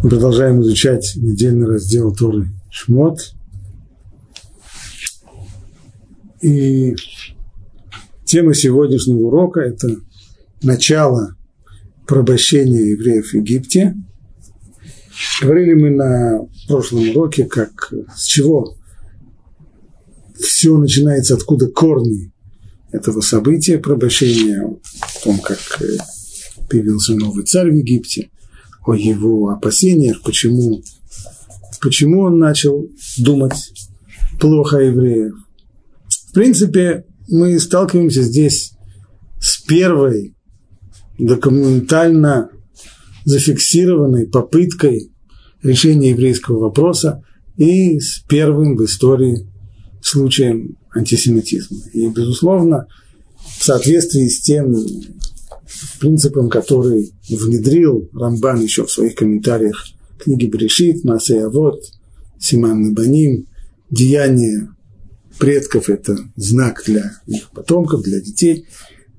Мы 0.00 0.10
продолжаем 0.10 0.62
изучать 0.62 1.14
недельный 1.16 1.66
раздел 1.66 2.14
Торы 2.14 2.46
Шмот. 2.70 3.34
И 6.40 6.94
тема 8.24 8.54
сегодняшнего 8.54 9.26
урока– 9.26 9.58
это 9.60 9.88
начало 10.62 11.34
порабощения 12.06 12.80
евреев 12.80 13.30
в 13.30 13.34
Египте. 13.34 13.96
Говорили 15.42 15.74
мы 15.74 15.90
на 15.90 16.46
прошлом 16.68 17.10
уроке, 17.10 17.46
как 17.46 17.92
с 18.14 18.24
чего 18.24 18.76
все 20.38 20.78
начинается, 20.78 21.34
откуда 21.34 21.66
корни 21.66 22.30
этого 22.92 23.20
события, 23.20 23.78
порабощения, 23.78 24.62
о 24.62 24.78
том, 25.24 25.40
как 25.40 25.58
появился 26.70 27.16
новый 27.16 27.44
царь 27.44 27.72
в 27.72 27.74
Египте– 27.74 28.30
о 28.88 28.94
его 28.94 29.50
опасениях, 29.50 30.22
почему, 30.22 30.82
почему 31.80 32.22
он 32.22 32.38
начал 32.38 32.88
думать 33.18 33.72
плохо 34.40 34.78
о 34.78 34.82
евреях. 34.82 35.34
В 36.30 36.32
принципе, 36.32 37.04
мы 37.28 37.58
сталкиваемся 37.60 38.22
здесь 38.22 38.72
с 39.40 39.60
первой 39.60 40.34
документально 41.18 42.50
зафиксированной 43.24 44.26
попыткой 44.26 45.12
решения 45.62 46.10
еврейского 46.10 46.60
вопроса 46.60 47.22
и 47.58 48.00
с 48.00 48.20
первым 48.26 48.76
в 48.76 48.84
истории 48.84 49.46
случаем 50.00 50.78
антисемитизма. 50.94 51.78
И, 51.92 52.08
безусловно, 52.08 52.86
в 53.58 53.62
соответствии 53.62 54.28
с 54.28 54.40
тем 54.40 54.74
принципом, 56.00 56.48
который 56.48 57.12
внедрил 57.28 58.08
Рамбан 58.12 58.60
еще 58.60 58.84
в 58.84 58.90
своих 58.90 59.14
комментариях 59.14 59.86
книги 60.18 60.46
Брешит, 60.46 61.04
Масей 61.04 61.44
Авод, 61.44 61.82
Симан 62.38 62.82
Набаним, 62.82 63.46
деяния 63.90 64.74
предков– 65.38 65.88
это 65.88 66.18
знак 66.36 66.82
для 66.86 67.12
их 67.26 67.50
потомков, 67.50 68.02
для 68.02 68.20
детей, 68.20 68.66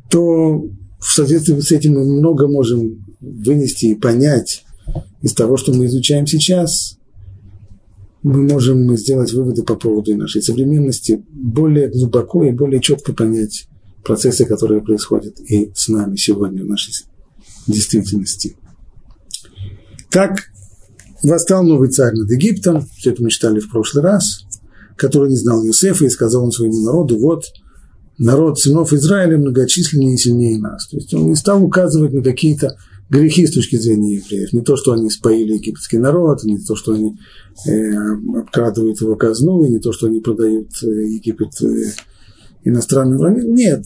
то 0.10 0.68
в 1.00 1.06
соответствии 1.06 1.60
с 1.60 1.72
этим 1.72 1.94
мы 1.94 2.06
много 2.06 2.48
можем 2.48 3.06
вынести 3.22 3.88
и 3.88 3.96
понять 3.96 4.66
из 5.22 5.34
того, 5.34 5.58
что 5.58 5.74
мы 5.74 5.86
изучаем 5.86 6.28
сейчас, 6.28 6.98
мы 8.22 8.42
можем 8.44 8.96
сделать 8.98 9.32
выводы 9.32 9.64
по 9.64 9.76
поводу 9.76 10.16
нашей 10.18 10.42
современности, 10.42 11.24
более 11.30 11.88
глубоко 11.88 12.44
и 12.44 12.52
более 12.52 12.82
четко 12.82 13.14
понять 13.14 13.69
процессы, 14.04 14.46
которые 14.46 14.82
происходят 14.82 15.40
и 15.40 15.72
с 15.76 15.88
нами 15.88 16.16
сегодня 16.16 16.64
в 16.64 16.68
нашей 16.68 16.94
действительности. 17.68 18.56
Так 20.10 20.40
восстал 21.24 21.64
новый 21.64 21.90
царь 21.90 22.14
над 22.14 22.30
Египтом, 22.32 22.88
все 22.98 23.12
это 23.12 23.22
мы 23.22 23.30
читали 23.30 23.60
в 23.60 23.70
прошлый 23.70 24.04
раз, 24.04 24.46
который 24.96 25.30
не 25.30 25.36
знал 25.36 25.64
Юсефа, 25.64 26.06
и 26.06 26.10
сказал 26.10 26.44
он 26.44 26.52
своему 26.52 26.82
народу, 26.82 27.18
вот 27.20 27.46
народ 28.18 28.60
сынов 28.60 28.94
Израиля 28.94 29.38
многочисленнее 29.38 30.16
и 30.16 30.18
сильнее 30.18 30.60
нас. 30.60 30.88
То 30.88 30.98
есть 30.98 31.14
он 31.14 31.28
не 31.28 31.36
стал 31.36 31.64
указывать 31.64 32.14
на 32.14 32.22
какие-то 32.22 32.76
грехи 33.10 33.48
с 33.48 33.54
точки 33.54 33.78
зрения 33.78 34.16
евреев. 34.16 34.54
Не 34.54 34.62
то, 34.62 34.76
что 34.76 34.92
они 34.92 35.10
споили 35.10 35.54
египетский 35.54 35.98
народ, 35.98 36.44
не 36.44 36.60
то, 36.60 36.76
что 36.76 36.94
они 36.94 37.18
э, 37.66 37.94
обкрадывают 38.38 39.02
его 39.02 39.16
казну, 39.16 39.66
и 39.66 39.70
не 39.70 39.80
то, 39.80 39.92
что 39.92 40.08
они 40.08 40.20
продают 40.20 40.70
э, 40.84 40.88
Египет 40.88 41.62
э, 41.62 41.92
иностранным 42.64 43.18
врагам. 43.18 43.54
Нет. 43.54 43.86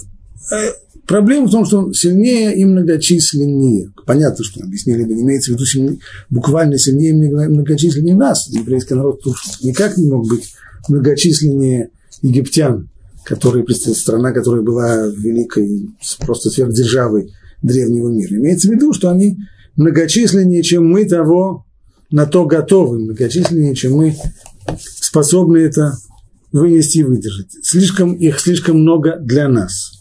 Э, 0.52 0.72
проблема 1.08 1.48
в 1.48 1.52
том, 1.52 1.66
что 1.66 1.80
он 1.80 1.94
сильнее 1.94 2.56
и 2.56 2.66
многочисленнее. 2.66 3.92
Понятно, 4.06 4.44
что 4.44 4.64
объяснили, 4.64 5.04
не 5.04 5.22
имеется 5.22 5.52
в 5.52 5.56
виду 5.56 5.66
сильнее, 5.66 6.00
буквально 6.30 6.78
сильнее 6.78 7.12
и 7.12 7.14
многочисленнее 7.14 8.16
нас. 8.16 8.48
Еврейский 8.50 8.96
народ 8.96 9.22
никак 9.62 9.98
не 9.98 10.10
мог 10.10 10.28
быть 10.28 10.54
многочисленнее 10.88 11.90
египтян, 12.22 12.90
которые, 13.24 13.66
страна, 13.74 14.32
которая 14.32 14.62
была 14.62 15.08
великой, 15.08 15.90
просто 16.20 16.50
сверхдержавой 16.50 17.34
древнего 17.62 18.10
мира. 18.10 18.36
Имеется 18.36 18.70
в 18.70 18.72
виду, 18.72 18.94
что 18.94 19.10
они 19.10 19.38
многочисленнее, 19.76 20.64
чем 20.64 20.88
мы 20.88 21.06
того 21.06 21.66
на 22.12 22.26
то 22.26 22.46
готовы, 22.46 23.00
многочисленнее, 23.00 23.76
чем 23.76 23.94
мы 23.94 24.16
способны 24.78 25.58
это 25.58 25.94
вынести 26.54 27.00
и 27.00 27.04
выдержать. 27.04 27.52
Слишком, 27.64 28.14
их 28.14 28.40
слишком 28.40 28.80
много 28.80 29.18
для 29.20 29.50
нас. 29.50 30.00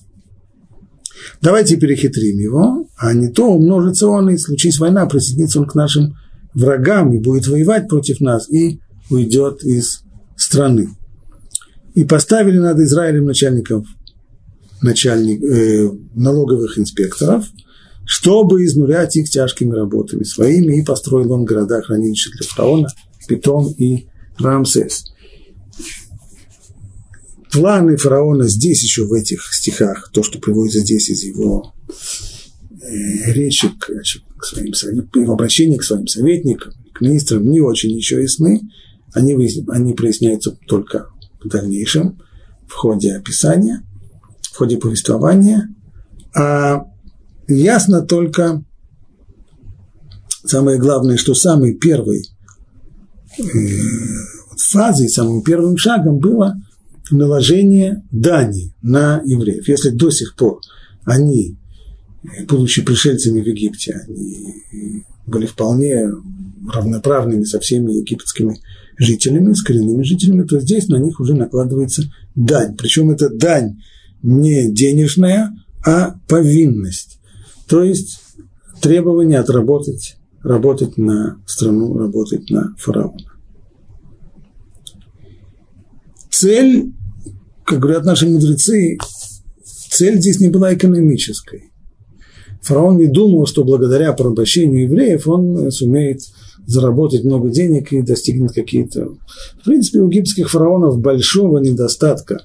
Давайте 1.41 1.77
перехитрим 1.77 2.39
его, 2.39 2.89
а 2.97 3.13
не 3.15 3.29
то 3.29 3.47
умножится 3.47 4.07
он, 4.07 4.31
и 4.31 4.37
случись 4.37 4.79
война, 4.79 5.07
присоединится 5.07 5.61
он 5.61 5.67
к 5.67 5.75
нашим 5.75 6.15
врагам 6.55 7.13
и 7.13 7.19
будет 7.19 7.49
воевать 7.49 7.89
против 7.89 8.21
нас, 8.21 8.49
и 8.51 8.81
уйдет 9.11 9.65
из 9.65 10.03
страны. 10.37 10.91
И 11.95 12.05
поставили 12.05 12.59
над 12.59 12.79
Израилем 12.79 13.25
начальников 13.25 13.87
начальник, 14.83 15.43
э, 15.43 15.91
налоговых 16.15 16.79
инспекторов, 16.79 17.47
чтобы 18.05 18.65
изнурять 18.65 19.17
их 19.17 19.31
тяжкими 19.31 19.75
работами 19.75 20.25
своими, 20.25 20.79
и 20.79 20.85
построил 20.85 21.33
он 21.33 21.45
города 21.45 21.81
хранилища 21.83 22.31
для 22.37 22.47
фараона, 22.47 22.89
Питон 23.29 23.73
и 23.79 24.09
Рамсес 24.39 25.12
планы 27.53 27.97
фараона 27.97 28.49
здесь 28.49 28.83
еще 28.83 29.05
в 29.05 29.13
этих 29.13 29.53
стихах, 29.53 30.11
то, 30.13 30.23
что 30.23 30.39
приводится 30.39 30.81
здесь 30.81 31.11
из 31.11 31.23
его 31.23 31.75
э, 31.91 33.33
речи 33.33 33.69
к, 33.69 33.87
к 34.39 34.45
своим 34.45 35.09
его 35.15 35.35
обращения 35.35 35.79
к 35.79 35.85
своим 35.85 36.07
советникам, 36.07 36.73
к 36.95 37.03
министрам, 37.03 37.45
не 37.45 37.61
очень 37.61 37.93
еще 37.93 38.23
ясны, 38.23 38.63
они, 39.13 39.37
они 39.69 39.95
проясняются 39.95 40.57
только 40.67 41.09
в 41.45 41.49
дальнейшем, 41.49 42.19
в 42.67 42.73
ходе 42.73 43.15
описания, 43.15 43.87
в 44.41 44.57
ходе 44.57 44.79
повествования, 44.79 45.69
а 46.35 46.87
ясно 47.47 48.01
только 48.01 48.65
самое 50.45 50.79
главное, 50.79 51.19
что 51.19 51.35
самый 51.35 51.75
первый 51.75 52.27
э, 53.39 53.43
фазой, 54.57 55.11
самым 55.11 55.43
первым 55.43 55.77
шагом 55.77 56.19
было– 56.19 56.57
наложение 57.13 58.03
дани 58.11 58.75
на 58.83 59.23
евреев. 59.25 59.69
Если 59.69 59.91
до 59.91 60.11
сих 60.11 60.35
пор 60.37 60.61
они, 61.05 61.57
будучи 62.49 62.83
пришельцами 62.83 63.41
в 63.41 63.47
Египте, 63.47 64.01
они 64.07 65.05
были 65.27 65.47
вполне 65.47 66.11
равноправными 66.73 67.45
со 67.45 67.61
всеми 67.61 67.93
египетскими 67.93 68.59
жителями, 68.99 69.55
с 69.55 69.63
коренными 69.63 70.03
жителями, 70.03 70.45
то 70.45 70.61
здесь 70.61 70.89
на 70.89 70.97
них 70.97 71.21
уже 71.21 71.35
накладывается 71.35 72.03
дань. 72.35 72.77
Причем 72.77 73.11
это 73.11 73.29
дань 73.31 73.83
не 74.23 74.71
денежная, 74.71 75.51
а 75.85 76.17
повинность. 76.29 77.19
То 77.67 77.83
есть 77.83 78.21
требование 78.81 79.39
отработать, 79.39 80.17
работать 80.43 80.97
на 80.97 81.41
страну, 81.47 81.97
работать 81.97 82.51
на 82.51 82.75
фараона. 82.79 83.33
Цель 86.31 86.93
как 87.65 87.81
говорят 87.81 88.05
наши 88.05 88.27
мудрецы, 88.27 88.99
цель 89.91 90.19
здесь 90.19 90.41
не 90.41 90.49
была 90.49 90.75
экономической. 90.75 91.71
Фараон 92.63 92.97
не 92.97 93.07
думал, 93.07 93.47
что 93.47 93.65
благодаря 93.65 94.13
порабощению 94.13 94.85
евреев 94.85 95.27
он 95.27 95.71
сумеет 95.73 96.21
заработать 96.67 97.25
много 97.25 97.51
денег 97.51 97.93
и 97.93 98.03
достигнет 98.03 98.53
какие-то... 98.53 99.09
В 99.61 99.65
принципе, 99.65 100.01
у 100.01 100.09
египетских 100.09 100.51
фараонов 100.51 101.01
большого 101.01 101.59
недостатка 101.59 102.43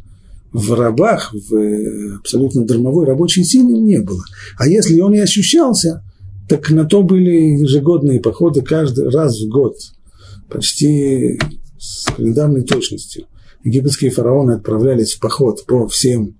в 0.51 0.73
рабах, 0.73 1.33
в 1.33 2.17
абсолютно 2.17 2.65
дармовой 2.65 3.05
рабочей 3.05 3.43
силе 3.43 3.77
не 3.77 3.99
было. 4.01 4.23
А 4.57 4.67
если 4.67 4.99
он 4.99 5.13
и 5.13 5.19
ощущался, 5.19 6.03
так 6.49 6.69
на 6.71 6.85
то 6.85 7.03
были 7.03 7.61
ежегодные 7.61 8.19
походы 8.19 8.61
каждый 8.61 9.09
раз 9.09 9.39
в 9.39 9.49
год, 9.49 9.75
почти 10.49 11.39
с 11.77 12.05
календарной 12.15 12.63
точностью 12.63 13.25
египетские 13.67 14.11
фараоны 14.11 14.53
отправлялись 14.53 15.13
в 15.13 15.19
поход 15.19 15.65
по 15.65 15.87
всем 15.87 16.35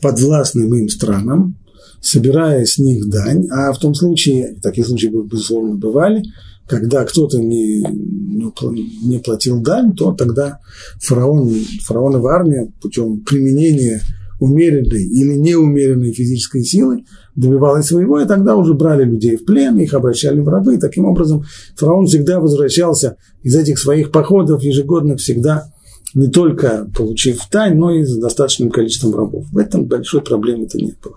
подвластным 0.00 0.74
им 0.74 0.88
странам, 0.88 1.56
собирая 2.00 2.64
с 2.64 2.78
них 2.78 3.08
дань, 3.08 3.48
а 3.50 3.72
в 3.72 3.78
том 3.78 3.94
случае, 3.94 4.56
такие 4.62 4.86
случаи, 4.86 5.08
безусловно, 5.08 5.74
бывали, 5.74 6.22
когда 6.66 7.04
кто-то 7.04 7.38
не, 7.38 7.80
не 7.82 9.18
платил 9.18 9.60
дань, 9.60 9.94
то 9.94 10.12
тогда 10.12 10.60
фараон, 11.00 11.52
фараонова 11.82 12.34
армия 12.34 12.72
путем 12.80 13.20
применения 13.20 14.00
умеренной 14.38 15.02
или 15.02 15.34
неумеренной 15.34 16.12
физической 16.12 16.62
силы 16.62 17.04
добивалась 17.34 17.86
своего, 17.86 18.20
и 18.20 18.26
тогда 18.26 18.54
уже 18.54 18.74
брали 18.74 19.04
людей 19.04 19.36
в 19.36 19.44
плен, 19.44 19.78
их 19.78 19.94
обращали 19.94 20.40
в 20.40 20.48
рабы. 20.48 20.78
Таким 20.78 21.06
образом, 21.06 21.44
фараон 21.76 22.06
всегда 22.06 22.38
возвращался 22.38 23.16
из 23.42 23.56
этих 23.56 23.78
своих 23.78 24.12
походов 24.12 24.62
ежегодных 24.62 25.18
всегда 25.18 25.72
не 26.14 26.28
только 26.28 26.88
получив 26.94 27.40
тайн, 27.50 27.78
но 27.78 27.92
и 27.92 28.04
с 28.04 28.16
достаточным 28.16 28.70
количеством 28.70 29.14
рабов. 29.14 29.46
В 29.50 29.58
этом 29.58 29.84
большой 29.84 30.22
проблемы-то 30.22 30.78
не 30.78 30.94
было. 31.02 31.14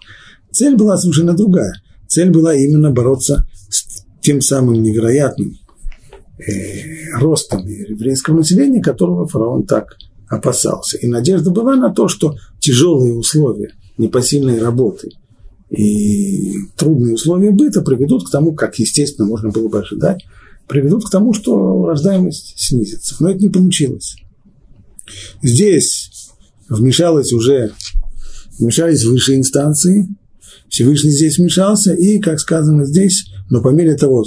Цель 0.51 0.75
была 0.75 0.97
совершенно 0.97 1.33
другая. 1.33 1.73
Цель 2.07 2.29
была 2.29 2.53
именно 2.53 2.91
бороться 2.91 3.47
с 3.69 4.05
тем 4.21 4.41
самым 4.41 4.81
невероятным 4.81 5.57
э, 6.37 7.17
ростом 7.19 7.65
еврейского 7.65 8.37
населения, 8.37 8.81
которого 8.81 9.27
фараон 9.27 9.65
так 9.65 9.95
опасался. 10.27 10.97
И 10.97 11.07
надежда 11.07 11.51
была 11.51 11.75
на 11.75 11.93
то, 11.93 12.07
что 12.07 12.35
тяжелые 12.59 13.13
условия 13.13 13.73
непосильной 13.97 14.59
работы 14.59 15.09
и 15.69 16.51
трудные 16.75 17.15
условия 17.15 17.51
быта 17.51 17.81
приведут 17.81 18.27
к 18.27 18.31
тому, 18.31 18.53
как, 18.53 18.77
естественно, 18.79 19.27
можно 19.27 19.49
было 19.49 19.69
бы 19.69 19.79
ожидать, 19.79 20.25
приведут 20.67 21.05
к 21.05 21.09
тому, 21.09 21.33
что 21.33 21.85
рождаемость 21.85 22.55
снизится. 22.57 23.15
Но 23.19 23.29
это 23.29 23.39
не 23.39 23.49
получилось. 23.49 24.17
Здесь 25.41 26.31
вмешалась 26.69 27.33
уже, 27.33 27.73
вмешались 28.59 29.03
высшие 29.03 29.37
инстанции, 29.37 30.07
Всевышний 30.69 31.11
здесь 31.11 31.37
вмешался, 31.37 31.93
и, 31.93 32.19
как 32.19 32.39
сказано 32.39 32.85
здесь, 32.85 33.25
но 33.49 33.61
по 33.61 33.69
мере 33.69 33.95
того, 33.95 34.23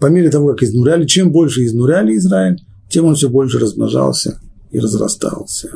по 0.00 0.06
мере 0.06 0.28
того, 0.28 0.48
как 0.48 0.64
изнуряли, 0.64 1.06
чем 1.06 1.30
больше 1.30 1.64
изнуряли 1.64 2.16
Израиль, 2.16 2.60
тем 2.88 3.04
он 3.04 3.14
все 3.14 3.28
больше 3.28 3.60
размножался 3.60 4.40
и 4.72 4.80
разрастался. 4.80 5.70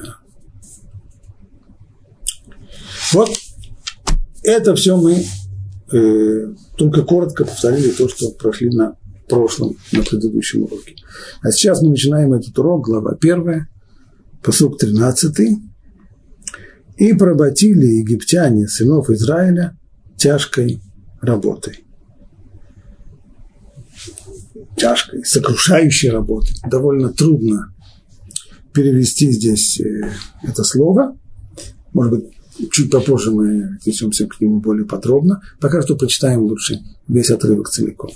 Вот 3.12 3.30
это 4.42 4.74
все 4.74 4.96
мы 4.96 5.24
э, 5.92 6.54
только 6.76 7.02
коротко 7.02 7.44
повторили 7.44 7.90
то, 7.90 8.08
что 8.08 8.30
прошли 8.30 8.70
на 8.70 8.96
прошлом, 9.28 9.76
на 9.92 10.02
предыдущем 10.02 10.64
уроке. 10.64 10.96
А 11.42 11.52
сейчас 11.52 11.80
мы 11.80 11.90
начинаем 11.90 12.32
этот 12.32 12.58
урок, 12.58 12.86
глава 12.86 13.14
первая, 13.14 13.68
посук 14.42 14.78
13. 14.78 15.58
«И 16.96 17.12
поработили 17.14 17.86
египтяне 17.86 18.66
сынов 18.68 19.10
Израиля 19.10 19.78
тяжкой 20.16 20.82
работой». 21.20 21.84
Тяжкой, 24.76 25.24
сокрушающей 25.24 26.10
работой. 26.10 26.54
Довольно 26.68 27.12
трудно 27.12 27.74
перевести 28.72 29.32
здесь 29.32 29.80
э, 29.80 30.10
это 30.42 30.62
слово. 30.62 31.18
Может 31.92 32.12
быть, 32.12 32.70
чуть 32.70 32.90
попозже 32.90 33.32
мы 33.32 33.76
отнесемся 33.76 34.26
к 34.26 34.40
нему 34.40 34.60
более 34.60 34.86
подробно. 34.86 35.42
Пока 35.60 35.82
что 35.82 35.96
прочитаем 35.96 36.42
лучше 36.42 36.78
весь 37.08 37.30
отрывок 37.30 37.70
целиком. 37.70 38.10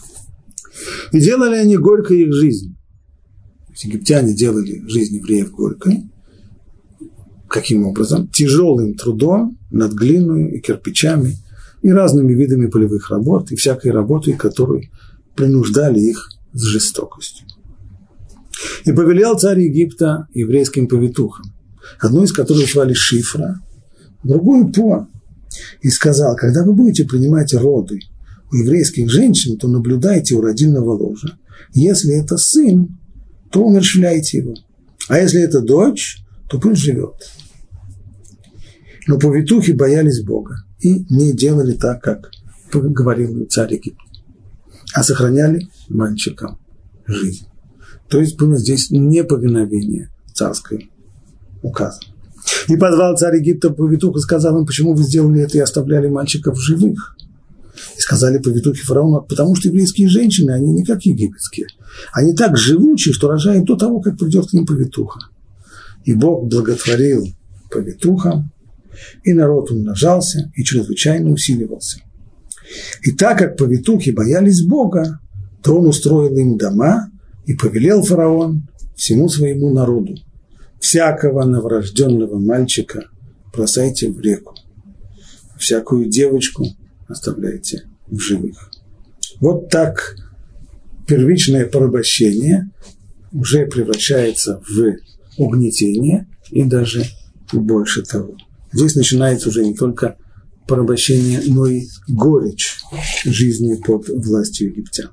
И 1.13 1.21
делали 1.21 1.57
они 1.57 1.77
горько 1.77 2.15
их 2.15 2.33
жизнь. 2.33 2.77
Египтяне 3.83 4.35
делали 4.35 4.87
жизнь 4.87 5.17
евреев 5.17 5.51
горькой. 5.51 6.09
Каким 7.53 7.87
образом? 7.87 8.29
Тяжелым 8.29 8.95
трудом 8.95 9.59
над 9.71 9.93
глиной 9.93 10.53
и 10.53 10.61
кирпичами 10.61 11.37
и 11.83 11.91
разными 11.91 12.33
видами 12.33 12.67
полевых 12.67 13.11
работ 13.11 13.53
и 13.53 13.57
всякой 13.57 13.91
работой, 13.91 14.33
которую 14.33 14.85
принуждали 15.37 16.01
их 16.01 16.31
с 16.55 16.63
жестокостью. 16.63 17.47
И 18.87 18.93
повелел 18.93 19.39
царь 19.39 19.61
Египта 19.61 20.29
еврейским 20.33 20.89
повитухам, 20.89 21.45
одну 22.01 22.23
из 22.23 22.33
которых 22.33 22.73
звали 22.73 22.95
Шифра, 22.95 23.61
другую 24.25 24.73
По, 24.73 25.09
и 25.83 25.91
сказал, 25.91 26.37
когда 26.37 26.65
вы 26.65 26.73
будете 26.73 27.05
принимать 27.05 27.53
роды 27.53 28.01
у 28.51 28.57
еврейских 28.57 29.11
женщин, 29.11 29.59
то 29.59 29.69
наблюдайте 29.69 30.37
у 30.37 30.41
родильного 30.41 30.93
ложа. 30.93 31.37
Если 31.75 32.15
это 32.15 32.39
сын, 32.39 32.97
то 33.51 33.63
умерщвляйте 33.63 34.39
его. 34.39 34.55
А 35.09 35.19
если 35.19 35.43
это 35.43 35.61
дочь, 35.61 36.17
то 36.49 36.59
пусть 36.59 36.81
живет. 36.81 37.15
Но 39.07 39.19
повитухи 39.19 39.73
боялись 39.73 40.23
Бога 40.23 40.65
и 40.81 41.05
не 41.11 41.33
делали 41.33 41.75
так, 41.75 42.03
как 42.03 42.31
говорил 42.73 43.47
царь 43.47 43.75
Египта, 43.75 44.03
а 44.95 45.03
сохраняли 45.03 45.69
мальчикам 45.89 46.59
жизнь. 47.07 47.47
То 48.09 48.21
есть 48.21 48.37
было 48.37 48.57
здесь 48.57 48.91
неповиновение 48.91 50.11
царской 50.35 50.91
указа. 51.63 52.01
И 52.69 52.77
позвал 52.77 53.17
царь 53.17 53.37
Египта 53.37 53.71
повитух 53.71 54.17
и 54.17 54.21
сказал 54.21 54.59
им, 54.59 54.67
почему 54.67 54.95
вы 54.95 55.03
сделали 55.03 55.43
это 55.43 55.59
и 55.59 55.61
оставляли 55.61 56.09
мальчиков 56.09 56.61
живых. 56.61 57.17
И 57.97 58.01
сказали 58.01 58.39
повитухи 58.39 58.83
фараона, 58.83 59.21
потому 59.21 59.57
что 59.57 59.69
еврейские 59.69 60.09
женщины, 60.09 60.51
они 60.51 60.73
не 60.73 60.85
как 60.85 61.03
египетские. 61.03 61.67
Они 62.13 62.35
так 62.35 62.57
живучи, 62.57 63.13
что 63.13 63.29
рожают 63.29 63.65
до 63.65 63.77
того, 63.77 64.01
как 64.01 64.19
придет 64.19 64.51
к 64.51 64.53
ним 64.53 64.67
повитуха. 64.67 65.21
И 66.05 66.15
Бог 66.15 66.49
благотворил 66.49 67.27
повитухам, 67.71 68.52
и 69.25 69.33
народ 69.33 69.71
умножался 69.71 70.51
и 70.55 70.65
чрезвычайно 70.65 71.31
усиливался. 71.31 72.01
И 73.03 73.13
так 73.13 73.39
как 73.39 73.57
повитухи 73.57 74.11
боялись 74.11 74.63
Бога, 74.63 75.21
то 75.63 75.77
он 75.79 75.87
устроил 75.87 76.37
им 76.37 76.57
дома 76.57 77.11
и 77.47 77.55
повелел 77.55 78.03
фараон 78.03 78.69
всему 78.97 79.29
своему 79.29 79.71
народу. 79.71 80.17
Всякого 80.81 81.45
новорожденного 81.45 82.39
мальчика 82.39 83.05
бросайте 83.53 84.11
в 84.11 84.21
реку. 84.21 84.55
Всякую 85.59 86.07
девочку 86.07 86.67
оставляйте 87.07 87.85
в 88.09 88.19
живых. 88.19 88.71
Вот 89.41 89.69
так 89.69 90.17
первичное 91.07 91.67
порабощение 91.67 92.71
уже 93.33 93.67
превращается 93.67 94.61
в 94.69 94.97
угнетение 95.39 96.27
и 96.51 96.65
даже 96.65 97.05
больше 97.53 98.03
того. 98.03 98.37
Здесь 98.73 98.95
начинается 98.97 99.49
уже 99.49 99.65
не 99.65 99.75
только 99.75 100.17
порабощение, 100.67 101.43
но 101.47 101.67
и 101.67 101.87
горечь 102.09 102.79
жизни 103.25 103.75
под 103.75 104.09
властью 104.09 104.71
египтян. 104.71 105.11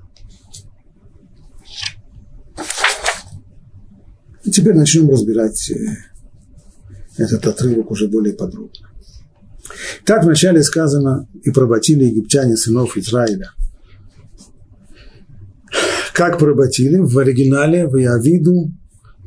И 4.46 4.52
теперь 4.52 4.74
начнем 4.74 5.10
разбирать 5.10 5.70
э, 5.72 5.76
этот 7.18 7.46
отрывок 7.46 7.92
уже 7.92 8.08
более 8.08 8.34
подробно. 8.34 8.90
Так 10.06 10.24
вначале 10.24 10.64
сказано, 10.64 11.28
и 11.44 11.52
проботили 11.52 12.06
египтяне 12.06 12.58
сынов 12.58 12.98
Израиля. 12.98 13.52
Как 16.14 16.40
проботили? 16.40 16.98
В 16.98 17.18
оригинале 17.18 17.88
в 17.88 17.96
Явиду 17.96 18.72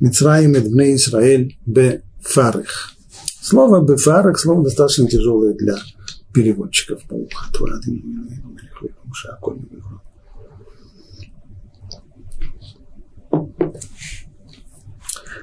Мицраим 0.01 0.55
Эдбне 0.55 0.97
Израиль 0.97 1.57
Бе 1.65 2.03
Фарых. 2.23 2.93
Слово 3.43 3.83
Бефарах, 3.83 4.39
слово 4.39 4.63
достаточно 4.63 5.09
тяжелое 5.09 5.55
для 5.55 5.75
переводчиков. 6.33 7.03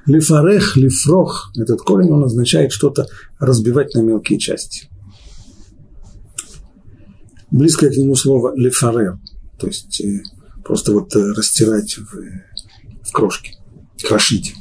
Лифарех, 0.06 0.78
лифрох, 0.78 1.52
этот 1.58 1.82
корень, 1.82 2.10
он 2.10 2.24
означает 2.24 2.72
что-то 2.72 3.06
разбивать 3.38 3.94
на 3.94 4.00
мелкие 4.00 4.40
части. 4.40 4.90
Близкое 7.52 7.90
к 7.90 7.98
нему 7.98 8.16
слово 8.16 8.56
лифарер, 8.56 9.20
то 9.60 9.68
есть 9.68 10.00
э, 10.02 10.24
просто 10.64 10.94
вот 10.94 11.14
э, 11.16 11.34
растирать 11.34 11.98
в, 11.98 12.14
в 13.04 13.12
крошки, 13.12 13.58
крошить. 14.02 14.56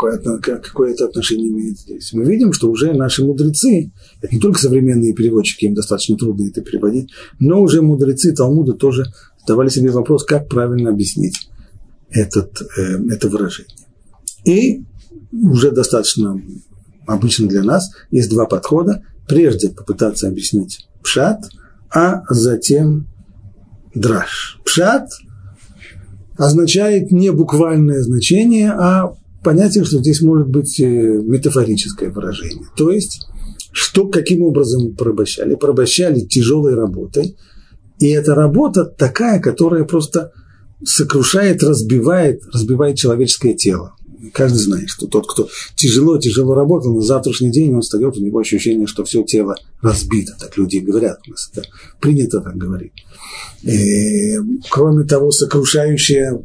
Какое, 0.00 0.38
какое 0.40 0.92
это 0.92 1.04
отношение 1.04 1.50
имеет 1.50 1.78
здесь? 1.78 2.14
Мы 2.14 2.24
видим, 2.24 2.54
что 2.54 2.70
уже 2.70 2.94
наши 2.94 3.22
мудрецы, 3.22 3.92
это 4.22 4.34
не 4.34 4.40
только 4.40 4.58
современные 4.58 5.12
переводчики, 5.12 5.66
им 5.66 5.74
достаточно 5.74 6.16
трудно 6.16 6.48
это 6.48 6.62
переводить, 6.62 7.10
но 7.38 7.60
уже 7.60 7.82
мудрецы 7.82 8.32
Талмуда 8.32 8.72
тоже 8.72 9.04
задавали 9.40 9.68
себе 9.68 9.90
вопрос, 9.90 10.24
как 10.24 10.48
правильно 10.48 10.88
объяснить 10.88 11.50
этот, 12.08 12.62
э, 12.78 12.96
это 13.10 13.28
выражение. 13.28 13.76
И 14.46 14.86
уже 15.32 15.70
достаточно 15.70 16.40
обычно 17.06 17.46
для 17.46 17.62
нас 17.62 17.90
есть 18.10 18.30
два 18.30 18.46
подхода. 18.46 19.02
Прежде 19.28 19.68
попытаться 19.68 20.28
объяснить 20.28 20.88
пшат, 21.02 21.40
а 21.94 22.22
затем 22.30 23.06
драж. 23.94 24.60
Пшат 24.64 25.10
означает 26.38 27.12
не 27.12 27.30
буквальное 27.32 28.00
значение, 28.00 28.70
а 28.70 29.14
понятие, 29.42 29.84
что 29.84 29.98
здесь 29.98 30.20
может 30.22 30.48
быть 30.48 30.80
э, 30.80 30.84
метафорическое 30.84 32.10
выражение. 32.10 32.66
То 32.76 32.90
есть, 32.90 33.26
что, 33.72 34.08
каким 34.08 34.42
образом 34.42 34.94
порабощали? 34.94 35.54
Порабощали 35.54 36.20
тяжелой 36.20 36.74
работой, 36.74 37.36
и 37.98 38.08
эта 38.08 38.34
работа 38.34 38.84
такая, 38.84 39.40
которая 39.40 39.84
просто 39.84 40.32
сокрушает, 40.84 41.62
разбивает, 41.62 42.42
разбивает 42.52 42.96
человеческое 42.96 43.54
тело. 43.54 43.94
Каждый 44.32 44.58
знает, 44.58 44.88
что 44.90 45.06
тот, 45.06 45.26
кто 45.26 45.48
тяжело-тяжело 45.76 46.54
работал, 46.54 46.94
на 46.94 47.00
завтрашний 47.00 47.50
день 47.50 47.74
он 47.74 47.80
встает, 47.80 48.16
у 48.16 48.22
него 48.22 48.38
ощущение, 48.38 48.86
что 48.86 49.04
все 49.04 49.22
тело 49.22 49.56
разбито. 49.80 50.34
Так 50.38 50.56
люди 50.58 50.78
говорят, 50.78 51.18
у 51.26 51.30
нас 51.30 51.50
это 51.52 51.66
принято 52.00 52.40
так 52.40 52.56
говорить. 52.56 52.92
И, 53.62 54.36
кроме 54.70 55.04
того, 55.04 55.30
сокрушающее 55.30 56.42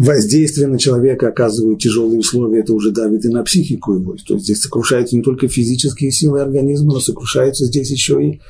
воздействие 0.00 0.66
на 0.66 0.78
человека 0.78 1.28
оказывают 1.28 1.80
тяжелые 1.80 2.20
условия, 2.20 2.60
это 2.60 2.72
уже 2.72 2.90
давит 2.90 3.26
и 3.26 3.28
на 3.28 3.42
психику 3.42 3.94
его. 3.94 4.16
То 4.26 4.34
есть 4.34 4.44
здесь 4.44 4.62
сокрушаются 4.62 5.14
не 5.14 5.22
только 5.22 5.46
физические 5.46 6.10
силы 6.10 6.40
организма, 6.40 6.94
но 6.94 7.00
сокрушаются 7.00 7.66
здесь 7.66 7.90
еще 7.90 8.18
и, 8.24 8.40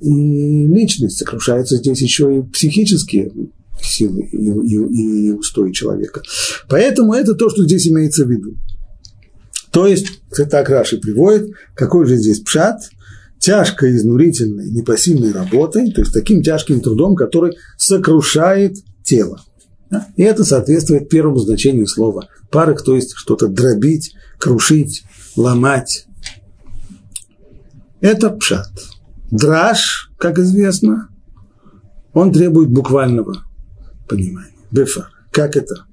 и 0.00 0.66
личность, 0.68 1.18
сокрушаются 1.18 1.76
здесь 1.76 2.00
еще 2.00 2.36
и 2.36 2.42
психические 2.42 3.32
силы 3.82 4.28
и, 4.30 4.36
и, 4.36 5.26
и 5.26 5.30
устои 5.32 5.72
человека. 5.72 6.22
Поэтому 6.68 7.14
это 7.14 7.34
то, 7.34 7.50
что 7.50 7.64
здесь 7.64 7.88
имеется 7.88 8.24
в 8.24 8.30
виду. 8.30 8.54
То 9.72 9.88
есть, 9.88 10.06
так 10.50 10.68
Раши 10.68 10.98
приводит, 10.98 11.50
какой 11.74 12.06
же 12.06 12.16
здесь 12.16 12.40
пшат, 12.40 12.90
тяжкой, 13.40 13.96
изнурительной, 13.96 14.70
непосильной 14.70 15.32
работой, 15.32 15.90
то 15.90 16.02
есть 16.02 16.12
таким 16.12 16.44
тяжким 16.44 16.80
трудом, 16.80 17.16
который 17.16 17.56
сокрушает 17.76 18.76
тело. 19.02 19.42
И 20.16 20.22
это 20.22 20.44
соответствует 20.44 21.08
первому 21.08 21.38
значению 21.38 21.86
слова 21.86 22.28
парах, 22.50 22.82
то 22.82 22.94
есть 22.94 23.14
что-то 23.16 23.48
дробить, 23.48 24.14
крушить, 24.38 25.04
ломать. 25.36 26.06
Это 28.00 28.30
пшат. 28.30 28.70
Драж, 29.30 30.10
как 30.18 30.38
известно, 30.38 31.08
он 32.12 32.32
требует 32.32 32.70
буквального 32.70 33.44
понимания. 34.08 34.52
Бефар. 34.70 35.10
Как 35.30 35.56
это? 35.56 35.86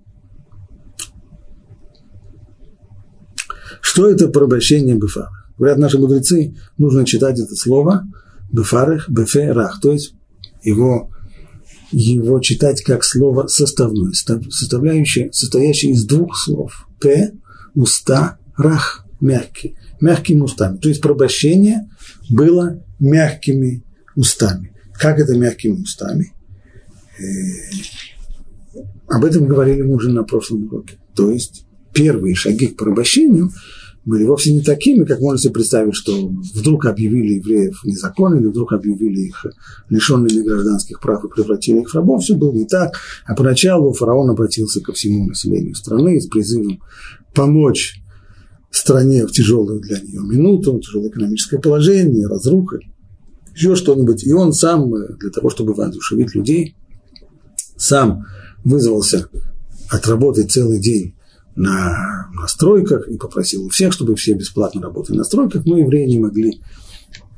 Что 3.81 4.09
это 4.09 4.27
порабощение 4.27 4.95
бефара? 4.95 5.29
Говорят 5.57 5.77
наши 5.77 5.97
мудрецы, 5.97 6.55
нужно 6.77 7.05
читать 7.05 7.39
это 7.39 7.55
слово 7.55 8.03
бефарах, 8.51 9.09
беферах, 9.09 9.79
то 9.81 9.91
есть 9.91 10.15
его, 10.63 11.11
его 11.91 12.39
читать 12.39 12.83
как 12.83 13.03
слово 13.03 13.47
составное, 13.47 14.11
составляющее, 14.11 15.31
состоящее 15.31 15.93
из 15.93 16.05
двух 16.05 16.37
слов. 16.37 16.87
П, 16.99 17.33
уста, 17.75 18.37
рах, 18.57 19.05
мягкий, 19.19 19.75
мягкими 20.01 20.41
устами. 20.41 20.77
То 20.77 20.89
есть 20.89 21.01
порабощение 21.01 21.89
было 22.29 22.83
мягкими 22.99 23.83
устами. 24.15 24.73
Как 24.93 25.19
это 25.19 25.37
мягкими 25.37 25.81
устами? 25.81 26.33
Э, 27.17 27.23
об 29.07 29.25
этом 29.25 29.47
говорили 29.47 29.81
мы 29.81 29.95
уже 29.95 30.09
на 30.09 30.23
прошлом 30.23 30.65
уроке. 30.65 30.97
То 31.15 31.31
есть 31.31 31.65
первые 31.93 32.35
шаги 32.35 32.67
к 32.67 32.77
порабощению 32.77 33.51
были 34.05 34.23
вовсе 34.23 34.53
не 34.53 34.61
такими, 34.61 35.03
как 35.03 35.19
можно 35.19 35.37
себе 35.37 35.53
представить, 35.53 35.95
что 35.95 36.27
вдруг 36.55 36.85
объявили 36.85 37.35
евреев 37.35 37.83
незаконными, 37.83 38.47
вдруг 38.47 38.73
объявили 38.73 39.27
их 39.27 39.45
лишенными 39.89 40.41
гражданских 40.41 40.99
прав 40.99 41.23
и 41.23 41.29
превратили 41.29 41.81
их 41.81 41.89
в 41.89 41.95
рабов. 41.95 42.23
Все 42.23 42.35
было 42.35 42.51
не 42.51 42.65
так. 42.65 42.93
А 43.25 43.35
поначалу 43.35 43.93
фараон 43.93 44.29
обратился 44.29 44.81
ко 44.81 44.93
всему 44.93 45.27
населению 45.27 45.75
страны 45.75 46.19
с 46.19 46.27
призывом 46.27 46.81
помочь 47.33 48.01
стране 48.71 49.25
в 49.25 49.31
тяжелую 49.31 49.79
для 49.81 49.99
нее 49.99 50.21
минуту, 50.21 50.79
тяжелое 50.79 51.09
экономическое 51.09 51.59
положение, 51.59 52.27
разруха, 52.27 52.79
еще 53.53 53.75
что-нибудь. 53.75 54.23
И 54.25 54.31
он 54.31 54.53
сам, 54.53 54.91
для 54.91 55.29
того, 55.29 55.49
чтобы 55.49 55.73
воодушевить 55.73 56.35
людей, 56.35 56.75
сам 57.77 58.25
вызвался 58.63 59.27
отработать 59.89 60.51
целый 60.51 60.79
день 60.79 61.15
на, 61.59 62.29
на 62.33 62.47
стройках 62.47 63.09
и 63.09 63.17
попросил 63.17 63.65
у 63.65 63.69
всех, 63.69 63.91
чтобы 63.91 64.15
все 64.15 64.33
бесплатно 64.33 64.81
работали 64.81 65.17
на 65.17 65.25
стройках, 65.25 65.65
но 65.65 65.77
евреи 65.77 66.07
не 66.07 66.17
могли 66.17 66.61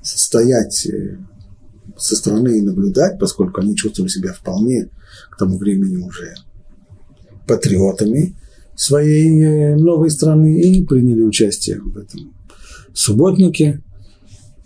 стоять 0.04 0.86
э, 0.86 1.18
со 1.98 2.16
стороны 2.16 2.60
и 2.60 2.62
наблюдать, 2.62 3.18
поскольку 3.20 3.62
они 3.62 3.76
чувствовали 3.76 4.12
себя 4.12 4.32
вполне 4.32 4.90
к 5.32 5.38
тому 5.38 5.58
времени 5.58 5.98
уже 5.98 6.36
патриотами 7.48 8.36
своей 8.76 9.42
э, 9.42 9.76
новой 9.76 10.12
страны 10.12 10.62
и 10.62 10.86
приняли 10.86 11.24
участие 11.24 11.82
в 11.82 11.98
этом 11.98 12.32
субботнике, 12.94 13.82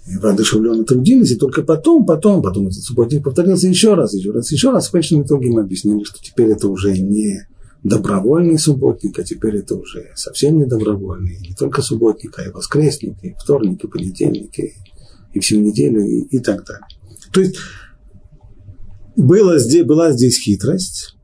воодушевленно 0.06 0.84
трудились, 0.84 1.32
и 1.32 1.38
только 1.38 1.64
потом, 1.64 2.06
потом, 2.06 2.42
потом 2.42 2.68
этот 2.68 2.84
субботник 2.84 3.24
повторился 3.24 3.70
еще 3.70 3.94
раз, 3.94 4.14
еще 4.14 4.32
раз, 4.32 4.52
еще 4.52 4.72
раз. 4.72 4.90
В 4.90 4.92
конечном 4.92 5.24
итоге 5.24 5.50
мы 5.50 5.62
объяснили, 5.62 6.04
что 6.04 6.22
теперь 6.22 6.50
это 6.50 6.68
уже 6.68 6.98
не 6.98 7.48
добровольный 7.86 8.58
субботник, 8.58 9.20
а 9.20 9.24
теперь 9.24 9.58
это 9.58 9.76
уже 9.76 10.12
совсем 10.16 10.58
не 10.58 10.66
добровольный, 10.66 11.38
не 11.40 11.54
только 11.54 11.84
субботник, 11.84 12.38
а 12.40 12.44
и 12.44 12.50
воскресник, 12.50 13.24
и 13.24 13.36
вторник, 13.40 13.84
и 13.84 13.88
понедельник, 13.88 14.58
и, 14.58 14.74
и 15.34 15.40
всю 15.40 15.60
неделю, 15.60 16.02
и, 16.02 16.22
и 16.24 16.40
так 16.40 16.66
далее. 16.66 16.88
То 17.32 17.42
есть 17.42 17.58
было 19.16 19.60
здесь, 19.60 19.86
была 19.86 20.12
здесь 20.14 20.42
хитрость 20.42 21.16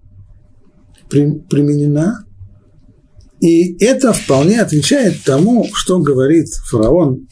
при, 1.10 1.40
применена, 1.50 2.26
и 3.40 3.84
это 3.84 4.14
вполне 4.14 4.62
отвечает 4.62 5.24
тому, 5.26 5.68
что 5.74 5.98
говорит 5.98 6.48
фараон 6.70 7.28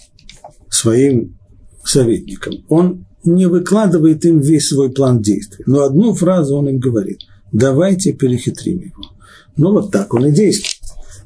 своим 0.71 1.37
советникам. 1.83 2.65
Он 2.67 3.05
не 3.23 3.45
выкладывает 3.45 4.25
им 4.25 4.39
весь 4.39 4.69
свой 4.69 4.91
план 4.91 5.21
действий, 5.21 5.65
но 5.67 5.83
одну 5.83 6.15
фразу 6.15 6.55
он 6.55 6.67
им 6.67 6.79
говорит. 6.79 7.19
Давайте 7.51 8.13
перехитрим 8.13 8.79
его. 8.79 9.18
Ну, 9.59 9.73
вот 9.73 9.91
так 9.91 10.13
он 10.13 10.27
и 10.27 10.31
действует. 10.31 10.79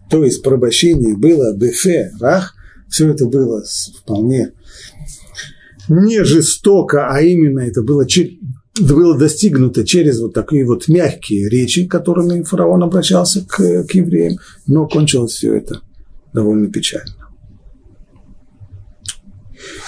То 0.10 0.24
есть 0.24 0.42
порабощение 0.42 1.16
было 1.16 1.56
бефе, 1.56 2.12
рах, 2.20 2.56
все 2.90 3.10
это 3.10 3.28
было 3.28 3.64
вполне 4.02 4.54
не 5.88 6.24
жестоко, 6.24 7.10
а 7.10 7.22
именно 7.22 7.60
это 7.60 7.84
было 7.84 8.08
было 8.80 9.18
достигнуто 9.18 9.86
через 9.86 10.20
вот 10.20 10.34
такие 10.34 10.66
вот 10.66 10.88
мягкие 10.88 11.48
речи, 11.48 11.86
которыми 11.86 12.42
фараон 12.42 12.82
обращался 12.82 13.46
к, 13.46 13.84
к 13.84 13.92
евреям, 13.92 14.40
но 14.66 14.88
кончилось 14.88 15.34
все 15.34 15.54
это 15.54 15.82
довольно 16.34 16.72
печально. 16.72 17.14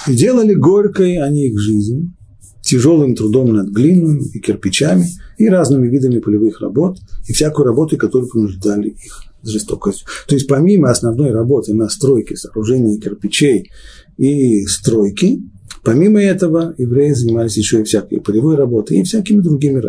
И 0.07 0.13
делали 0.13 0.53
горькой 0.53 1.17
они 1.17 1.47
их 1.47 1.59
жизнь, 1.59 2.13
тяжелым 2.61 3.15
трудом 3.15 3.53
над 3.53 3.69
глиной 3.69 4.23
и 4.33 4.39
кирпичами, 4.39 5.07
и 5.39 5.49
разными 5.49 5.87
видами 5.87 6.19
полевых 6.19 6.61
работ, 6.61 6.99
и 7.27 7.33
всякую 7.33 7.65
работу, 7.65 7.97
которую 7.97 8.29
принуждали 8.29 8.89
их 8.89 9.23
жестокостью. 9.43 10.07
То 10.27 10.35
есть 10.35 10.47
помимо 10.47 10.89
основной 10.89 11.31
работы 11.31 11.73
на 11.73 11.89
стройке, 11.89 12.35
сооружении 12.35 12.97
кирпичей 12.99 13.71
и 14.17 14.65
стройки, 14.65 15.41
Помимо 15.85 16.19
этого, 16.19 16.73
евреи 16.79 17.11
занимались 17.11 17.57
еще 17.57 17.81
и 17.81 17.83
всякой 17.83 18.19
полевой 18.19 18.55
работой 18.55 18.97
и 18.97 19.03
всякими 19.03 19.39
другими 19.39 19.83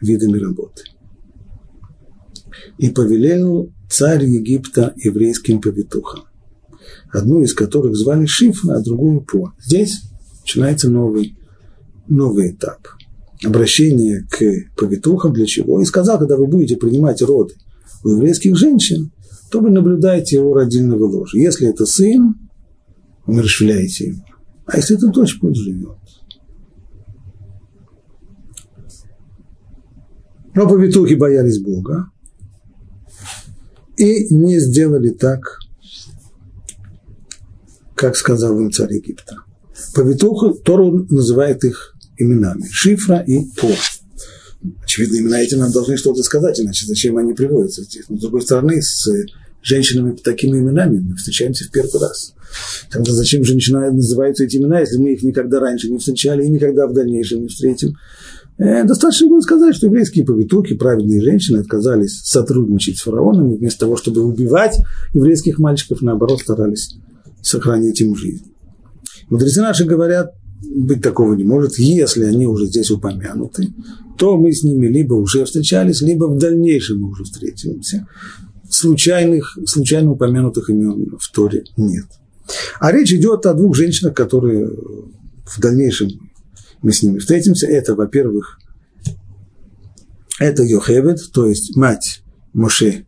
видами 0.00 0.38
работы. 0.38 0.84
И 2.78 2.88
повелел 2.88 3.70
царь 3.90 4.24
Египта 4.24 4.94
еврейским 4.96 5.60
повитухам, 5.60 6.24
одну 7.12 7.42
из 7.42 7.52
которых 7.52 7.96
звали 7.96 8.24
Шифа, 8.24 8.76
а 8.76 8.82
другую 8.82 9.20
По. 9.20 9.52
Здесь 9.60 10.04
начинается 10.40 10.88
новый, 10.88 11.36
новый 12.08 12.52
этап. 12.52 12.88
Обращение 13.44 14.26
к 14.30 14.40
повитухам 14.76 15.32
для 15.32 15.46
чего? 15.46 15.80
И 15.80 15.84
сказал, 15.84 16.18
когда 16.18 16.36
вы 16.36 16.46
будете 16.46 16.76
принимать 16.76 17.20
роды 17.22 17.54
у 18.02 18.10
еврейских 18.10 18.56
женщин, 18.56 19.12
то 19.50 19.60
вы 19.60 19.70
наблюдаете 19.70 20.36
его 20.36 20.54
родильного 20.54 21.04
ложа. 21.04 21.38
Если 21.38 21.68
это 21.68 21.86
сын, 21.86 22.34
умерщвляете 23.26 24.08
его. 24.08 24.24
А 24.66 24.76
если 24.76 24.96
это 24.96 25.08
дочь, 25.08 25.38
пусть 25.40 25.60
живет. 25.60 25.96
Но 30.54 30.66
повитухи 30.66 31.14
боялись 31.14 31.60
Бога 31.60 32.10
и 33.98 34.34
не 34.34 34.58
сделали 34.58 35.10
так, 35.10 35.58
как 37.94 38.16
сказал 38.16 38.58
им 38.58 38.72
царь 38.72 38.94
Египта. 38.94 39.36
Повитуха 39.94 40.54
Тору 40.54 41.06
называет 41.10 41.64
их 41.64 41.95
именами. 42.18 42.66
Шифра 42.70 43.18
и 43.18 43.44
По. 43.56 43.68
Очевидно, 44.82 45.16
именно 45.16 45.34
этим 45.36 45.58
нам 45.58 45.70
должны 45.70 45.96
что-то 45.96 46.22
сказать, 46.22 46.58
иначе 46.60 46.86
зачем 46.86 47.16
они 47.18 47.34
приводятся. 47.34 47.82
Но 48.08 48.16
с 48.16 48.20
другой 48.20 48.42
стороны, 48.42 48.82
с 48.82 49.08
женщинами 49.62 50.16
такими 50.16 50.58
именами 50.58 50.98
мы 50.98 51.16
встречаемся 51.16 51.64
в 51.64 51.70
первый 51.70 52.00
раз. 52.00 52.34
Тогда 52.90 53.12
зачем 53.12 53.44
женщина 53.44 53.90
называются 53.90 54.44
эти 54.44 54.56
имена, 54.56 54.80
если 54.80 54.96
мы 54.96 55.12
их 55.12 55.22
никогда 55.22 55.60
раньше 55.60 55.90
не 55.90 55.98
встречали 55.98 56.44
и 56.44 56.48
никогда 56.48 56.86
в 56.86 56.94
дальнейшем 56.94 57.42
не 57.42 57.48
встретим? 57.48 57.94
Э, 58.58 58.84
достаточно 58.84 59.28
будет 59.28 59.42
сказать, 59.42 59.74
что 59.74 59.86
еврейские 59.86 60.24
повитуки, 60.24 60.74
праведные 60.74 61.20
женщины, 61.20 61.58
отказались 61.58 62.22
сотрудничать 62.22 62.98
с 62.98 63.02
фараоном, 63.02 63.52
и 63.52 63.58
вместо 63.58 63.80
того, 63.80 63.96
чтобы 63.96 64.22
убивать 64.22 64.78
еврейских 65.12 65.58
мальчиков, 65.58 66.00
наоборот, 66.00 66.40
старались 66.40 66.94
сохранить 67.42 68.00
им 68.00 68.16
жизнь. 68.16 68.52
Мудрецы 69.28 69.60
наши 69.60 69.84
говорят, 69.84 70.32
быть 70.62 71.02
такого 71.02 71.34
не 71.34 71.44
может, 71.44 71.78
если 71.78 72.24
они 72.24 72.46
уже 72.46 72.66
здесь 72.66 72.90
упомянуты, 72.90 73.68
то 74.18 74.36
мы 74.36 74.52
с 74.52 74.62
ними 74.62 74.86
либо 74.86 75.14
уже 75.14 75.44
встречались, 75.44 76.00
либо 76.02 76.24
в 76.24 76.38
дальнейшем 76.38 77.00
мы 77.00 77.10
уже 77.10 77.24
встретимся. 77.24 78.06
Случайных, 78.68 79.58
случайно 79.66 80.12
упомянутых 80.12 80.70
имен 80.70 81.16
в 81.18 81.32
Торе 81.32 81.64
нет. 81.76 82.06
А 82.80 82.92
речь 82.92 83.12
идет 83.12 83.46
о 83.46 83.54
двух 83.54 83.76
женщинах, 83.76 84.14
которые 84.14 84.68
в 84.68 85.60
дальнейшем 85.60 86.10
мы 86.82 86.92
с 86.92 87.02
ними 87.02 87.18
встретимся. 87.18 87.66
Это, 87.66 87.94
во-первых, 87.94 88.58
это 90.38 90.62
Йохевед, 90.62 91.18
то 91.32 91.46
есть 91.46 91.76
мать 91.76 92.22
Моше 92.52 93.04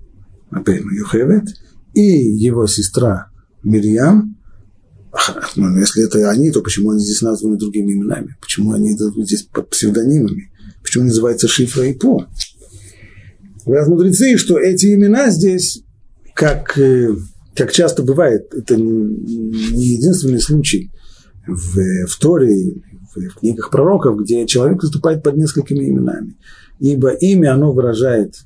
Абейма 0.50 0.92
Йохевед, 0.94 1.48
и 1.94 2.02
его 2.02 2.66
сестра 2.66 3.30
Мирьям. 3.62 4.37
Ну, 5.56 5.78
если 5.78 6.04
это 6.04 6.30
они, 6.30 6.50
то 6.50 6.60
почему 6.60 6.90
они 6.90 7.00
здесь 7.00 7.22
названы 7.22 7.56
другими 7.56 7.92
именами? 7.92 8.36
Почему 8.40 8.72
они 8.72 8.96
здесь 8.96 9.42
под 9.42 9.70
псевдонимами? 9.70 10.50
Почему 10.82 11.04
называется 11.04 11.48
Шифра 11.48 11.86
и 11.86 11.94
По? 11.94 12.26
Говорят 13.64 13.88
мудрецы, 13.88 14.36
что 14.38 14.58
эти 14.58 14.94
имена 14.94 15.30
здесь, 15.30 15.82
как, 16.34 16.78
э, 16.78 17.14
как 17.54 17.72
часто 17.72 18.02
бывает, 18.02 18.52
это 18.54 18.76
не 18.76 19.88
единственный 19.88 20.40
случай 20.40 20.90
в, 21.46 22.06
в 22.06 22.18
Торе, 22.18 22.76
в, 23.14 23.20
в 23.20 23.34
книгах 23.40 23.70
пророков, 23.70 24.20
где 24.20 24.46
человек 24.46 24.82
выступает 24.82 25.22
под 25.22 25.36
несколькими 25.36 25.88
именами. 25.90 26.36
Ибо 26.78 27.10
имя, 27.10 27.54
оно 27.54 27.72
выражает 27.72 28.36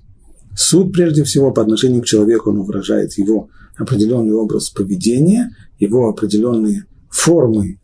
суд, 0.56 0.92
прежде 0.92 1.22
всего, 1.24 1.52
по 1.52 1.62
отношению 1.62 2.02
к 2.02 2.06
человеку, 2.06 2.50
оно 2.50 2.64
выражает 2.64 3.16
его 3.18 3.48
определенный 3.76 4.34
образ 4.34 4.70
поведения, 4.70 5.54
его 5.82 6.08
определенные 6.08 6.84
формы 7.10 7.78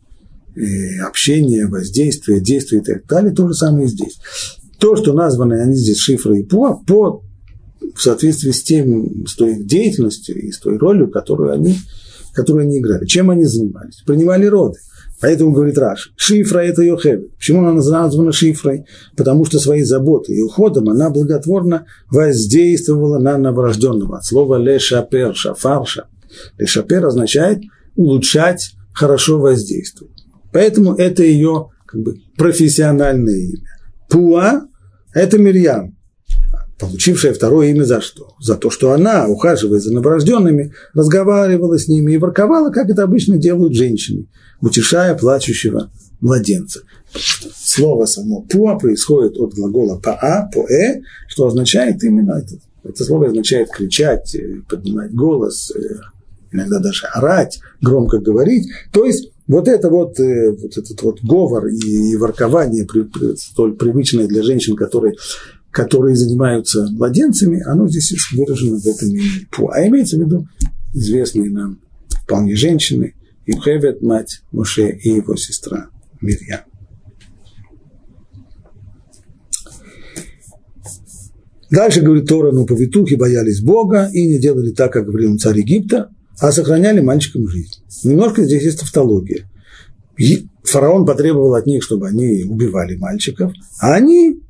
э, 0.55 0.99
общения, 1.01 1.67
воздействия, 1.67 2.39
действия 2.39 2.79
и 2.79 2.83
так 2.83 3.05
далее. 3.05 3.33
То 3.33 3.47
же 3.47 3.53
самое 3.53 3.85
и 3.85 3.89
здесь. 3.89 4.19
То, 4.79 4.95
что 4.95 5.13
названы 5.13 5.61
они 5.61 5.75
здесь 5.75 5.97
шифра 5.97 6.37
и 6.37 6.43
пуа, 6.43 6.75
по, 6.87 7.21
в 7.93 8.01
соответствии 8.01 8.51
с, 8.51 8.63
тем, 8.63 9.25
с 9.27 9.35
той 9.35 9.61
деятельностью 9.61 10.39
и 10.39 10.51
с 10.51 10.59
той 10.59 10.77
ролью, 10.77 11.09
которую 11.09 11.51
они, 11.51 11.75
которую 12.33 12.63
они 12.63 12.79
играли. 12.79 13.05
Чем 13.05 13.29
они 13.29 13.43
занимались? 13.43 14.01
Принимали 14.05 14.45
роды. 14.45 14.79
Поэтому 15.21 15.51
говорит 15.51 15.77
Раш, 15.77 16.13
шифра 16.15 16.59
это 16.59 16.81
Йохевет. 16.81 17.35
Почему 17.35 17.59
она 17.59 17.73
названа 17.73 18.31
шифрой? 18.31 18.85
Потому 19.17 19.43
что 19.43 19.59
своей 19.59 19.83
заботой 19.83 20.37
и 20.37 20.41
уходом 20.41 20.87
она 20.87 21.09
благотворно 21.09 21.87
воздействовала 22.09 23.19
на 23.19 23.37
новорожденного. 23.37 24.19
От 24.19 24.25
слова 24.25 24.55
лешапер, 24.55 25.35
шафарша. 25.35 26.07
Лешапер 26.57 27.05
означает 27.05 27.59
улучшать, 27.99 28.75
хорошо 28.93 29.39
воздействовать. 29.39 30.23
Поэтому 30.53 30.95
это 30.95 31.21
ее 31.21 31.69
как 31.85 32.01
бы, 32.01 32.15
профессиональное 32.37 33.35
имя. 33.35 33.59
Пуа– 34.09 34.67
это 35.13 35.37
Мирьям, 35.37 35.97
получившая 36.79 37.33
второе 37.33 37.67
имя 37.67 37.83
за 37.83 37.99
что? 37.99 38.35
За 38.39 38.55
то, 38.55 38.69
что 38.69 38.93
она, 38.93 39.27
ухаживая 39.27 39.79
за 39.81 39.93
новорожденными, 39.93 40.73
разговаривала 40.93 41.77
с 41.77 41.89
ними 41.89 42.13
и 42.13 42.17
ворковала, 42.17 42.71
как 42.71 42.89
это 42.89 43.03
обычно 43.03 43.37
делают 43.37 43.75
женщины, 43.75 44.27
утешая 44.61 45.13
плачущего 45.15 45.91
младенца. 46.21 46.81
Слово 47.13 48.05
само 48.05 48.43
«пуа» 48.43 48.77
происходит 48.77 49.37
от 49.37 49.55
глагола 49.55 49.99
«паа», 49.99 50.49
«поэ», 50.53 51.01
что 51.27 51.47
означает 51.47 52.01
именно 52.03 52.39
это. 52.39 52.55
Это 52.83 53.03
слово 53.03 53.27
означает 53.27 53.69
кричать, 53.71 54.33
э, 54.35 54.61
поднимать 54.69 55.13
голос, 55.13 55.71
э, 55.71 55.79
иногда 56.51 56.79
даже 56.79 57.07
орать, 57.07 57.59
громко 57.81 58.19
говорить. 58.19 58.69
То 58.91 59.05
есть 59.05 59.31
вот 59.47 59.67
это 59.67 59.89
вот, 59.89 60.19
э, 60.19 60.51
вот 60.51 60.77
этот 60.77 61.01
вот 61.01 61.21
говор 61.23 61.67
и, 61.67 62.15
воркование, 62.15 62.87
столь 63.37 63.75
привычное 63.75 64.27
для 64.27 64.43
женщин, 64.43 64.75
которые, 64.75 65.15
которые 65.71 66.15
занимаются 66.15 66.87
младенцами, 66.91 67.61
оно 67.65 67.87
здесь 67.87 68.13
выражено 68.33 68.79
в 68.79 68.85
этом 68.85 69.09
имени. 69.09 69.47
А 69.71 69.87
имеется 69.87 70.17
в 70.17 70.21
виду 70.21 70.47
известные 70.93 71.49
нам 71.49 71.79
вполне 72.23 72.55
женщины, 72.55 73.15
Имхевет, 73.45 74.03
мать 74.03 74.43
Муше 74.51 74.89
и 74.89 75.09
его 75.09 75.35
сестра 75.35 75.89
Мирья. 76.21 76.65
Дальше 81.71 82.01
говорит 82.01 82.27
Тора, 82.27 82.51
но 82.51 82.65
повитухи 82.65 83.15
боялись 83.15 83.61
Бога 83.61 84.09
и 84.11 84.25
не 84.27 84.39
делали 84.39 84.71
так, 84.71 84.93
как 84.93 85.05
говорил 85.05 85.37
царь 85.37 85.59
Египта, 85.59 86.09
а 86.39 86.51
сохраняли 86.51 87.01
мальчикам 87.01 87.47
жизнь. 87.47 87.83
Немножко 88.03 88.43
здесь 88.43 88.63
есть 88.63 88.79
тавтология. 88.79 89.49
Фараон 90.63 91.05
потребовал 91.05 91.55
от 91.55 91.65
них, 91.65 91.83
чтобы 91.83 92.07
они 92.07 92.43
убивали 92.43 92.95
мальчиков, 92.95 93.53
а 93.81 93.93
они 93.93 94.41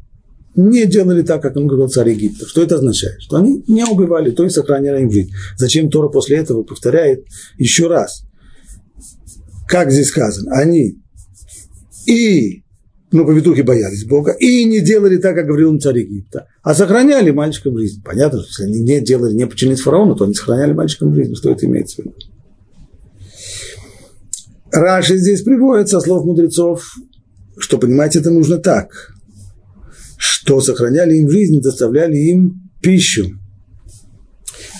не 0.55 0.86
делали 0.86 1.22
так, 1.22 1.41
как 1.41 1.55
он 1.55 1.67
говорил 1.67 1.89
царь 1.89 2.10
Египта. 2.10 2.48
Что 2.48 2.63
это 2.63 2.75
означает? 2.75 3.22
Что 3.22 3.38
они 3.38 3.63
не 3.67 3.86
убивали, 3.86 4.31
то 4.31 4.43
есть 4.43 4.55
сохраняли 4.55 5.03
им 5.03 5.12
жизнь. 5.12 5.31
Зачем 5.58 5.89
Тора 5.89 6.10
после 6.10 6.38
этого 6.38 6.63
повторяет 6.63 7.25
еще 7.58 7.88
раз? 7.88 8.23
Как 9.67 9.91
здесь 9.91 10.08
сказано? 10.08 10.52
Они 10.54 10.97
и 12.08 12.63
но 13.12 13.26
повитухи 13.26 13.62
боялись 13.62 14.06
Бога 14.06 14.32
и 14.32 14.65
не 14.65 14.82
делали 14.82 15.17
так, 15.17 15.36
как 15.36 15.48
говорил 15.48 15.72
он 15.72 15.80
царь 15.80 16.00
Египта, 16.00 16.48
а 16.62 16.76
сохраняли 16.76 17.32
мальчикам 17.32 17.78
жизнь. 17.78 18.02
Понятно, 18.04 18.39
что 18.39 18.50
если 18.50 18.63
они 18.65 18.82
не 18.84 19.02
делали, 19.02 19.34
не 19.34 19.48
подчинились 19.48 19.82
фараону, 19.82 20.15
то 20.15 20.26
они 20.26 20.34
сохраняли 20.34 20.74
мальчикам 20.74 21.15
жизнь. 21.15 21.36
Что 21.36 21.52
это 21.52 21.65
имеется 21.65 22.02
в 22.02 22.06
виду? 22.06 22.15
Раши 24.72 25.17
здесь 25.17 25.41
приводит 25.41 25.89
со 25.89 26.00
слов 26.00 26.26
мудрецов, 26.26 26.86
что 27.58 27.80
понимать 27.80 28.15
это 28.15 28.30
нужно 28.30 28.58
так, 28.58 28.91
что 30.17 30.62
сохраняли 30.62 31.15
им 31.15 31.30
жизнь 31.30 31.60
доставляли 31.62 32.15
им 32.15 32.69
пищу. 32.82 33.32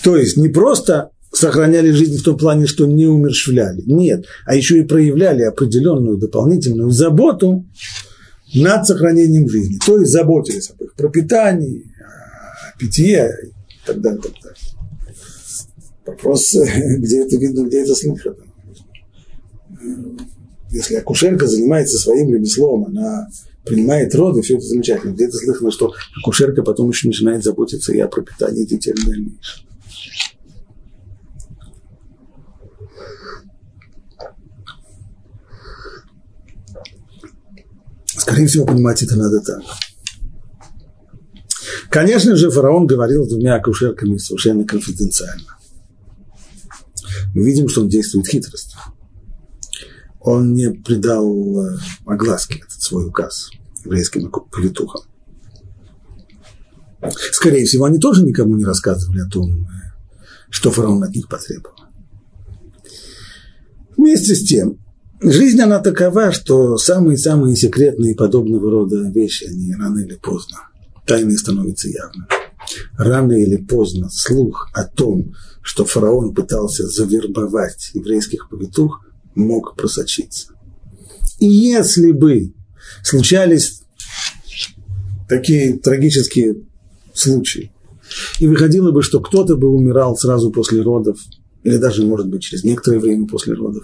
То 0.04 0.16
есть 0.16 0.38
не 0.38 0.50
просто 0.50 1.10
сохраняли 1.32 1.92
жизнь 1.92 2.18
в 2.18 2.24
том 2.24 2.38
плане, 2.38 2.68
что 2.68 2.86
не 2.86 3.06
умерщвляли, 3.06 3.82
нет, 3.86 4.26
а 4.46 4.56
еще 4.56 4.80
и 4.80 4.84
проявляли 4.84 5.44
определенную 5.44 6.18
дополнительную 6.18 6.92
заботу 6.92 7.66
над 8.56 8.86
сохранением 8.86 9.48
жизни. 9.50 9.78
То 9.86 10.00
есть 10.00 10.12
заботились 10.12 10.70
об 10.70 10.82
их 10.82 10.96
пропитании, 10.96 11.92
о 12.00 12.78
питье 12.78 13.30
и 13.44 13.88
так 13.88 14.02
далее. 14.02 14.22
Так 14.22 14.34
далее. 14.42 14.58
Вопрос, 16.06 16.56
где 16.98 17.24
это 17.24 17.38
видно, 17.38 17.66
где 17.68 17.84
это 17.84 17.96
слышно. 17.96 18.36
Если 20.72 20.96
акушерка 20.96 21.48
занимается 21.48 21.98
своим 21.98 22.34
ремеслом, 22.34 22.86
она 22.86 23.28
принимает 23.66 24.14
роды, 24.16 24.42
все 24.42 24.58
это 24.58 24.66
замечательно. 24.66 25.14
Где-то 25.14 25.38
слышно, 25.38 25.72
что 25.72 25.94
акушерка 26.22 26.64
потом 26.64 26.90
еще 26.90 27.08
начинает 27.08 27.44
заботиться 27.44 27.94
и 27.94 28.00
о 28.00 28.08
пропитании 28.08 28.66
детей 28.66 28.94
в 28.94 29.06
дальнейшем. 29.06 29.66
Скорее 38.30 38.46
всего, 38.46 38.66
понимать 38.68 39.02
это 39.02 39.16
надо 39.16 39.42
так. 39.42 39.64
Конечно 41.90 42.36
же, 42.36 42.52
фараон 42.52 42.86
говорил 42.86 43.26
с 43.26 43.30
двумя 43.30 43.56
акушерками 43.56 44.18
совершенно 44.18 44.64
конфиденциально. 44.66 45.58
Мы 47.34 47.44
видим, 47.44 47.68
что 47.68 47.82
он 47.82 47.90
действует 47.90 48.28
хитростью. 48.28 48.78
Он 50.20 50.54
не 50.54 50.70
придал 50.70 51.26
э, 51.26 51.78
огласке 52.06 52.58
этот 52.60 52.80
свой 52.80 53.08
указ 53.08 53.50
еврейским 53.84 54.30
повитухам. 54.30 55.02
Скорее 57.32 57.66
всего, 57.66 57.86
они 57.86 57.98
тоже 57.98 58.24
никому 58.24 58.56
не 58.58 58.66
рассказывали 58.66 59.22
о 59.22 59.30
том, 59.30 59.64
э, 59.64 59.66
что 60.52 60.70
фараон 60.70 61.04
от 61.04 61.16
них 61.16 61.28
потребовал. 61.28 61.78
Вместе 63.98 64.36
с 64.36 64.46
тем, 64.46 64.78
Жизнь, 65.22 65.60
она 65.60 65.80
такова, 65.80 66.32
что 66.32 66.78
самые-самые 66.78 67.56
секретные 67.58 68.16
подобного 68.16 68.72
рода 68.72 69.10
вещи, 69.10 69.46
они 69.46 69.74
рано 69.76 70.00
или 70.00 70.16
поздно, 70.16 70.60
тайны 71.06 71.38
становятся 71.38 71.90
явными. 71.90 72.28
Рано 72.98 73.34
или 73.34 73.58
поздно 73.58 74.10
слух 74.10 74.70
о 74.74 74.86
том, 74.86 75.34
что 75.62 75.84
фараон 75.84 76.34
пытался 76.34 76.88
завербовать 76.88 77.92
еврейских 77.94 78.48
повитух, 78.48 79.06
мог 79.36 79.76
просочиться. 79.76 80.54
И 81.40 81.48
если 81.48 82.14
бы 82.14 82.54
случались 83.04 83.82
такие 85.28 85.78
трагические 85.80 86.62
случаи, 87.14 87.74
и 88.40 88.48
выходило 88.48 88.92
бы, 88.92 89.04
что 89.04 89.20
кто-то 89.20 89.58
бы 89.58 89.68
умирал 89.68 90.16
сразу 90.16 90.50
после 90.50 90.82
родов, 90.82 91.20
или 91.64 91.76
даже, 91.76 92.06
может 92.06 92.28
быть, 92.30 92.42
через 92.42 92.64
некоторое 92.64 93.00
время 93.00 93.28
после 93.28 93.54
родов, 93.54 93.84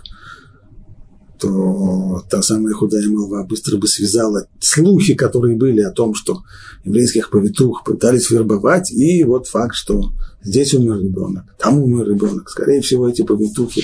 то 1.39 2.23
та 2.29 2.41
самая 2.41 2.73
худая 2.73 3.07
молва 3.07 3.43
быстро 3.43 3.77
бы 3.77 3.87
связала 3.87 4.47
слухи, 4.59 5.13
которые 5.15 5.57
были 5.57 5.81
о 5.81 5.91
том, 5.91 6.13
что 6.13 6.41
еврейских 6.83 7.29
повитух 7.29 7.83
пытались 7.83 8.29
вербовать, 8.29 8.91
и 8.91 9.23
вот 9.23 9.47
факт, 9.47 9.75
что 9.75 10.11
здесь 10.43 10.73
умер 10.73 10.99
ребенок, 11.01 11.45
там 11.59 11.79
умер 11.79 12.09
ребенок. 12.09 12.49
Скорее 12.49 12.81
всего, 12.81 13.09
эти 13.09 13.23
повитухи 13.23 13.83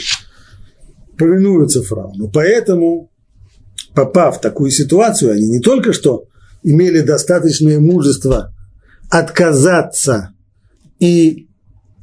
повинуются 1.17 1.83
фараону. 1.83 2.29
Поэтому, 2.31 3.11
попав 3.93 4.37
в 4.37 4.41
такую 4.41 4.71
ситуацию, 4.71 5.33
они 5.33 5.47
не 5.49 5.59
только 5.59 5.93
что 5.93 6.25
имели 6.63 7.01
достаточное 7.01 7.79
мужество 7.79 8.53
отказаться 9.09 10.33
и 10.99 11.47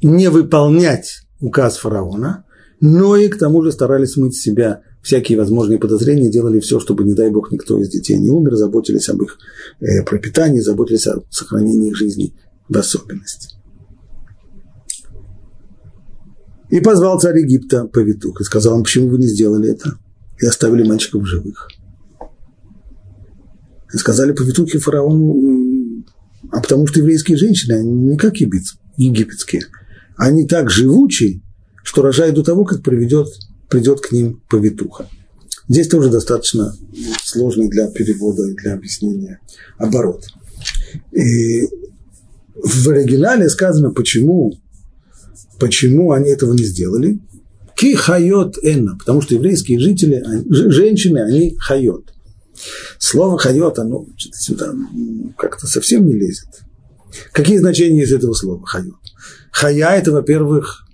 не 0.01 0.29
выполнять 0.29 1.23
указ 1.39 1.77
фараона, 1.77 2.45
но 2.81 3.15
и 3.15 3.27
к 3.27 3.37
тому 3.37 3.63
же 3.63 3.71
старались 3.71 4.11
смыть 4.11 4.35
себя 4.35 4.83
всякие 5.01 5.37
возможные 5.37 5.79
подозрения, 5.79 6.29
делали 6.29 6.59
все, 6.59 6.79
чтобы, 6.79 7.03
не 7.03 7.13
дай 7.13 7.29
бог, 7.29 7.51
никто 7.51 7.79
из 7.79 7.89
детей 7.89 8.17
не 8.17 8.29
умер, 8.29 8.55
заботились 8.55 9.09
об 9.09 9.21
их 9.21 9.37
э, 9.79 10.03
пропитании, 10.03 10.59
заботились 10.59 11.07
о 11.07 11.23
сохранении 11.29 11.89
их 11.89 11.95
жизни 11.95 12.33
в 12.67 12.77
особенности. 12.77 13.55
И 16.69 16.81
позвал 16.81 17.19
царь 17.19 17.39
Египта 17.39 17.85
повитух 17.85 18.41
и 18.41 18.43
сказал 18.43 18.77
им, 18.77 18.83
почему 18.83 19.09
вы 19.09 19.17
не 19.17 19.27
сделали 19.27 19.71
это 19.71 19.97
и 20.39 20.45
оставили 20.45 20.87
мальчиков 20.87 21.27
живых. 21.27 21.67
И 23.91 23.97
сказали 23.97 24.33
повитухи 24.33 24.77
фараону, 24.77 26.03
а 26.51 26.61
потому 26.61 26.85
что 26.85 26.99
еврейские 26.99 27.37
женщины, 27.37 27.73
они 27.73 27.91
не 27.91 28.17
как 28.17 28.37
египетские, 28.37 29.63
они 30.15 30.45
так 30.45 30.69
живучие, 30.69 31.41
что 31.83 32.03
рожают 32.03 32.35
до 32.35 32.43
того, 32.43 32.65
как 32.65 32.83
приведет, 32.83 33.29
придет 33.69 34.01
к 34.01 34.11
ним 34.11 34.41
повитуха. 34.49 35.07
Здесь 35.67 35.87
тоже 35.87 36.09
достаточно 36.09 36.75
сложный 37.23 37.69
для 37.69 37.89
перевода 37.91 38.47
и 38.47 38.55
для 38.55 38.73
объяснения 38.73 39.39
оборот. 39.77 40.25
И 41.11 41.67
в 42.55 42.89
оригинале 42.89 43.49
сказано, 43.49 43.91
почему, 43.91 44.59
почему 45.59 46.11
они 46.11 46.29
этого 46.31 46.53
не 46.53 46.63
сделали. 46.63 47.19
כי 47.75 47.95
חיות 47.95 48.57
הנה, 48.63 48.97
потому 48.97 49.21
что 49.21 49.35
еврейские 49.35 49.79
жители, 49.79 50.21
женщины, 50.49 51.19
они 51.19 51.55
חיות. 51.57 52.13
Слово 52.97 53.37
חיות, 53.37 53.79
оно 53.79 54.05
сюда 54.17 54.73
как-то 55.37 55.67
совсем 55.67 56.05
не 56.07 56.15
лезет. 56.15 56.49
Какие 57.31 57.57
значения 57.57 58.03
из 58.03 58.11
этого 58.11 58.33
слова 58.33 58.65
חיות? 58.65 58.95
Хая– 59.51 59.91
это, 59.97 60.11
во-первых, 60.11 60.85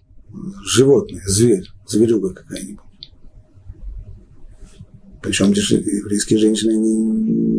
животное, 0.64 1.24
зверь, 1.26 1.68
зверюга 1.88 2.34
какая-нибудь. 2.34 2.86
Причем 5.22 5.52
еврейские 5.52 6.40
женщины 6.40 6.74
не, 6.74 6.96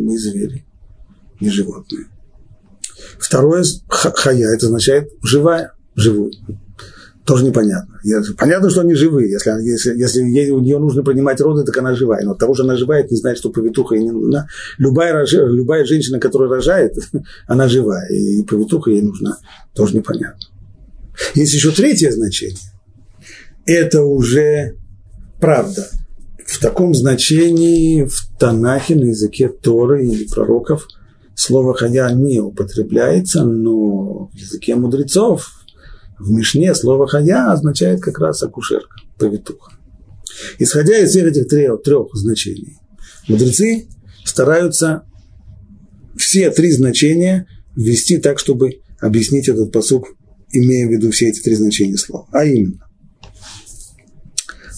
не 0.07 0.17
звери, 0.17 0.65
не 1.41 1.49
животные. 1.49 2.05
Второе, 3.19 3.63
хая, 3.89 4.55
это 4.55 4.67
означает 4.67 5.11
живая, 5.21 5.73
живую. 5.95 6.31
Тоже 7.25 7.43
непонятно. 7.43 7.99
Понятно, 8.37 8.69
что 8.69 8.81
они 8.81 8.93
живые. 8.93 9.29
Если, 9.29 9.51
если, 9.61 9.93
если 9.97 10.51
у 10.51 10.61
нее 10.61 10.79
нужно 10.79 11.03
принимать 11.03 11.41
роды, 11.41 11.65
так 11.65 11.77
она 11.77 11.93
живая. 11.93 12.23
Но 12.23 12.31
от 12.31 12.37
того, 12.37 12.53
что 12.53 12.63
она 12.63 12.77
живая, 12.77 13.05
не 13.05 13.17
знает, 13.17 13.37
что 13.37 13.49
повитуха 13.49 13.95
ей 13.95 14.05
не 14.05 14.11
нужна. 14.11 14.47
Любая, 14.77 15.25
любая 15.29 15.83
женщина, 15.83 16.21
которая 16.21 16.49
рожает, 16.49 16.95
она 17.47 17.67
живая. 17.67 18.07
И 18.07 18.43
повитуха 18.43 18.91
ей 18.91 19.01
нужна. 19.01 19.39
Тоже 19.75 19.97
непонятно. 19.97 20.39
Есть 21.35 21.53
еще 21.53 21.71
третье 21.71 22.11
значение. 22.11 22.57
Это 23.67 24.01
уже 24.01 24.77
правда. 25.41 25.87
В 26.45 26.59
таком 26.59 26.93
значении 26.93 28.03
в 28.03 28.37
Танахе 28.39 28.95
на 28.95 29.03
языке 29.05 29.49
Торы 29.49 30.07
или 30.07 30.25
пророков 30.25 30.87
слово 31.35 31.73
«хая» 31.75 32.09
не 32.13 32.39
употребляется, 32.39 33.43
но 33.43 34.27
в 34.27 34.33
языке 34.33 34.75
мудрецов, 34.75 35.51
в 36.17 36.31
Мишне 36.31 36.73
слово 36.73 37.07
«хая» 37.07 37.51
означает 37.51 38.01
как 38.01 38.19
раз 38.19 38.41
акушерка, 38.41 38.95
повитуха. 39.19 39.73
Исходя 40.59 40.97
из 40.99 41.09
всех 41.09 41.25
этих 41.25 41.49
трех, 41.49 41.83
трех 41.83 42.15
значений, 42.15 42.77
мудрецы 43.27 43.89
стараются 44.23 45.03
все 46.15 46.49
три 46.51 46.71
значения 46.71 47.47
ввести 47.75 48.17
так, 48.17 48.39
чтобы 48.39 48.79
объяснить 49.01 49.49
этот 49.49 49.73
посук 49.73 50.15
имея 50.51 50.87
в 50.87 50.91
виду 50.91 51.11
все 51.11 51.27
эти 51.27 51.41
три 51.41 51.55
значения 51.55 51.97
слова. 51.97 52.27
А 52.31 52.45
именно. 52.45 52.86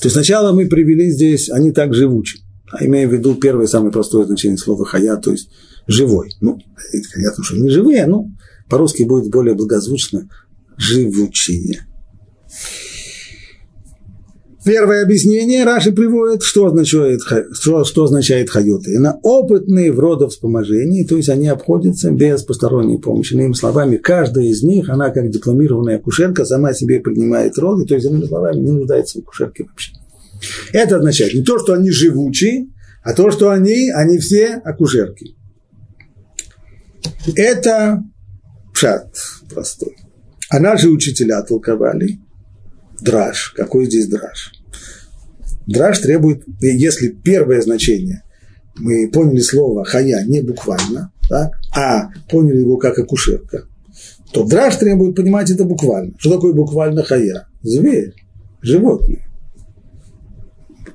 То 0.01 0.05
есть 0.05 0.13
сначала 0.13 0.53
мы 0.53 0.67
привели 0.67 1.09
здесь, 1.11 1.49
они 1.49 1.71
так 1.71 1.93
живучи. 1.93 2.39
А 2.71 2.85
имея 2.85 3.07
в 3.07 3.13
виду 3.13 3.35
первое 3.35 3.67
самое 3.67 3.91
простое 3.91 4.25
значение 4.25 4.57
слова 4.57 4.85
хая, 4.85 5.17
то 5.17 5.31
есть 5.31 5.49
живой. 5.87 6.31
Ну, 6.39 6.59
понятно, 7.13 7.43
что 7.43 7.57
не 7.57 7.69
живые, 7.69 8.05
но 8.05 8.27
по-русски 8.69 9.03
будет 9.03 9.31
более 9.31 9.55
благозвучно 9.55 10.29
живучие. 10.77 11.85
Первое 14.69 15.01
объяснение 15.01 15.63
Раши 15.63 15.91
приводит, 15.91 16.43
что 16.43 16.67
означает, 16.67 17.21
что, 17.53 17.83
что 17.83 18.03
означает 18.03 18.51
хайоты. 18.51 18.99
Это 18.99 19.17
опытные 19.23 19.91
в 19.91 19.99
родовспоможении, 19.99 21.03
то 21.03 21.17
есть 21.17 21.27
они 21.29 21.47
обходятся 21.47 22.11
без 22.11 22.43
посторонней 22.43 22.99
помощи. 22.99 23.33
Иными 23.33 23.53
словами, 23.53 23.97
каждая 23.97 24.45
из 24.45 24.61
них, 24.61 24.87
она 24.89 25.09
как 25.09 25.27
дипломированная 25.31 25.95
акушерка, 25.95 26.45
сама 26.45 26.73
себе 26.73 26.99
принимает 26.99 27.57
роды, 27.57 27.87
то 27.87 27.95
есть, 27.95 28.05
иными 28.05 28.25
словами, 28.25 28.59
не 28.59 28.69
нуждается 28.69 29.17
в 29.17 29.23
акушерке 29.23 29.63
вообще. 29.63 29.93
Это 30.71 30.97
означает 30.97 31.33
не 31.33 31.41
то, 31.41 31.57
что 31.57 31.73
они 31.73 31.89
живучие, 31.89 32.67
а 33.01 33.13
то, 33.13 33.31
что 33.31 33.49
они, 33.49 33.89
они 33.89 34.19
все 34.19 34.61
акушерки. 34.63 35.35
Это 37.35 38.03
пшат 38.71 39.15
простой. 39.51 39.95
А 40.51 40.59
наши 40.59 40.89
учителя 40.89 41.41
толковали, 41.41 42.19
драж. 43.01 43.51
Какой 43.55 43.85
здесь 43.85 44.05
драж? 44.05 44.58
Драж 45.69 45.99
требует, 45.99 46.43
если 46.61 47.09
первое 47.09 47.61
значение, 47.61 48.23
мы 48.75 49.07
поняли 49.11 49.39
слово 49.39 49.85
хая 49.85 50.25
не 50.25 50.41
буквально, 50.41 51.11
так, 51.29 51.59
а 51.75 52.09
поняли 52.27 52.61
его 52.61 52.77
как 52.77 52.97
акушерка, 52.97 53.67
то 54.33 54.45
драж 54.45 54.77
требует 54.77 55.15
понимать 55.15 55.51
это 55.51 55.65
буквально. 55.65 56.13
Что 56.17 56.31
такое 56.31 56.53
буквально 56.53 57.03
хая? 57.03 57.47
Зверь, 57.61 58.15
животное. 58.63 59.27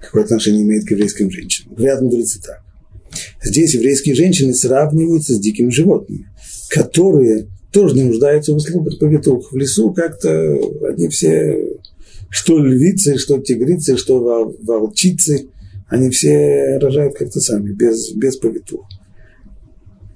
Какое 0.00 0.24
отношение 0.24 0.64
имеет 0.64 0.86
к 0.86 0.90
еврейским 0.90 1.30
женщинам? 1.30 1.76
Говорят 1.76 2.02
мудрецы 2.02 2.40
так. 2.42 2.64
Здесь 3.44 3.74
еврейские 3.74 4.16
женщины 4.16 4.54
сравниваются 4.54 5.34
с 5.34 5.38
дикими 5.38 5.70
животными, 5.70 6.26
которые 6.68 7.46
тоже 7.70 7.94
не 7.94 8.02
нуждаются 8.02 8.52
в 8.52 8.56
услугах 8.56 8.98
повитух. 8.98 9.52
В 9.52 9.56
лесу 9.56 9.92
как-то 9.92 10.58
они 10.88 11.06
все 11.08 11.73
что 12.34 12.58
львицы, 12.58 13.16
что 13.16 13.38
тигрицы, 13.38 13.96
что 13.96 14.52
волчицы, 14.60 15.50
они 15.86 16.10
все 16.10 16.78
рожают 16.78 17.14
как-то 17.16 17.38
сами, 17.38 17.70
без, 17.70 18.12
без 18.12 18.36
повитух. 18.36 18.88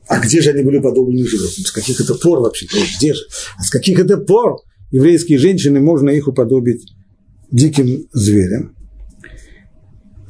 А 0.08 0.18
где 0.18 0.42
же 0.42 0.50
они 0.50 0.64
были 0.64 0.80
подобны 0.80 1.24
животным? 1.24 1.64
С 1.64 1.70
каких 1.70 2.00
это 2.00 2.16
пор 2.16 2.40
вообще? 2.40 2.66
Где 2.98 3.14
же? 3.14 3.20
А 3.56 3.62
с 3.62 3.70
каких 3.70 4.00
это 4.00 4.16
пор 4.16 4.56
еврейские 4.90 5.38
женщины 5.38 5.78
можно 5.78 6.10
их 6.10 6.26
уподобить 6.26 6.92
диким 7.52 8.08
зверям? 8.12 8.74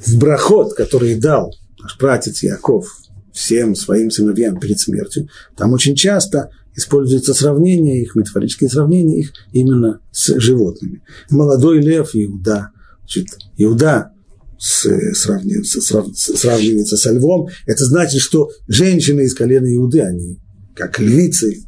В 0.05 0.19
брахот, 0.19 0.75
который 0.75 1.15
дал 1.15 1.55
наш 1.81 1.99
братец 1.99 2.43
Яков 2.43 2.87
всем 3.33 3.75
своим 3.75 4.11
сыновьям 4.11 4.61
перед 4.61 4.79
смертью, 4.79 5.31
там 5.57 5.73
очень 5.73 5.95
часто 5.95 6.51
используется 6.77 7.35
сравнение 7.35 8.03
их, 8.03 8.15
метафорические 8.15 8.71
сравнения 8.71 9.21
их 9.21 9.33
именно 9.53 10.01
с 10.13 10.39
животными. 10.39 11.03
Молодой 11.31 11.81
лев 11.81 12.11
Иуда, 12.15 12.71
значит, 13.01 13.27
Иуда 13.57 14.13
с, 14.59 14.89
сравнивается, 15.15 15.81
сравнивается 15.81 16.97
со 16.97 17.13
львом, 17.13 17.49
это 17.67 17.85
значит, 17.85 18.21
что 18.21 18.51
женщины 18.67 19.23
из 19.23 19.35
колена 19.35 19.75
Иуды, 19.75 20.01
они 20.01 20.39
как 20.75 21.01
львицы. 21.01 21.65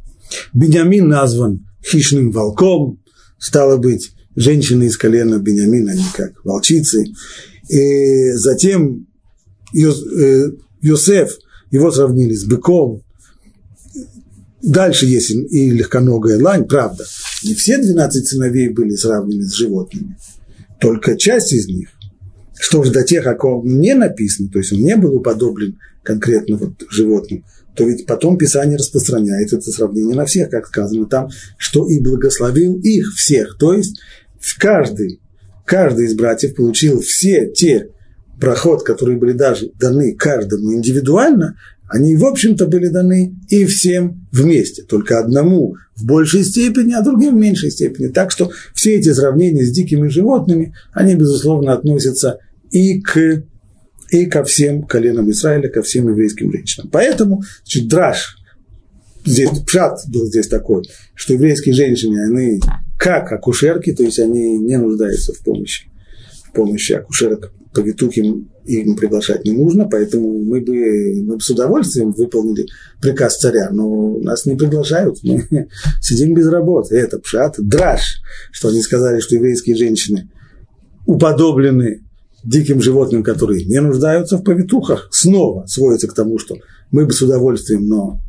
Бенямин 0.53 1.07
назван 1.07 1.67
хищным 1.85 2.31
волком, 2.31 3.01
стало 3.37 3.77
быть, 3.77 4.13
женщины 4.35 4.85
из 4.85 4.97
колена 4.97 5.39
Бенямина, 5.39 5.91
они 5.91 6.05
как 6.15 6.43
волчицы. 6.45 7.05
И 7.67 8.31
затем 8.33 9.07
э, 9.73 10.51
Йосеф, 10.81 11.37
его 11.71 11.91
сравнили 11.91 12.33
с 12.33 12.45
быком, 12.45 13.03
Дальше 14.61 15.07
есть 15.07 15.31
и 15.31 15.71
легконогая 15.71 16.39
лань, 16.39 16.67
правда. 16.67 17.03
Не 17.43 17.55
все 17.55 17.77
12 17.77 18.27
сыновей 18.27 18.69
были 18.69 18.95
сравнены 18.95 19.43
с 19.43 19.53
животными, 19.53 20.17
только 20.79 21.17
часть 21.17 21.51
из 21.53 21.67
них. 21.67 21.89
Что 22.59 22.83
же 22.83 22.91
до 22.91 23.03
тех, 23.03 23.25
о 23.25 23.33
ком 23.33 23.65
не 23.65 23.95
написано, 23.95 24.49
то 24.49 24.59
есть 24.59 24.71
он 24.71 24.79
не 24.79 24.95
был 24.95 25.15
уподоблен 25.15 25.79
конкретно 26.03 26.57
вот 26.57 26.73
животным, 26.91 27.43
то 27.75 27.87
ведь 27.87 28.05
потом 28.05 28.37
Писание 28.37 28.77
распространяет 28.77 29.53
это 29.53 29.71
сравнение 29.71 30.15
на 30.15 30.25
всех, 30.25 30.49
как 30.49 30.67
сказано 30.67 31.07
там, 31.07 31.29
что 31.57 31.87
и 31.87 31.99
благословил 31.99 32.77
их 32.79 33.13
всех. 33.15 33.57
То 33.57 33.73
есть 33.73 33.99
каждый, 34.59 35.21
каждый 35.65 36.05
из 36.05 36.13
братьев 36.13 36.55
получил 36.55 37.01
все 37.01 37.49
те 37.49 37.89
проход, 38.39 38.83
которые 38.83 39.17
были 39.17 39.31
даже 39.31 39.71
даны 39.79 40.15
каждому 40.15 40.73
индивидуально, 40.73 41.57
они, 41.91 42.15
в 42.15 42.25
общем-то, 42.25 42.67
были 42.67 42.87
даны 42.87 43.35
и 43.49 43.65
всем 43.65 44.25
вместе, 44.31 44.83
только 44.83 45.19
одному 45.19 45.75
в 45.97 46.05
большей 46.05 46.45
степени, 46.45 46.93
а 46.93 47.01
другим 47.01 47.35
в 47.35 47.39
меньшей 47.39 47.69
степени. 47.69 48.07
Так 48.07 48.31
что 48.31 48.49
все 48.73 48.95
эти 48.95 49.11
сравнения 49.11 49.65
с 49.65 49.71
дикими 49.71 50.07
животными, 50.07 50.73
они, 50.93 51.15
безусловно, 51.15 51.73
относятся 51.73 52.39
и 52.71 53.01
к 53.01 53.43
и 54.09 54.25
ко 54.25 54.43
всем 54.43 54.83
коленам 54.83 55.29
Израиля, 55.31 55.69
ко 55.69 55.81
всем 55.81 56.09
еврейским 56.09 56.51
женщинам. 56.51 56.89
Поэтому, 56.91 57.43
значит, 57.63 57.89
драж, 57.89 58.37
здесь 59.25 59.49
пшат 59.65 59.99
был 60.07 60.25
здесь 60.27 60.47
такой, 60.47 60.83
что 61.13 61.33
еврейские 61.33 61.75
женщины, 61.75 62.25
они 62.25 62.61
как 62.97 63.31
акушерки, 63.33 63.93
то 63.93 64.03
есть 64.03 64.19
они 64.19 64.57
не 64.59 64.77
нуждаются 64.77 65.33
в 65.33 65.39
помощи, 65.39 65.89
в 66.45 66.53
помощи 66.53 66.93
акушерок 66.93 67.51
повитухим 67.73 68.49
им 68.65 68.95
приглашать 68.95 69.45
не 69.45 69.51
нужно, 69.51 69.87
поэтому 69.89 70.43
мы 70.43 70.61
бы, 70.61 71.23
мы 71.23 71.35
бы 71.35 71.41
с 71.41 71.49
удовольствием 71.49 72.11
выполнили 72.11 72.67
приказ 73.01 73.37
царя, 73.37 73.69
но 73.71 74.17
нас 74.19 74.45
не 74.45 74.55
приглашают, 74.55 75.19
мы 75.23 75.47
сидим 76.01 76.33
без 76.33 76.47
работы. 76.47 76.95
Это 76.95 77.19
пшат, 77.19 77.55
драж, 77.57 78.21
что 78.51 78.69
они 78.69 78.81
сказали, 78.81 79.19
что 79.19 79.35
еврейские 79.35 79.75
женщины 79.75 80.29
уподоблены 81.05 82.03
диким 82.43 82.81
животным, 82.81 83.23
которые 83.23 83.65
не 83.65 83.79
нуждаются 83.81 84.37
в 84.37 84.43
повитухах, 84.43 85.09
снова 85.11 85.65
сводится 85.67 86.07
к 86.07 86.13
тому, 86.13 86.37
что 86.37 86.57
мы 86.91 87.05
бы 87.05 87.13
с 87.13 87.21
удовольствием, 87.21 87.87
но 87.87 88.19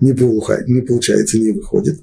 не, 0.00 0.10
не 0.10 0.82
получается, 0.82 1.38
не 1.38 1.52
выходит. 1.52 2.00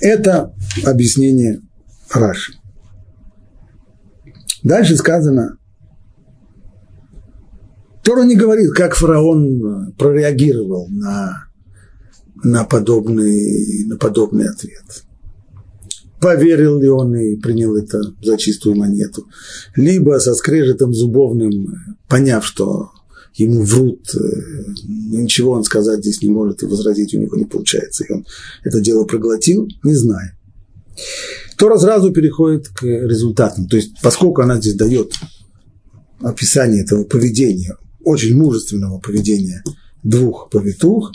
Это 0.00 0.54
объяснение 0.84 1.60
Раши. 2.12 2.54
Дальше 4.62 4.96
сказано, 4.96 5.58
Тора 8.02 8.24
не 8.24 8.36
говорит, 8.36 8.70
как 8.72 8.94
фараон 8.94 9.94
прореагировал 9.98 10.88
на, 10.88 11.44
на, 12.42 12.64
подобный, 12.64 13.84
на 13.86 13.96
подобный 13.96 14.48
ответ. 14.48 15.04
Поверил 16.20 16.80
ли 16.80 16.88
он 16.88 17.14
и 17.14 17.36
принял 17.36 17.76
это 17.76 18.00
за 18.22 18.36
чистую 18.36 18.76
монету. 18.76 19.26
Либо 19.74 20.18
со 20.18 20.34
скрежетом 20.34 20.92
зубовным, 20.92 21.74
поняв, 22.08 22.44
что 22.44 22.90
ему 23.34 23.62
врут, 23.62 24.14
э, 24.14 24.18
ничего 24.86 25.52
он 25.52 25.64
сказать 25.64 26.00
здесь 26.00 26.22
не 26.22 26.30
может 26.30 26.62
и 26.62 26.66
возразить 26.66 27.14
у 27.14 27.18
него 27.18 27.36
не 27.36 27.44
получается. 27.44 28.04
И 28.04 28.12
он 28.12 28.26
это 28.64 28.80
дело 28.80 29.04
проглотил, 29.04 29.68
не 29.82 29.94
знаю. 29.94 30.32
Тора 31.56 31.78
сразу 31.78 32.12
переходит 32.12 32.68
к 32.68 32.82
результатам. 32.82 33.68
То 33.68 33.76
есть, 33.76 33.92
поскольку 34.02 34.42
она 34.42 34.58
здесь 34.60 34.74
дает 34.74 35.12
описание 36.20 36.82
этого 36.82 37.04
поведения, 37.04 37.76
очень 38.04 38.36
мужественного 38.36 38.98
поведения 38.98 39.62
двух 40.02 40.48
повитух, 40.50 41.12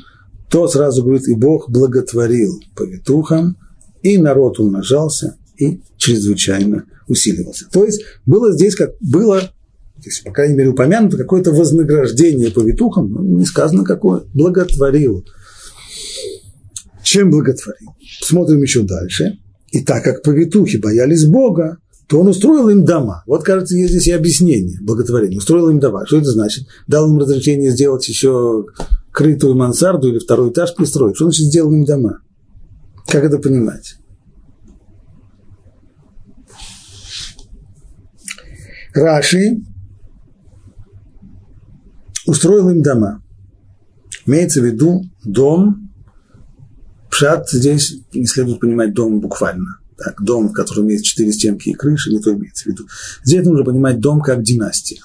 то 0.50 0.68
сразу 0.68 1.04
говорит, 1.04 1.28
и 1.28 1.36
Бог 1.36 1.70
благотворил 1.70 2.62
повитухам, 2.76 3.58
и 4.04 4.18
народ 4.18 4.60
умножался, 4.60 5.36
и 5.58 5.82
чрезвычайно 5.98 6.86
усиливался. 7.08 7.66
То 7.72 7.86
есть 7.86 8.04
было 8.26 8.54
здесь, 8.54 8.76
как 8.76 8.92
было, 9.00 9.52
то 10.06 10.10
есть, 10.10 10.24
по 10.24 10.32
крайней 10.32 10.54
мере, 10.54 10.70
упомянуто 10.70 11.18
какое-то 11.18 11.52
вознаграждение 11.52 12.52
повитухам, 12.52 13.12
но 13.12 13.24
не 13.24 13.44
сказано 13.44 13.84
какое, 13.84 14.22
благотворил. 14.36 15.26
Чем 17.02 17.32
благотворил? 17.32 17.96
Смотрим 18.22 18.62
еще 18.62 18.84
дальше. 18.84 19.40
И 19.72 19.84
так 19.84 20.04
как 20.04 20.22
повитухи 20.22 20.78
боялись 20.78 21.26
Бога, 21.26 21.80
то 22.08 22.20
он 22.20 22.28
устроил 22.28 22.70
им 22.70 22.86
дома. 22.86 23.24
Вот, 23.26 23.44
кажется, 23.44 23.76
есть 23.76 23.94
здесь 23.94 24.10
и 24.10 24.12
объяснение 24.12 24.78
благотворения. 24.80 25.40
Устроил 25.40 25.72
им 25.72 25.80
дома. 25.80 26.06
Что 26.06 26.20
это 26.20 26.30
значит? 26.30 26.68
Дал 26.86 27.10
им 27.10 27.18
разрешение 27.18 27.72
сделать 27.72 28.08
еще 28.08 28.66
крытую 29.12 29.56
мансарду 29.56 30.10
или 30.10 30.20
второй 30.20 30.52
этаж 30.52 30.76
пристроить. 30.76 31.16
Что 31.16 31.26
значит 31.26 31.48
сделал 31.48 31.74
им 31.74 31.84
дома? 31.84 32.20
Как 33.08 33.24
это 33.24 33.40
понимать? 33.40 33.96
Раши 38.94 39.62
устроил 42.28 42.70
им 42.70 42.82
дома. 42.82 43.22
Имеется 44.26 44.62
в 44.62 44.66
виду 44.66 45.04
дом, 45.24 45.92
пшат 47.10 47.50
здесь 47.50 48.00
не 48.14 48.26
следует 48.26 48.60
понимать 48.60 48.94
дом 48.94 49.20
буквально. 49.20 49.78
Так, 49.98 50.22
дом, 50.22 50.50
в 50.50 50.54
котором 50.54 50.88
есть 50.88 51.06
четыре 51.06 51.32
стенки 51.32 51.70
и 51.70 51.74
крыши, 51.74 52.12
не 52.12 52.20
то 52.20 52.34
имеется 52.34 52.66
в 52.66 52.68
виду. 52.68 52.86
Здесь 53.24 53.46
нужно 53.46 53.64
понимать 53.64 54.00
дом 54.00 54.20
как 54.22 54.44
династия. 54.44 55.00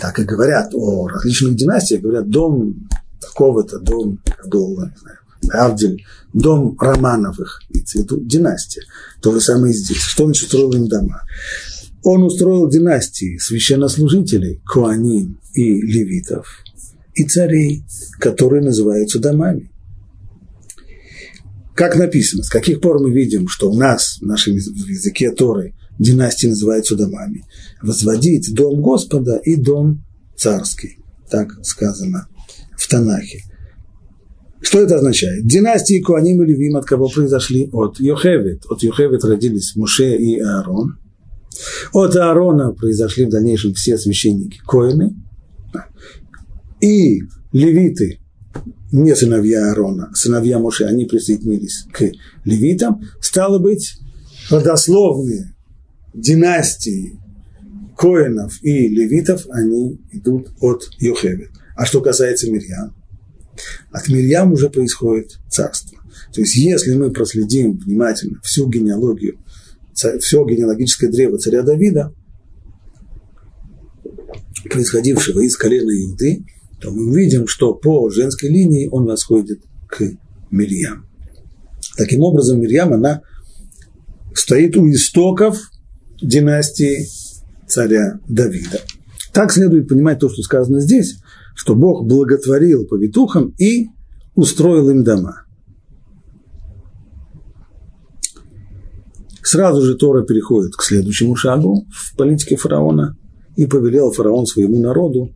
Так 0.00 0.18
и 0.18 0.24
говорят 0.24 0.74
о 0.74 1.08
различных 1.08 1.54
династиях, 1.56 2.02
говорят 2.02 2.28
дом 2.28 2.88
такого-то, 3.20 3.78
дом, 3.78 4.20
был, 4.46 4.78
не 4.84 4.96
знаю, 4.96 5.18
Авдель, 5.52 6.04
дом 6.32 6.76
Романовых, 6.78 7.62
имеется 7.70 7.98
в 7.98 8.02
виду 8.02 8.20
династия. 8.20 8.82
То 9.22 9.32
же 9.32 9.40
самое 9.40 9.72
и 9.72 9.76
здесь. 9.76 10.02
Что 10.02 10.24
значит 10.24 10.44
устроил 10.44 10.72
им 10.72 10.88
дома? 10.88 11.22
Он 12.08 12.22
устроил 12.22 12.68
династии 12.68 13.36
священнослужителей, 13.36 14.62
куанин 14.64 15.40
и 15.54 15.72
левитов, 15.82 16.46
и 17.14 17.24
царей, 17.24 17.82
которые 18.20 18.62
называются 18.62 19.18
домами. 19.18 19.72
Как 21.74 21.96
написано, 21.96 22.44
с 22.44 22.48
каких 22.48 22.80
пор 22.80 23.02
мы 23.02 23.10
видим, 23.10 23.48
что 23.48 23.72
у 23.72 23.76
нас, 23.76 24.18
в 24.20 24.24
нашем 24.24 24.54
языке 24.54 25.32
Торы, 25.32 25.74
династии 25.98 26.46
называются 26.46 26.94
домами. 26.94 27.44
Возводить 27.82 28.54
дом 28.54 28.80
Господа 28.82 29.38
и 29.38 29.56
дом 29.56 30.04
царский. 30.36 30.98
Так 31.28 31.58
сказано 31.64 32.28
в 32.78 32.88
Танахе. 32.88 33.40
Что 34.60 34.78
это 34.80 34.98
означает? 34.98 35.44
Династии 35.44 36.00
Куаним 36.00 36.40
и 36.44 36.46
Левим 36.46 36.76
от 36.76 36.84
кого 36.84 37.08
произошли? 37.08 37.68
От 37.72 37.98
Йохевет. 37.98 38.64
От 38.70 38.84
Йохевет 38.84 39.24
родились 39.24 39.74
Муше 39.74 40.14
и 40.16 40.38
Аарон. 40.38 41.00
От 41.92 42.16
Аарона 42.16 42.72
произошли 42.72 43.24
в 43.24 43.30
дальнейшем 43.30 43.74
все 43.74 43.98
священники 43.98 44.58
Коины. 44.66 45.14
И 46.80 47.22
левиты 47.52 48.20
не 48.92 49.14
сыновья 49.14 49.68
Аарона, 49.68 50.10
сыновья 50.14 50.58
Моше, 50.58 50.84
они 50.84 51.04
присоединились 51.04 51.86
к 51.92 52.10
левитам, 52.44 53.02
стало 53.20 53.58
быть, 53.58 53.98
родословные 54.50 55.54
династии 56.14 57.18
Коинов 57.96 58.62
и 58.62 58.88
левитов, 58.88 59.46
они 59.50 60.00
идут 60.12 60.48
от 60.60 60.88
Йохевет. 60.98 61.50
А 61.76 61.84
что 61.84 62.00
касается 62.00 62.50
Мирьям, 62.50 62.94
от 63.90 64.08
Мирьям 64.08 64.52
уже 64.52 64.70
происходит 64.70 65.38
царство. 65.50 65.98
То 66.32 66.40
есть, 66.40 66.56
если 66.56 66.94
мы 66.94 67.10
проследим 67.10 67.78
внимательно 67.78 68.40
всю 68.42 68.68
генеалогию, 68.68 69.38
все 69.96 70.44
генеалогическое 70.44 71.10
древо 71.10 71.38
царя 71.38 71.62
Давида, 71.62 72.12
происходившего 74.70 75.40
из 75.40 75.56
колена 75.56 75.90
Иуды, 75.90 76.44
то 76.80 76.90
мы 76.90 77.10
увидим, 77.10 77.46
что 77.46 77.74
по 77.74 78.10
женской 78.10 78.50
линии 78.50 78.88
он 78.90 79.06
восходит 79.06 79.60
к 79.88 80.02
Мирьям. 80.50 81.06
Таким 81.96 82.22
образом, 82.22 82.60
Мирьям, 82.60 82.92
она 82.92 83.22
стоит 84.34 84.76
у 84.76 84.90
истоков 84.90 85.58
династии 86.20 87.06
царя 87.66 88.20
Давида. 88.28 88.80
Так 89.32 89.52
следует 89.52 89.88
понимать 89.88 90.18
то, 90.18 90.28
что 90.28 90.42
сказано 90.42 90.80
здесь, 90.80 91.16
что 91.54 91.74
Бог 91.74 92.06
благотворил 92.06 92.86
повитухам 92.86 93.54
и 93.58 93.88
устроил 94.34 94.90
им 94.90 95.04
дома. 95.04 95.45
Сразу 99.46 99.80
же 99.80 99.94
Тора 99.94 100.24
переходит 100.24 100.74
к 100.74 100.82
следующему 100.82 101.36
шагу 101.36 101.86
в 101.92 102.16
политике 102.16 102.56
фараона 102.56 103.16
и 103.54 103.64
повелел 103.66 104.10
фараон 104.10 104.44
своему 104.44 104.80
народу 104.80 105.32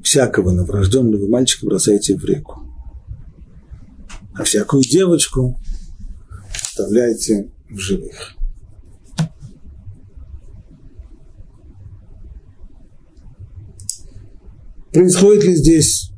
всякого 0.00 0.52
новорожденного 0.52 1.26
мальчика 1.26 1.66
бросайте 1.66 2.14
в 2.14 2.24
реку. 2.24 2.62
А 4.32 4.44
всякую 4.44 4.84
девочку 4.84 5.58
оставляйте 6.54 7.50
в 7.68 7.78
живых. 7.78 8.36
Происходит 14.92 15.42
ли 15.42 15.56
здесь 15.56 16.12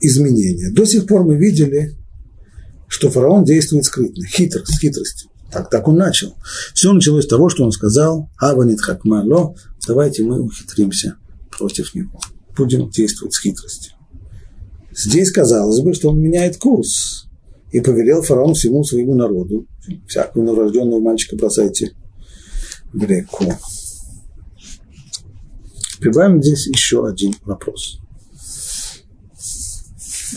изменение? 0.00 0.72
До 0.72 0.84
сих 0.84 1.06
пор 1.06 1.22
мы 1.22 1.36
видели, 1.36 1.96
что 2.88 3.08
фараон 3.08 3.44
действует 3.44 3.84
скрытно, 3.84 4.26
хитро, 4.26 4.64
с 4.64 4.80
хитростью. 4.80 5.31
Так, 5.52 5.68
так 5.70 5.86
он 5.86 5.96
начал. 5.96 6.34
Все 6.74 6.92
началось 6.92 7.24
с 7.24 7.28
того, 7.28 7.48
что 7.48 7.64
он 7.64 7.72
сказал, 7.72 8.30
Аванит 8.38 8.80
Хакмало, 8.80 9.54
давайте 9.86 10.22
мы 10.22 10.40
ухитримся 10.40 11.16
против 11.50 11.94
него 11.94 12.18
будем 12.56 12.90
действовать 12.90 13.34
с 13.34 13.40
хитростью. 13.40 13.92
Здесь 14.94 15.30
казалось 15.30 15.80
бы, 15.80 15.94
что 15.94 16.10
он 16.10 16.20
меняет 16.20 16.58
курс 16.58 17.26
и 17.70 17.80
повелел 17.80 18.22
фараон 18.22 18.54
всему 18.54 18.84
своему 18.84 19.14
народу, 19.14 19.66
всякого 20.06 20.42
новорожденного 20.42 21.00
мальчика 21.00 21.36
бросайте 21.36 21.92
в 22.92 23.02
реку. 23.02 23.46
Прибавим 25.98 26.42
здесь 26.42 26.66
еще 26.66 27.06
один 27.06 27.34
вопрос. 27.44 28.01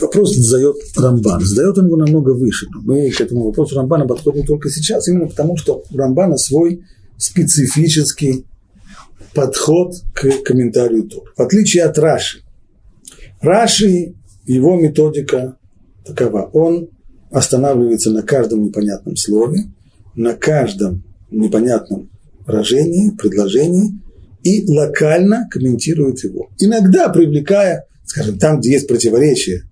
Вопрос 0.02 0.36
задает 0.36 0.76
Рамбан. 0.96 1.42
Задает 1.42 1.78
он 1.78 1.86
его 1.88 1.98
намного 1.98 2.32
выше. 2.32 2.68
Мы 2.84 3.10
к 3.10 3.22
этому 3.22 3.46
вопросу 3.46 3.76
Рамбана 3.76 4.06
подходим 4.06 4.46
только 4.46 4.70
сейчас, 4.70 5.08
именно 5.08 5.28
потому, 5.28 5.58
что 5.58 5.84
у 5.90 5.98
Рамбана 5.98 6.38
свой 6.38 6.84
специфический 7.18 8.46
подход 9.34 9.94
к 10.14 10.44
комментарию 10.44 11.04
Тор. 11.04 11.34
В 11.36 11.42
отличие 11.42 11.84
от 11.84 11.98
Раши. 11.98 12.40
Раши, 13.42 14.16
его 14.46 14.76
методика 14.80 15.58
такова. 16.06 16.50
Он 16.54 16.90
останавливается 17.32 18.12
на 18.12 18.24
каждом 18.24 18.64
непонятном 18.64 19.16
слове, 19.16 19.66
на 20.16 20.34
каждом 20.34 21.04
непонятном 21.32 22.10
выражении, 22.46 23.12
предложении 23.12 24.00
и 24.44 24.66
локально 24.72 25.48
комментирует 25.50 26.24
его. 26.24 26.50
Иногда 26.60 27.10
привлекая, 27.10 27.88
скажем, 28.06 28.38
там, 28.38 28.60
где 28.60 28.74
есть 28.74 28.88
противоречие, 28.88 29.64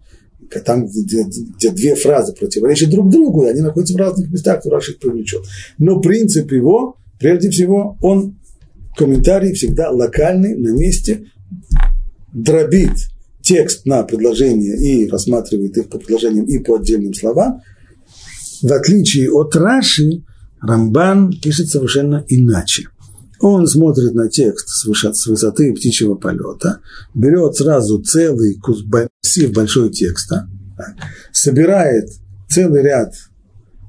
там, 0.60 0.86
где, 0.86 1.24
где 1.24 1.72
две 1.72 1.96
фразы 1.96 2.34
противоречат 2.34 2.90
друг 2.90 3.10
другу, 3.10 3.46
и 3.46 3.50
они 3.50 3.62
находятся 3.62 3.94
в 3.94 3.98
разных 3.98 4.30
местах, 4.30 4.62
то 4.62 4.70
Раши 4.70 4.92
их 4.92 5.00
привлечет. 5.00 5.44
Но 5.78 6.00
принцип 6.00 6.52
его, 6.52 6.98
прежде 7.20 7.50
всего, 7.50 7.98
он 8.02 8.38
комментарий 8.96 9.54
всегда 9.54 9.90
локальный, 9.90 10.56
на 10.56 10.70
месте, 10.70 11.26
дробит 12.34 12.94
текст 13.42 13.86
на 13.86 14.04
предложение 14.04 14.78
и 14.78 15.10
рассматривает 15.10 15.78
их 15.78 15.90
по 15.90 15.98
предложениям 15.98 16.46
и 16.46 16.60
по 16.60 16.76
отдельным 16.76 17.14
словам. 17.14 17.62
В 18.62 18.72
отличие 18.72 19.30
от 19.32 19.56
Раши, 19.56 20.24
Рамбан 20.62 21.34
пишет 21.42 21.68
совершенно 21.68 22.24
иначе. 22.30 22.84
Он 23.44 23.68
смотрит 23.68 24.14
на 24.14 24.30
текст 24.30 24.70
с, 24.70 24.86
высот, 24.86 25.18
с 25.18 25.28
высоты 25.28 25.74
птичьего 25.74 26.16
полета, 26.16 26.80
берет 27.14 27.58
сразу 27.58 28.02
целый 28.02 28.58
массив 28.86 29.52
большой 29.52 29.92
текста, 29.92 30.48
собирает 31.34 32.10
целый 32.50 32.82
ряд 32.84 33.14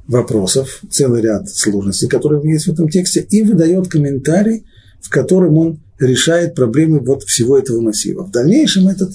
вопросов, 0.08 0.80
целый 0.90 1.22
ряд 1.22 1.48
сложностей, 1.48 2.08
которые 2.08 2.42
есть 2.52 2.66
в 2.66 2.72
этом 2.72 2.88
тексте, 2.88 3.24
и 3.30 3.44
выдает 3.44 3.86
комментарий, 3.86 4.66
в 5.00 5.08
котором 5.08 5.56
он 5.56 5.80
решает 6.00 6.56
проблемы 6.56 6.98
вот 6.98 7.22
всего 7.22 7.56
этого 7.56 7.80
массива. 7.80 8.24
В 8.24 8.32
дальнейшем 8.32 8.88
этот, 8.88 9.12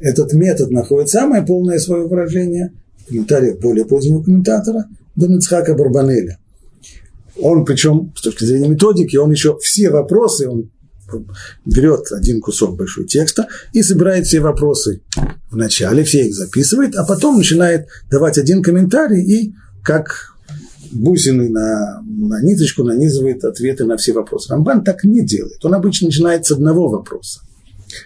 этот 0.00 0.32
метод 0.32 0.72
находит 0.72 1.10
самое 1.10 1.44
полное 1.44 1.78
свое 1.78 2.08
выражение 2.08 2.72
в 2.98 3.06
комментариях 3.06 3.60
более 3.60 3.84
позднего 3.84 4.20
комментатора 4.20 4.86
Бенецхака 5.14 5.76
Барбанеля. 5.76 6.39
Он, 7.38 7.64
причем, 7.64 8.12
с 8.16 8.22
точки 8.22 8.44
зрения 8.44 8.68
методики, 8.68 9.16
он 9.16 9.30
еще 9.30 9.58
все 9.58 9.90
вопросы, 9.90 10.48
он 10.48 10.70
берет 11.64 12.12
один 12.12 12.40
кусок 12.40 12.76
большой 12.76 13.06
текста 13.06 13.48
и 13.72 13.82
собирает 13.82 14.26
все 14.26 14.40
вопросы 14.40 15.02
в 15.50 15.56
начале, 15.56 16.04
все 16.04 16.26
их 16.26 16.34
записывает, 16.34 16.94
а 16.94 17.04
потом 17.04 17.38
начинает 17.38 17.88
давать 18.10 18.38
один 18.38 18.62
комментарий 18.62 19.22
и 19.22 19.54
как 19.82 20.36
бусины 20.92 21.48
на, 21.48 22.00
на 22.02 22.42
ниточку 22.42 22.84
нанизывает 22.84 23.44
ответы 23.44 23.84
на 23.84 23.96
все 23.96 24.12
вопросы. 24.12 24.50
Рамбан 24.50 24.84
так 24.84 25.04
не 25.04 25.24
делает. 25.24 25.64
Он 25.64 25.74
обычно 25.74 26.06
начинает 26.06 26.46
с 26.46 26.52
одного 26.52 26.88
вопроса. 26.88 27.40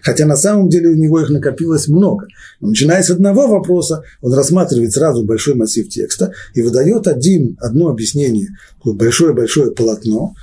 Хотя 0.03 0.27
на 0.27 0.37
самом 0.37 0.69
деле 0.69 0.91
у 0.91 0.95
него 0.95 1.21
их 1.21 1.31
накопилось 1.31 1.89
много. 1.89 2.27
Но 2.61 2.69
начиная 2.69 3.03
с 3.03 3.11
одного 3.11 3.47
вопроса, 3.47 4.03
он 4.21 4.33
рассматривает 4.35 4.93
сразу 4.93 5.25
большой 5.25 5.55
массив 5.55 5.89
текста 5.89 6.33
и 6.55 6.63
выдает 6.63 7.07
один, 7.07 7.57
одно 7.61 7.89
объяснение, 7.89 8.49
большое-большое 8.85 9.73
полотно, 9.73 10.35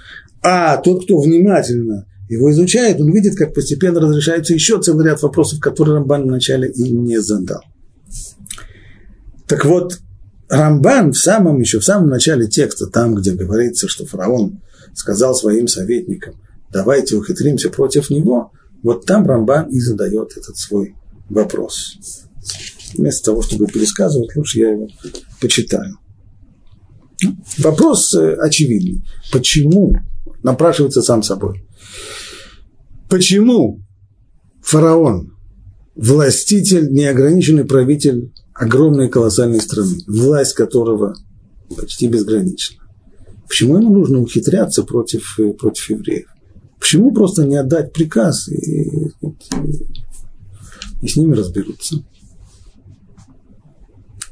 а 0.41 0.77
тот, 0.77 1.05
кто 1.05 1.19
внимательно 1.19 2.07
его 2.29 2.49
изучает, 2.51 2.99
он 3.01 3.11
видит, 3.11 3.35
как 3.35 3.53
постепенно 3.53 3.99
разрешается 3.99 4.53
еще 4.53 4.81
целый 4.81 5.05
ряд 5.05 5.21
вопросов, 5.21 5.59
которые 5.59 5.97
Рамбан 5.97 6.23
вначале 6.23 6.69
и 6.69 6.89
не 6.89 7.21
задал. 7.21 7.61
Так 9.47 9.65
вот, 9.65 9.99
Рамбан 10.49 11.11
в 11.11 11.17
самом 11.17 11.59
еще, 11.59 11.79
в 11.79 11.83
самом 11.83 12.09
начале 12.09 12.47
текста, 12.47 12.87
там, 12.87 13.15
где 13.15 13.31
говорится, 13.31 13.87
что 13.87 14.05
фараон 14.05 14.61
сказал 14.93 15.35
своим 15.35 15.67
советникам, 15.67 16.35
давайте 16.71 17.15
ухитримся 17.15 17.69
против 17.69 18.09
него, 18.09 18.51
вот 18.83 19.05
там 19.05 19.25
Рамбан 19.25 19.69
и 19.69 19.79
задает 19.79 20.31
этот 20.37 20.57
свой 20.57 20.95
вопрос. 21.29 21.97
Вместо 22.95 23.31
того, 23.31 23.41
чтобы 23.41 23.67
пересказывать, 23.67 24.35
лучше 24.35 24.59
я 24.59 24.71
его 24.71 24.87
почитаю. 25.39 25.97
Вопрос 27.59 28.13
э, 28.15 28.33
очевидный. 28.35 29.03
Почему? 29.31 29.93
Напрашивается 30.43 31.01
сам 31.01 31.21
собой. 31.21 31.67
Почему 33.09 33.81
фараон, 34.61 35.37
властитель, 35.95 36.91
неограниченный 36.91 37.65
правитель 37.65 38.33
огромной 38.53 39.09
колоссальной 39.09 39.61
страны, 39.61 39.97
власть 40.07 40.53
которого 40.53 41.15
почти 41.75 42.07
безгранична. 42.07 42.77
Почему 43.47 43.77
ему 43.77 43.93
нужно 43.93 44.19
ухитряться 44.19 44.83
против, 44.83 45.39
э, 45.39 45.51
против 45.53 45.89
евреев? 45.89 46.27
Почему 46.81 47.13
просто 47.13 47.45
не 47.45 47.57
отдать 47.57 47.93
приказ 47.93 48.49
и, 48.49 48.81
и, 48.81 49.11
и 51.03 51.07
с 51.07 51.15
ними 51.15 51.35
разберутся? 51.35 52.03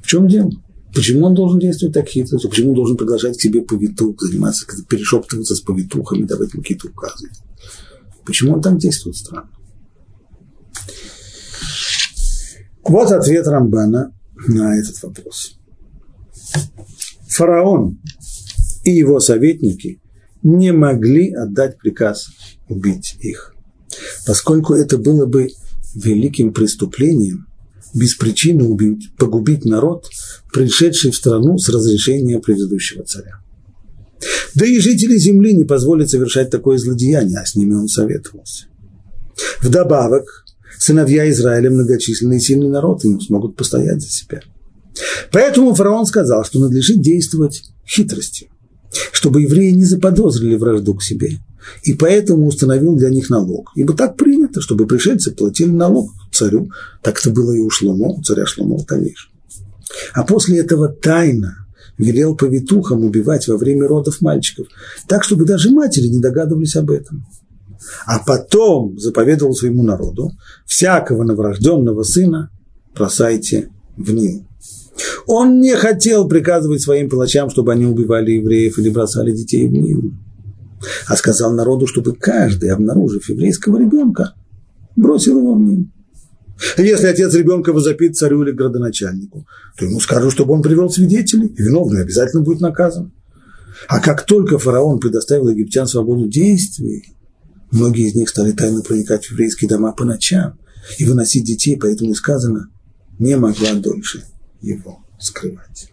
В 0.02 0.08
чем 0.08 0.28
дело? 0.28 0.50
Почему 0.94 1.28
он 1.28 1.36
должен 1.36 1.60
действовать 1.60 1.94
так 1.94 2.10
хитро? 2.10 2.40
Почему 2.40 2.70
он 2.70 2.76
должен 2.76 2.98
приглашать 2.98 3.38
к 3.38 3.42
себе 3.42 3.62
повитух, 3.62 4.20
заниматься, 4.20 4.66
перешептываться 4.90 5.56
с 5.56 5.62
повитухами, 5.62 6.24
давать 6.24 6.52
ему 6.54 6.64
какие-то 6.64 6.88
указы? 6.88 7.30
Почему 8.26 8.56
он 8.56 8.62
так 8.64 8.80
действует 8.80 9.16
странно? 9.16 9.52
Вот 12.84 13.12
ответ 13.12 13.46
Рамбана 13.46 14.12
на 14.48 14.76
этот 14.76 15.04
вопрос. 15.04 15.60
Фараон 17.28 18.00
и 18.84 18.90
его 18.90 19.20
советники 19.20 20.02
не 20.42 20.72
могли 20.72 21.32
отдать 21.32 21.78
приказ 21.78 22.30
убить 22.70 23.18
их, 23.20 23.54
поскольку 24.26 24.74
это 24.74 24.98
было 24.98 25.26
бы 25.26 25.50
великим 25.96 26.54
преступлением 26.54 27.48
без 27.94 28.14
причины 28.16 28.64
убить, 28.64 29.16
погубить 29.18 29.66
народ, 29.66 30.08
пришедший 30.54 31.12
в 31.12 31.16
страну 31.16 31.58
с 31.58 31.70
разрешения 31.70 32.40
предыдущего 32.40 33.04
царя. 33.04 33.40
Да 34.54 34.66
и 34.66 34.80
жители 34.80 35.18
земли 35.18 35.54
не 35.54 35.64
позволят 35.64 36.10
совершать 36.10 36.50
такое 36.50 36.78
злодеяние, 36.78 37.40
а 37.40 37.46
с 37.46 37.56
ними 37.56 37.74
он 37.74 37.88
советовался. 37.88 38.66
Вдобавок, 39.62 40.46
сыновья 40.78 41.30
Израиля 41.30 41.72
многочисленный 41.72 42.38
и 42.38 42.42
сильный 42.42 42.70
народ, 42.70 43.04
и 43.06 43.20
смогут 43.22 43.56
постоять 43.56 44.02
за 44.02 44.10
себя. 44.10 44.42
Поэтому 45.32 45.74
фараон 45.74 46.06
сказал, 46.06 46.44
что 46.44 46.60
надлежит 46.60 47.02
действовать 47.02 47.64
хитростью, 47.88 48.50
чтобы 49.12 49.44
евреи 49.44 49.72
не 49.72 49.86
заподозрили 49.86 50.56
вражду 50.56 50.96
к 50.96 51.04
себе, 51.04 51.40
и 51.84 51.94
поэтому 51.94 52.48
установил 52.48 52.96
для 52.96 53.10
них 53.10 53.30
налог. 53.30 53.72
Ибо 53.76 53.94
так 53.94 54.18
принято, 54.18 54.62
чтобы 54.62 54.88
пришельцы 54.88 55.32
платили 55.32 55.72
налог 55.72 56.12
царю. 56.32 56.70
Так 57.02 57.20
это 57.20 57.32
было 57.32 57.52
и 57.54 57.60
у 57.60 57.70
Шломо, 57.70 58.10
у 58.10 58.22
царя 58.22 58.46
Шломо 58.46 58.84
конечно. 58.86 59.32
А 60.14 60.24
после 60.24 60.60
этого 60.60 60.88
тайно 60.88 61.68
велел 61.98 62.36
повитухам 62.36 63.04
убивать 63.04 63.48
во 63.48 63.58
время 63.58 63.88
родов 63.88 64.22
мальчиков, 64.22 64.68
так, 65.08 65.24
чтобы 65.24 65.46
даже 65.46 65.72
матери 65.72 66.08
не 66.08 66.20
догадывались 66.20 66.76
об 66.76 66.92
этом 66.92 67.26
а 68.06 68.20
потом 68.20 68.98
заповедовал 69.00 69.54
своему 69.54 69.84
народу, 69.84 70.32
всякого 70.66 71.24
новорожденного 71.24 72.04
сына 72.04 72.50
бросайте 72.96 73.70
в 73.98 74.12
Нил. 74.12 74.46
Он 75.28 75.62
не 75.62 75.76
хотел 75.76 76.28
приказывать 76.28 76.82
своим 76.82 77.10
палачам, 77.10 77.50
чтобы 77.50 77.72
они 77.72 77.86
убивали 77.86 78.32
евреев 78.32 78.78
или 78.80 78.90
бросали 78.90 79.32
детей 79.32 79.68
в 79.68 79.72
Нил, 79.72 80.14
а 81.08 81.16
сказал 81.16 81.54
народу, 81.54 81.88
чтобы 81.88 82.16
каждый, 82.16 82.70
обнаружив 82.72 83.30
еврейского 83.30 83.80
ребенка, 83.80 84.34
бросил 84.96 85.40
его 85.40 85.56
в 85.56 85.62
Нил. 85.62 85.88
Если 86.78 87.08
отец 87.08 87.34
ребенка 87.34 87.72
возопит 87.72 88.18
царю 88.18 88.44
или 88.44 88.52
градоначальнику, 88.52 89.48
то 89.78 89.86
ему 89.86 90.00
скажут, 90.00 90.34
чтобы 90.34 90.54
он 90.54 90.62
привел 90.62 90.90
свидетелей, 90.90 91.48
и 91.48 91.64
виновный 91.64 92.02
обязательно 92.02 92.44
будет 92.44 92.60
наказан. 92.60 93.14
А 93.88 94.02
как 94.02 94.26
только 94.26 94.60
фараон 94.60 95.00
предоставил 95.00 95.50
египтян 95.50 95.88
свободу 95.88 96.28
действий, 96.28 97.16
Многие 97.72 98.08
из 98.08 98.16
них 98.16 98.30
стали 98.30 98.52
тайно 98.52 98.82
проникать 98.82 99.26
в 99.26 99.32
еврейские 99.32 99.70
дома 99.70 99.92
по 99.92 100.04
ночам 100.04 100.58
и 100.98 101.06
выносить 101.06 101.46
детей, 101.46 101.78
поэтому 101.78 102.16
сказано, 102.16 102.70
не 103.20 103.38
могла 103.38 103.74
дольше 103.74 104.24
его 104.62 105.06
скрывать. 105.20 105.92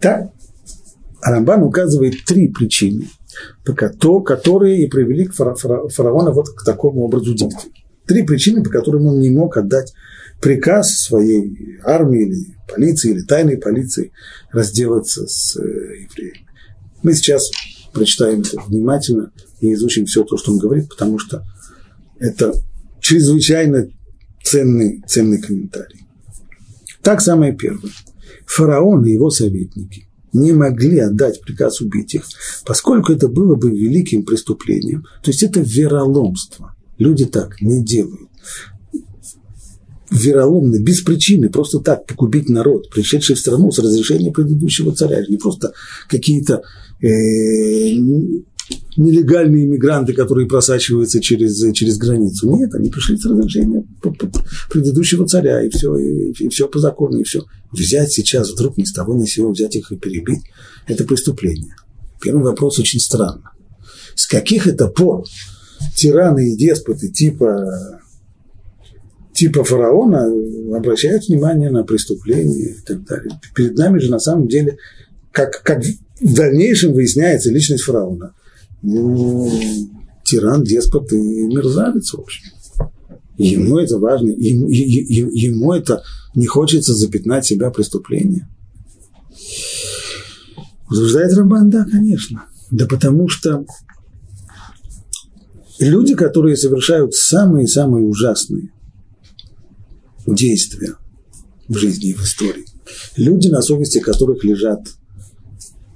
Так, 0.00 0.32
Рамбан 1.30 1.62
указывает 1.62 2.24
три 2.24 2.48
причины, 2.48 3.08
которые 3.64 4.84
и 4.84 4.88
привели 4.88 5.26
фараона 5.26 6.30
вот 6.30 6.50
к 6.50 6.64
такому 6.64 7.02
образу 7.02 7.34
действий. 7.34 7.72
Три 8.06 8.22
причины, 8.22 8.62
по 8.62 8.70
которым 8.70 9.06
он 9.06 9.18
не 9.18 9.30
мог 9.30 9.56
отдать 9.56 9.92
приказ 10.40 11.00
своей 11.00 11.78
армии 11.82 12.26
или 12.26 12.56
полиции, 12.72 13.10
или 13.10 13.22
тайной 13.22 13.58
полиции 13.58 14.12
разделаться 14.52 15.26
с 15.26 15.56
э, 15.56 15.62
евреями. 15.62 16.46
Мы 17.02 17.14
сейчас 17.14 17.50
прочитаем 17.92 18.42
это 18.42 18.60
внимательно 18.66 19.32
и 19.60 19.72
изучим 19.72 20.06
все 20.06 20.22
то, 20.22 20.36
что 20.36 20.52
он 20.52 20.58
говорит, 20.58 20.88
потому 20.88 21.18
что 21.18 21.44
это 22.20 22.52
чрезвычайно 23.00 23.88
ценный, 24.44 25.02
ценный 25.08 25.40
комментарий. 25.40 26.06
Так 27.02 27.20
самое 27.20 27.54
первое. 27.54 27.90
Фараон 28.46 29.04
и 29.04 29.12
его 29.12 29.30
советники 29.30 30.06
не 30.36 30.52
могли 30.52 30.98
отдать 30.98 31.40
приказ 31.40 31.80
убить 31.80 32.14
их, 32.14 32.24
поскольку 32.64 33.12
это 33.12 33.28
было 33.28 33.54
бы 33.54 33.70
великим 33.70 34.24
преступлением. 34.24 35.04
То 35.22 35.30
есть 35.30 35.42
это 35.42 35.60
вероломство. 35.60 36.74
Люди 36.98 37.24
так 37.24 37.60
не 37.60 37.82
делают. 37.82 38.30
Вероломно, 40.10 40.78
без 40.78 41.00
причины, 41.00 41.50
просто 41.50 41.80
так 41.80 42.06
погубить 42.06 42.48
народ, 42.48 42.90
пришедший 42.90 43.34
в 43.34 43.40
страну 43.40 43.72
с 43.72 43.78
разрешения 43.78 44.30
предыдущего 44.30 44.94
царя. 44.94 45.24
Не 45.26 45.36
просто 45.36 45.72
какие-то 46.08 46.62
э, 47.02 47.08
нелегальные 48.96 49.66
иммигранты, 49.66 50.12
которые 50.12 50.48
просачиваются 50.48 51.20
через, 51.20 51.62
через 51.74 51.98
границу. 51.98 52.50
Нет, 52.50 52.74
они 52.74 52.90
пришли 52.90 53.16
с 53.16 53.24
разрешения 53.24 53.84
предыдущего 54.70 55.26
царя, 55.26 55.62
и 55.62 55.70
все, 55.70 55.96
и, 55.96 56.32
и 56.32 56.48
все 56.48 56.68
по 56.68 56.78
закону, 56.78 57.18
и 57.18 57.24
все. 57.24 57.44
Взять 57.72 58.12
сейчас 58.12 58.50
вдруг 58.50 58.76
ни 58.78 58.84
с 58.84 58.92
того 58.92 59.14
ни 59.14 59.26
с 59.26 59.32
сего, 59.32 59.50
взять 59.50 59.76
их 59.76 59.92
и 59.92 59.96
перебить, 59.96 60.44
это 60.86 61.04
преступление. 61.04 61.74
Первый 62.22 62.44
вопрос 62.44 62.78
очень 62.78 63.00
странно. 63.00 63.52
С 64.14 64.26
каких 64.26 64.66
это 64.66 64.88
пор 64.88 65.24
тираны 65.94 66.52
и 66.52 66.56
деспоты 66.56 67.10
типа 67.10 68.00
типа 69.34 69.64
фараона 69.64 70.26
обращают 70.74 71.28
внимание 71.28 71.70
на 71.70 71.84
преступления 71.84 72.70
и 72.70 72.80
так 72.86 73.04
далее. 73.04 73.38
Перед 73.54 73.76
нами 73.76 73.98
же 73.98 74.10
на 74.10 74.18
самом 74.18 74.48
деле, 74.48 74.78
как, 75.30 75.62
как 75.62 75.84
в 76.20 76.34
дальнейшем 76.34 76.94
выясняется 76.94 77.52
личность 77.52 77.84
фараона. 77.84 78.32
Ну, 78.88 79.50
тиран, 80.24 80.62
деспот 80.62 81.12
и 81.12 81.16
мерзавец, 81.16 82.12
в 82.12 82.20
общем. 82.20 82.44
Ему 83.36 83.78
это 83.78 83.98
важно, 83.98 84.28
ему, 84.28 84.68
ему 84.68 85.72
это 85.72 86.04
не 86.36 86.46
хочется 86.46 86.94
запятнать 86.94 87.44
себя 87.44 87.70
преступлением. 87.70 88.46
Утверждает 90.88 91.36
Рамбан, 91.36 91.68
да, 91.68 91.84
конечно. 91.84 92.44
Да 92.70 92.86
потому 92.86 93.28
что 93.28 93.66
люди, 95.80 96.14
которые 96.14 96.56
совершают 96.56 97.12
самые-самые 97.12 98.06
ужасные 98.06 98.70
действия 100.28 100.94
в 101.66 101.76
жизни 101.76 102.10
и 102.10 102.14
в 102.14 102.22
истории, 102.22 102.66
люди, 103.16 103.48
на 103.48 103.62
совести 103.62 103.98
которых 103.98 104.44
лежат 104.44 104.80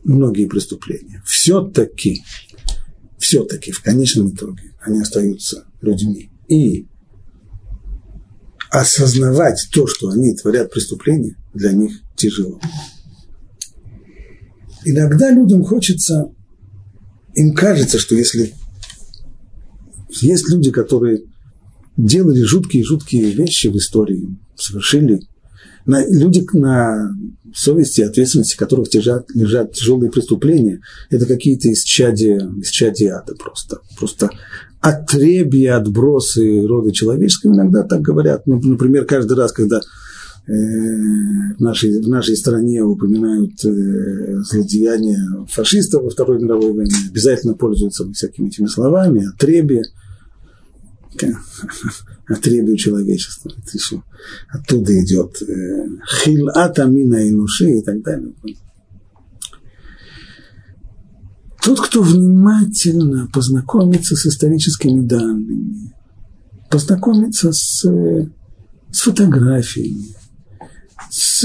многие 0.03 0.47
преступления, 0.47 1.23
все-таки, 1.25 2.25
все-таки 3.31 3.71
в 3.71 3.81
конечном 3.81 4.31
итоге 4.31 4.75
они 4.81 5.01
остаются 5.01 5.65
людьми. 5.81 6.33
И 6.49 6.89
осознавать 8.71 9.69
то, 9.73 9.87
что 9.87 10.09
они 10.09 10.35
творят 10.35 10.73
преступления, 10.73 11.37
для 11.55 11.71
них 11.71 11.93
тяжело. 12.17 12.61
Иногда 14.85 15.31
людям 15.31 15.63
хочется, 15.63 16.33
им 17.35 17.55
кажется, 17.55 18.01
что 18.01 18.17
если 18.17 18.53
есть 20.09 20.49
люди, 20.51 20.73
которые 20.73 21.23
делали 21.97 22.43
жуткие-жуткие 22.43 23.31
вещи 23.31 23.69
в 23.69 23.77
истории, 23.77 24.37
совершили 24.57 25.21
на, 25.87 26.07
люди 26.07 26.47
на 26.53 27.11
совести 27.55 28.01
и 28.01 28.05
ответственности 28.05 28.57
которых 28.57 28.93
лежат, 28.95 29.31
лежат 29.35 29.73
тяжелые 29.73 30.11
преступления, 30.11 30.81
это 31.11 31.27
какие-то 31.27 31.73
исчадия, 31.73 32.51
исчадия 32.61 33.19
ада 33.19 33.35
просто. 33.35 33.81
Просто 33.99 34.31
отребья, 34.81 35.77
отбросы 35.77 36.67
рода 36.67 36.93
человеческого, 36.93 37.55
иногда 37.55 37.83
так 37.83 38.01
говорят. 38.01 38.47
Ну, 38.47 38.61
например, 38.63 39.05
каждый 39.05 39.37
раз, 39.37 39.53
когда 39.53 39.79
э, 39.79 39.81
в 40.49 41.61
нашей, 41.61 42.01
в 42.01 42.09
нашей 42.09 42.37
стране 42.37 42.83
упоминают 42.83 43.63
э, 43.65 44.43
злодеяния 44.43 45.47
фашистов 45.51 46.05
во 46.05 46.11
Второй 46.11 46.43
мировой 46.43 46.73
войне, 46.73 46.95
обязательно 47.11 47.55
пользуются 47.55 48.11
всякими 48.13 48.49
этими 48.49 48.67
словами, 48.67 49.29
отребья, 49.29 49.83
отребью 52.31 52.77
человечества. 52.77 53.51
Это 53.51 53.77
еще 53.77 54.03
оттуда 54.49 54.99
идет 55.03 55.43
э, 55.43 55.87
хил 56.23 56.49
атамина 56.51 57.27
и 57.27 57.31
нуши 57.31 57.79
и 57.79 57.83
так 57.83 58.03
далее. 58.03 58.33
Тот, 61.63 61.81
кто 61.81 62.03
внимательно 62.03 63.29
познакомится 63.33 64.17
с 64.17 64.27
историческими 64.27 65.01
данными, 65.01 65.93
познакомится 66.71 67.53
с, 67.53 67.85
с 68.91 69.01
фотографиями, 69.01 70.15
с, 71.11 71.45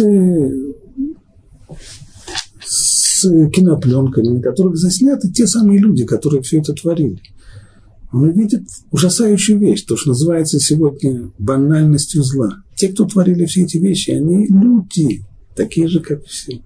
с 2.61 3.49
кинопленками, 3.49 4.37
на 4.37 4.41
которых 4.41 4.77
засняты 4.77 5.31
те 5.31 5.47
самые 5.47 5.79
люди, 5.79 6.05
которые 6.05 6.41
все 6.43 6.59
это 6.59 6.73
творили. 6.73 7.21
Он 8.11 8.31
видит 8.31 8.63
ужасающую 8.91 9.59
вещь, 9.59 9.83
то, 9.83 9.97
что 9.97 10.09
называется 10.09 10.59
сегодня 10.59 11.31
банальностью 11.37 12.23
зла. 12.23 12.63
Те, 12.75 12.89
кто 12.89 13.05
творили 13.05 13.45
все 13.45 13.63
эти 13.63 13.77
вещи, 13.77 14.11
они 14.11 14.47
люди, 14.47 15.25
такие 15.55 15.87
же, 15.87 15.99
как 15.99 16.25
все. 16.25 16.61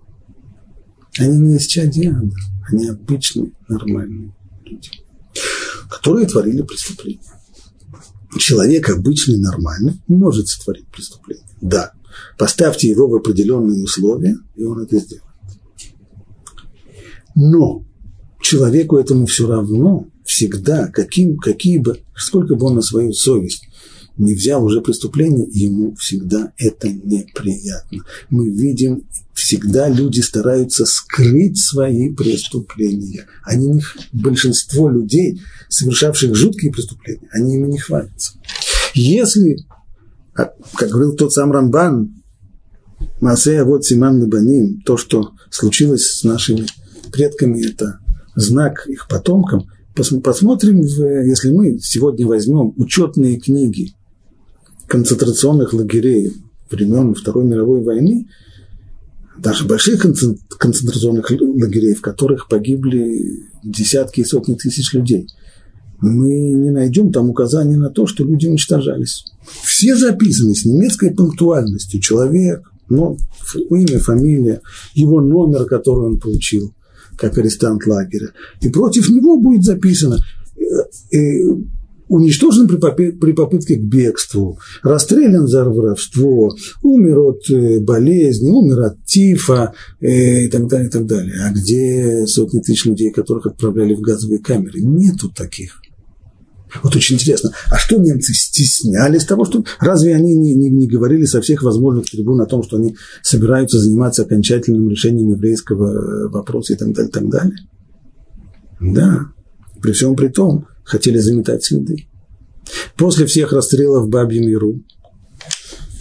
Они 1.17 1.37
не 1.39 1.55
из 1.55 1.65
чадиада. 1.65 2.31
Они 2.71 2.87
обычные, 2.87 3.51
нормальные 3.67 4.35
люди, 4.63 4.89
которые 5.89 6.27
творили 6.27 6.61
преступления. 6.61 7.19
Человек 8.37 8.89
обычный, 8.89 9.39
нормальный, 9.39 9.99
может 10.07 10.47
сотворить 10.47 10.87
преступление. 10.87 11.47
Да, 11.61 11.93
поставьте 12.37 12.87
его 12.87 13.07
в 13.07 13.15
определенные 13.15 13.83
условия, 13.83 14.37
и 14.55 14.63
он 14.63 14.83
это 14.83 14.99
сделает. 14.99 15.23
Но 17.35 17.85
человеку 18.39 18.97
этому 18.97 19.25
все 19.25 19.47
равно 19.47 20.07
всегда, 20.29 20.87
каким, 20.89 21.37
какие 21.37 21.79
бы, 21.79 22.01
сколько 22.15 22.53
бы 22.53 22.67
он 22.67 22.75
на 22.75 22.81
свою 22.83 23.13
совесть 23.13 23.63
не 24.15 24.35
взял 24.35 24.63
уже 24.63 24.79
преступление, 24.79 25.47
ему 25.51 25.95
всегда 25.95 26.53
это 26.57 26.87
неприятно. 26.87 28.05
Мы 28.29 28.49
видим, 28.49 29.07
всегда 29.33 29.89
люди 29.89 30.19
стараются 30.19 30.85
скрыть 30.85 31.57
свои 31.57 32.13
преступления. 32.13 33.25
Они 33.43 33.81
большинство 34.13 34.87
людей, 34.87 35.41
совершавших 35.67 36.35
жуткие 36.35 36.71
преступления, 36.71 37.27
они 37.31 37.55
ими 37.55 37.67
не 37.67 37.79
хвалятся. 37.79 38.33
Если, 38.93 39.57
как 40.33 40.53
говорил 40.91 41.15
тот 41.15 41.33
сам 41.33 41.51
Рамбан, 41.51 42.21
Масея 43.19 43.63
вот 43.63 43.83
Симан 43.83 44.21
Лебаним, 44.21 44.81
то, 44.81 44.95
что 44.95 45.31
случилось 45.49 46.05
с 46.05 46.23
нашими 46.23 46.67
предками, 47.11 47.65
это 47.65 47.99
знак 48.35 48.85
их 48.87 49.07
потомкам. 49.07 49.67
Посмотрим, 49.95 50.81
если 50.81 51.51
мы 51.51 51.79
сегодня 51.81 52.25
возьмем 52.25 52.73
учетные 52.77 53.37
книги 53.37 53.93
концентрационных 54.87 55.73
лагерей 55.73 56.33
времен 56.69 57.13
Второй 57.13 57.45
мировой 57.45 57.81
войны, 57.81 58.27
даже 59.37 59.65
больших 59.65 60.01
концентрационных 60.01 61.29
лагерей, 61.31 61.95
в 61.95 62.01
которых 62.01 62.47
погибли 62.47 63.43
десятки 63.63 64.21
и 64.21 64.25
сотни 64.25 64.55
тысяч 64.55 64.93
людей, 64.93 65.27
мы 66.01 66.29
не 66.29 66.71
найдем 66.71 67.11
там 67.11 67.29
указания 67.29 67.77
на 67.77 67.89
то, 67.89 68.07
что 68.07 68.23
люди 68.23 68.47
уничтожались. 68.47 69.25
Все 69.63 69.95
записаны 69.95 70.55
с 70.55 70.65
немецкой 70.65 71.11
пунктуальностью. 71.11 71.99
Человек, 71.99 72.71
ну, 72.89 73.17
имя, 73.69 73.99
фамилия, 73.99 74.61
его 74.93 75.19
номер, 75.19 75.65
который 75.65 76.05
он 76.05 76.19
получил, 76.19 76.73
как 77.19 77.37
арестант 77.37 77.85
лагеря. 77.85 78.31
И 78.61 78.69
против 78.69 79.09
него 79.09 79.37
будет 79.37 79.63
записано 79.63 80.17
э, 80.57 81.17
э, 81.17 81.43
уничтожен 82.07 82.67
при, 82.67 83.31
попытке 83.33 83.75
к 83.75 83.83
бегству, 83.83 84.57
расстрелян 84.81 85.47
за 85.47 85.65
воровство, 85.65 86.55
умер 86.81 87.19
от 87.19 87.49
э, 87.49 87.79
болезни, 87.79 88.49
умер 88.49 88.81
от 88.81 89.05
тифа 89.05 89.73
и 89.99 90.47
так 90.47 90.67
далее, 90.67 90.87
и 90.87 90.91
так 90.91 91.05
далее. 91.05 91.35
А 91.43 91.51
где 91.51 92.25
сотни 92.25 92.59
тысяч 92.59 92.85
людей, 92.85 93.11
которых 93.11 93.45
отправляли 93.45 93.93
в 93.93 94.01
газовые 94.01 94.39
камеры? 94.39 94.81
Нету 94.81 95.29
таких. 95.29 95.81
Вот 96.83 96.95
очень 96.95 97.15
интересно, 97.15 97.51
а 97.71 97.77
что 97.77 97.97
немцы 97.97 98.33
стеснялись 98.33 99.25
того, 99.25 99.45
что 99.45 99.63
разве 99.79 100.15
они 100.15 100.35
не, 100.35 100.53
не, 100.53 100.69
не 100.69 100.87
говорили 100.87 101.25
со 101.25 101.41
всех 101.41 101.63
возможных 101.63 102.09
трибун 102.09 102.41
о 102.41 102.45
том, 102.45 102.63
что 102.63 102.77
они 102.77 102.95
собираются 103.23 103.79
заниматься 103.79 104.21
окончательным 104.21 104.89
решением 104.89 105.31
еврейского 105.31 105.87
э, 105.87 106.27
вопроса 106.29 106.73
и 106.73 106.75
так 106.75 106.93
далее, 106.93 107.11
так 107.11 107.29
далее? 107.29 107.57
Да, 108.79 109.31
при 109.81 109.93
всем 109.93 110.15
при 110.15 110.27
том, 110.27 110.67
хотели 110.83 111.17
заметать 111.17 111.63
следы. 111.63 112.07
После 112.95 113.25
всех 113.25 113.51
расстрелов 113.51 114.05
в 114.05 114.09
Бабьем 114.09 114.43
Яру, 114.43 114.83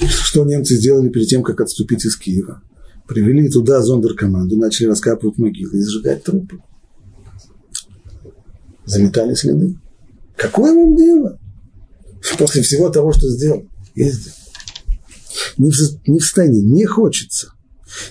что 0.06 0.44
немцы 0.44 0.76
сделали 0.76 1.08
перед 1.08 1.28
тем, 1.28 1.42
как 1.42 1.60
отступить 1.60 2.04
из 2.04 2.16
Киева? 2.16 2.62
Привели 3.06 3.48
туда 3.48 3.80
зондеркоманду, 3.80 4.58
начали 4.58 4.88
раскапывать 4.88 5.38
могилы 5.38 5.78
и 5.78 5.82
сжигать 5.82 6.22
трупы. 6.24 6.58
Заметали 8.84 9.34
следы. 9.34 9.76
Какое 10.38 10.72
вам 10.72 10.96
дело? 10.96 11.38
После 12.38 12.62
всего 12.62 12.88
того, 12.88 13.12
что 13.12 13.28
сделал, 13.28 13.64
ездил. 13.94 14.32
Не 15.58 15.70
в, 15.70 15.74
не 16.06 16.20
в 16.20 16.22
состоянии, 16.22 16.62
не 16.62 16.84
хочется. 16.84 17.52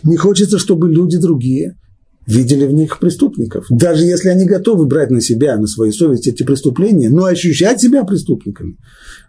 Не 0.03 0.17
хочется, 0.17 0.59
чтобы 0.59 0.89
люди 0.89 1.17
другие 1.17 1.78
видели 2.25 2.65
в 2.65 2.73
них 2.73 2.99
преступников. 2.99 3.65
Даже 3.69 4.03
если 4.03 4.28
они 4.28 4.45
готовы 4.45 4.86
брать 4.86 5.09
на 5.09 5.21
себя, 5.21 5.55
на 5.55 5.65
свою 5.65 5.93
совесть 5.93 6.28
эти 6.28 6.43
преступления, 6.43 7.09
но 7.09 7.23
ощущать 7.23 7.80
себя 7.80 8.03
преступниками 8.03 8.78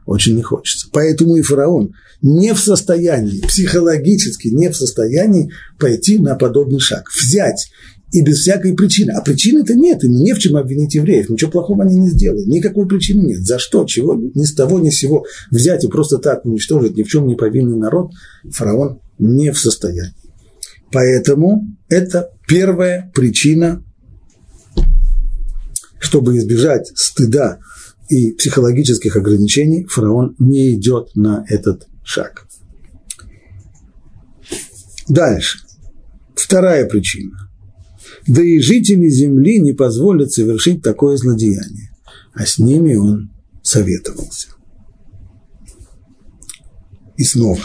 очень 0.05 0.35
не 0.35 0.43
хочется. 0.43 0.89
Поэтому 0.93 1.37
и 1.37 1.43
фараон 1.43 1.93
не 2.21 2.53
в 2.53 2.59
состоянии, 2.59 3.47
психологически 3.47 4.49
не 4.49 4.69
в 4.71 4.77
состоянии 4.77 5.53
пойти 5.79 6.19
на 6.19 6.35
подобный 6.35 6.81
шаг. 6.81 7.09
Взять 7.17 7.71
и 8.11 8.23
без 8.23 8.39
всякой 8.39 8.75
причины. 8.75 9.13
А 9.13 9.21
причины-то 9.21 9.75
нет, 9.75 10.03
им 10.05 10.13
не 10.13 10.33
в 10.33 10.39
чем 10.39 10.57
обвинить 10.57 10.95
евреев, 10.95 11.29
ничего 11.29 11.51
плохого 11.51 11.85
они 11.85 11.99
не 11.99 12.09
сделали, 12.09 12.43
никакой 12.45 12.87
причины 12.87 13.27
нет. 13.27 13.41
За 13.41 13.59
что, 13.59 13.85
чего, 13.85 14.15
ни 14.15 14.45
с 14.45 14.55
того, 14.55 14.79
ни 14.79 14.91
с 14.91 14.99
сего 14.99 15.25
взять 15.51 15.85
и 15.85 15.89
просто 15.89 16.19
так 16.19 16.45
уничтожить 16.45 16.97
ни 16.97 17.03
в 17.03 17.09
чем 17.09 17.27
не 17.27 17.37
повинный 17.37 17.77
народ, 17.77 18.13
фараон 18.51 19.01
не 19.19 19.51
в 19.51 19.59
состоянии. 19.59 20.15
Поэтому 20.91 21.77
это 21.89 22.31
первая 22.47 23.11
причина, 23.15 23.85
чтобы 25.99 26.39
избежать 26.39 26.91
стыда 26.95 27.59
и 28.09 28.33
психологических 28.33 29.17
ограничений 29.17 29.85
фараон 29.85 30.35
не 30.39 30.75
идет 30.75 31.15
на 31.15 31.45
этот 31.49 31.87
шаг. 32.03 32.47
Дальше. 35.09 35.59
Вторая 36.35 36.87
причина. 36.87 37.48
Да 38.29 38.43
и 38.43 38.61
жители 38.61 39.09
земли 39.09 39.59
не 39.59 39.73
позволят 39.73 40.31
совершить 40.31 40.83
такое 40.83 41.17
злодеяние. 41.17 41.91
А 42.35 42.45
с 42.45 42.59
ними 42.59 42.95
он 42.95 43.31
советовался. 43.63 44.49
И 47.17 47.25
снова. 47.25 47.59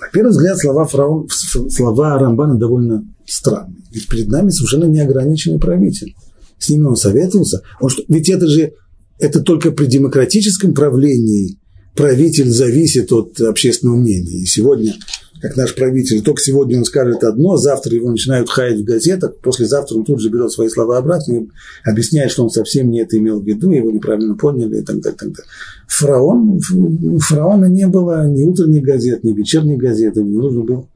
На 0.00 0.08
первый 0.12 0.30
взгляд 0.30 0.58
слова, 0.58 0.84
фараон, 0.84 1.28
слова 1.28 2.18
Рамбана 2.18 2.56
довольно 2.56 3.04
странные. 3.26 3.82
Ведь 3.90 4.06
перед 4.06 4.28
нами 4.28 4.50
совершенно 4.50 4.84
неограниченный 4.84 5.58
правитель. 5.58 6.14
С 6.58 6.68
ними 6.68 6.84
он 6.84 6.96
советовался. 6.96 7.62
Он 7.80 7.88
что, 7.88 8.02
ведь 8.06 8.28
это 8.28 8.46
же 8.46 8.74
это 9.18 9.40
только 9.40 9.70
при 9.70 9.86
демократическом 9.86 10.74
правлении 10.74 11.58
правитель 11.94 12.50
зависит 12.50 13.12
от 13.12 13.40
общественного 13.40 13.96
мнения. 13.96 14.42
И 14.42 14.46
сегодня, 14.46 14.94
как 15.40 15.56
наш 15.56 15.74
правитель, 15.74 16.22
только 16.22 16.40
сегодня 16.40 16.78
он 16.78 16.84
скажет 16.84 17.22
одно, 17.22 17.56
завтра 17.56 17.94
его 17.94 18.10
начинают 18.10 18.48
хаять 18.48 18.80
в 18.80 18.84
газетах, 18.84 19.36
послезавтра 19.38 19.96
он 19.96 20.04
тут 20.04 20.20
же 20.20 20.30
берет 20.30 20.50
свои 20.50 20.68
слова 20.68 20.98
обратно 20.98 21.34
и 21.34 21.48
объясняет, 21.84 22.30
что 22.30 22.44
он 22.44 22.50
совсем 22.50 22.90
не 22.90 23.00
это 23.00 23.18
имел 23.18 23.40
в 23.40 23.46
виду, 23.46 23.70
его 23.70 23.90
неправильно 23.90 24.36
поняли 24.36 24.80
и 24.80 24.82
так 24.82 25.00
далее. 25.00 25.18
Так 25.18 25.28
далее. 25.30 25.50
Фараон, 25.88 26.60
фараона 27.20 27.66
не 27.66 27.86
было 27.86 28.26
ни 28.28 28.42
утренних 28.42 28.82
газет, 28.82 29.24
ни 29.24 29.32
вечерних 29.32 29.78
газет, 29.78 30.16
не 30.16 30.38
нужно 30.38 30.62
было. 30.62 30.88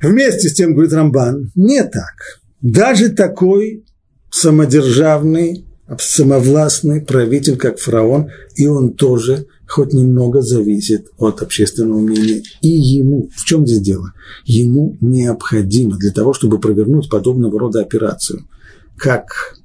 Вместе 0.00 0.48
с 0.48 0.54
тем, 0.54 0.74
говорит 0.74 0.92
Рамбан, 0.92 1.50
не 1.54 1.82
так. 1.82 2.40
Даже 2.60 3.10
такой 3.10 3.84
самодержавный 4.30 5.66
самовластный 5.98 7.02
правитель, 7.02 7.56
как 7.56 7.78
фараон, 7.78 8.30
и 8.56 8.66
он 8.66 8.94
тоже 8.94 9.46
хоть 9.74 9.92
немного 9.92 10.40
зависит 10.40 11.08
от 11.18 11.42
общественного 11.42 11.98
мнения. 11.98 12.44
И 12.60 12.68
ему, 12.68 13.28
в 13.34 13.44
чем 13.44 13.66
здесь 13.66 13.80
дело? 13.80 14.12
Ему 14.44 14.96
необходимо 15.00 15.96
для 15.96 16.12
того, 16.12 16.32
чтобы 16.32 16.60
провернуть 16.60 17.10
подобного 17.10 17.58
рода 17.58 17.80
операцию, 17.80 18.46
как, 18.96 19.58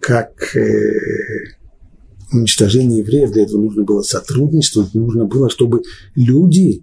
как 0.00 0.56
э, 0.56 1.52
уничтожение 2.32 3.00
евреев, 3.00 3.30
для 3.30 3.42
этого 3.42 3.60
нужно 3.60 3.84
было 3.84 4.00
сотрудничество, 4.00 4.88
нужно 4.94 5.26
было, 5.26 5.50
чтобы 5.50 5.82
люди, 6.14 6.82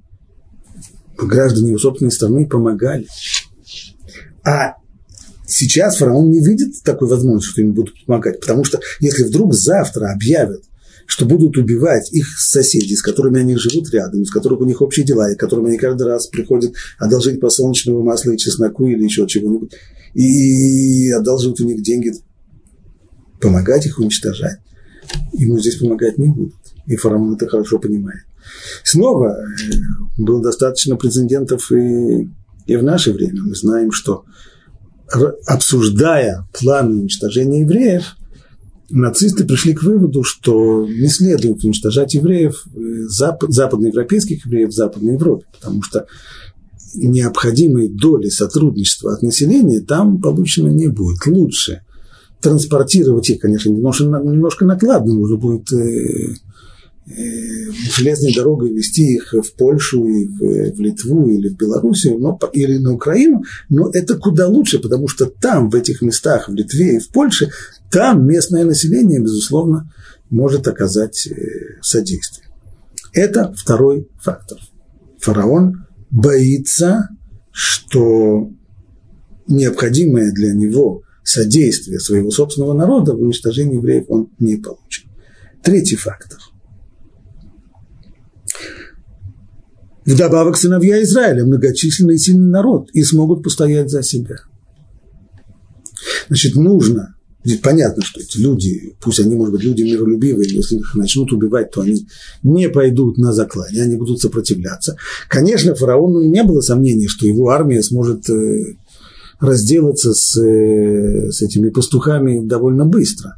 граждане 1.17 1.69
его 1.69 1.79
собственной 1.79 2.11
страны, 2.11 2.47
помогали. 2.47 3.07
А 4.45 4.75
Сейчас 5.45 5.97
фараон 5.97 6.31
не 6.31 6.39
видит 6.39 6.81
такой 6.83 7.07
возможности, 7.07 7.49
что 7.49 7.61
им 7.61 7.73
будут 7.73 7.93
помогать, 8.05 8.39
потому 8.39 8.63
что 8.63 8.79
если 8.99 9.23
вдруг 9.23 9.53
завтра 9.53 10.11
объявят, 10.11 10.63
что 11.05 11.25
будут 11.25 11.57
убивать 11.57 12.11
их 12.11 12.27
соседей, 12.39 12.95
с 12.95 13.01
которыми 13.01 13.39
они 13.39 13.55
живут 13.55 13.91
рядом, 13.91 14.25
с 14.25 14.31
которых 14.31 14.61
у 14.61 14.65
них 14.65 14.81
общие 14.81 15.05
дела, 15.05 15.31
и 15.31 15.35
которым 15.35 15.65
они 15.65 15.77
каждый 15.77 16.07
раз 16.07 16.27
приходят 16.27 16.73
одолжить 16.97 17.39
подсолнечного 17.39 18.03
масла 18.03 18.31
и 18.31 18.37
чесноку 18.37 18.87
или 18.87 19.03
еще 19.03 19.27
чего-нибудь, 19.27 19.73
и 20.13 21.11
одалживают 21.11 21.59
у 21.61 21.65
них 21.65 21.81
деньги, 21.81 22.13
помогать 23.39 23.85
их 23.85 23.99
уничтожать. 23.99 24.59
Ему 25.33 25.59
здесь 25.59 25.75
помогать 25.75 26.17
не 26.17 26.27
будут. 26.27 26.55
И 26.85 26.95
фараон 26.95 27.35
это 27.35 27.47
хорошо 27.47 27.79
понимает. 27.79 28.23
Снова 28.83 29.35
э, 29.35 29.73
было 30.17 30.41
достаточно 30.41 30.95
прецедентов 30.95 31.71
и, 31.71 32.29
и 32.65 32.75
в 32.75 32.83
наше 32.83 33.11
время. 33.11 33.41
Мы 33.43 33.55
знаем, 33.55 33.91
что 33.91 34.25
обсуждая 35.45 36.47
планы 36.53 37.01
уничтожения 37.01 37.61
евреев, 37.61 38.15
нацисты 38.93 39.45
пришли 39.45 39.73
к 39.73 39.83
выводу, 39.83 40.23
что 40.23 40.85
не 40.87 41.09
следует 41.09 41.63
уничтожать 41.63 42.13
евреев, 42.13 42.65
э, 42.75 42.79
запад, 43.07 43.51
западноевропейских 43.51 44.45
евреев 44.45 44.69
в 44.69 44.73
Западной 44.73 45.13
Европе, 45.13 45.45
потому 45.59 45.81
что 45.81 46.05
необходимой 46.95 47.89
доли 47.89 48.29
сотрудничества 48.29 49.13
от 49.13 49.23
населения 49.23 49.81
там 49.81 50.21
получено 50.21 50.69
не 50.69 50.87
будет. 50.87 51.25
Лучше 51.25 51.81
транспортировать 52.39 53.29
их, 53.29 53.39
конечно, 53.39 53.69
немножко, 53.69 54.03
немножко 54.03 54.65
накладно, 54.65 55.13
нужно 55.13 55.37
будет 55.37 55.71
Э, 55.71 56.33
железной 57.05 58.33
дорогой 58.33 58.73
вести 58.73 59.15
их 59.15 59.33
в 59.33 59.55
Польшу, 59.55 60.05
и 60.05 60.25
в, 60.25 60.79
Литву 60.79 61.29
или 61.29 61.49
в 61.49 61.57
Белоруссию, 61.57 62.17
но, 62.17 62.39
или 62.53 62.77
на 62.77 62.93
Украину, 62.93 63.43
но 63.69 63.89
это 63.91 64.17
куда 64.17 64.47
лучше, 64.47 64.79
потому 64.79 65.07
что 65.07 65.25
там, 65.25 65.69
в 65.69 65.75
этих 65.75 66.01
местах, 66.01 66.47
в 66.47 66.53
Литве 66.53 66.95
и 66.95 66.99
в 66.99 67.09
Польше, 67.09 67.51
там 67.91 68.25
местное 68.25 68.63
население, 68.63 69.19
безусловно, 69.19 69.91
может 70.29 70.67
оказать 70.67 71.27
э, 71.27 71.79
содействие. 71.81 72.47
Это 73.13 73.53
второй 73.55 74.07
фактор. 74.21 74.59
Фараон 75.19 75.85
боится, 76.09 77.09
что 77.51 78.49
необходимое 79.47 80.31
для 80.31 80.53
него 80.53 81.03
содействие 81.23 81.99
своего 81.99 82.31
собственного 82.31 82.73
народа 82.73 83.13
в 83.13 83.21
уничтожении 83.21 83.75
евреев 83.75 84.05
он 84.07 84.29
не 84.39 84.57
получит. 84.57 85.05
Третий 85.61 85.95
фактор– 85.95 86.39
Вдобавок 90.05 90.57
сыновья 90.57 91.01
Израиля, 91.03 91.45
многочисленный 91.45 92.15
и 92.15 92.19
сильный 92.19 92.49
народ, 92.49 92.89
и 92.93 93.03
смогут 93.03 93.43
постоять 93.43 93.89
за 93.89 94.03
себя. 94.03 94.37
Значит, 96.27 96.55
нужно, 96.55 97.15
ведь 97.43 97.61
понятно, 97.61 98.03
что 98.03 98.21
эти 98.21 98.37
люди, 98.37 98.95
пусть 99.01 99.19
они, 99.19 99.35
может 99.35 99.53
быть, 99.53 99.63
люди 99.63 99.83
миролюбивые, 99.83 100.49
если 100.49 100.77
их 100.77 100.95
начнут 100.95 101.31
убивать, 101.31 101.71
то 101.71 101.81
они 101.81 102.07
не 102.41 102.69
пойдут 102.69 103.17
на 103.17 103.33
заклание, 103.33 103.83
они 103.83 103.95
будут 103.95 104.19
сопротивляться. 104.21 104.95
Конечно, 105.29 105.75
фараону 105.75 106.21
не 106.21 106.43
было 106.43 106.61
сомнений, 106.61 107.07
что 107.07 107.27
его 107.27 107.49
армия 107.49 107.83
сможет 107.83 108.29
э, 108.29 108.75
разделаться 109.39 110.13
с, 110.13 110.37
э, 110.41 111.31
с 111.31 111.41
этими 111.41 111.69
пастухами 111.69 112.45
довольно 112.45 112.85
быстро. 112.85 113.37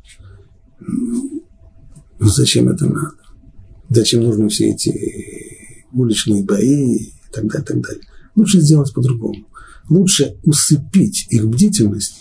Но 0.79 2.29
зачем 2.29 2.69
это 2.69 2.85
надо? 2.85 3.11
Зачем 3.89 4.23
нужны 4.23 4.49
все 4.49 4.69
эти 4.69 4.89
уличные 5.95 6.43
бои 6.43 6.95
и 6.95 7.13
так 7.31 7.47
далее, 7.47 7.65
так 7.65 7.81
далее. 7.81 8.03
Лучше 8.35 8.59
сделать 8.59 8.93
по-другому. 8.93 9.47
Лучше 9.89 10.37
усыпить 10.43 11.27
их 11.29 11.47
бдительность, 11.47 12.15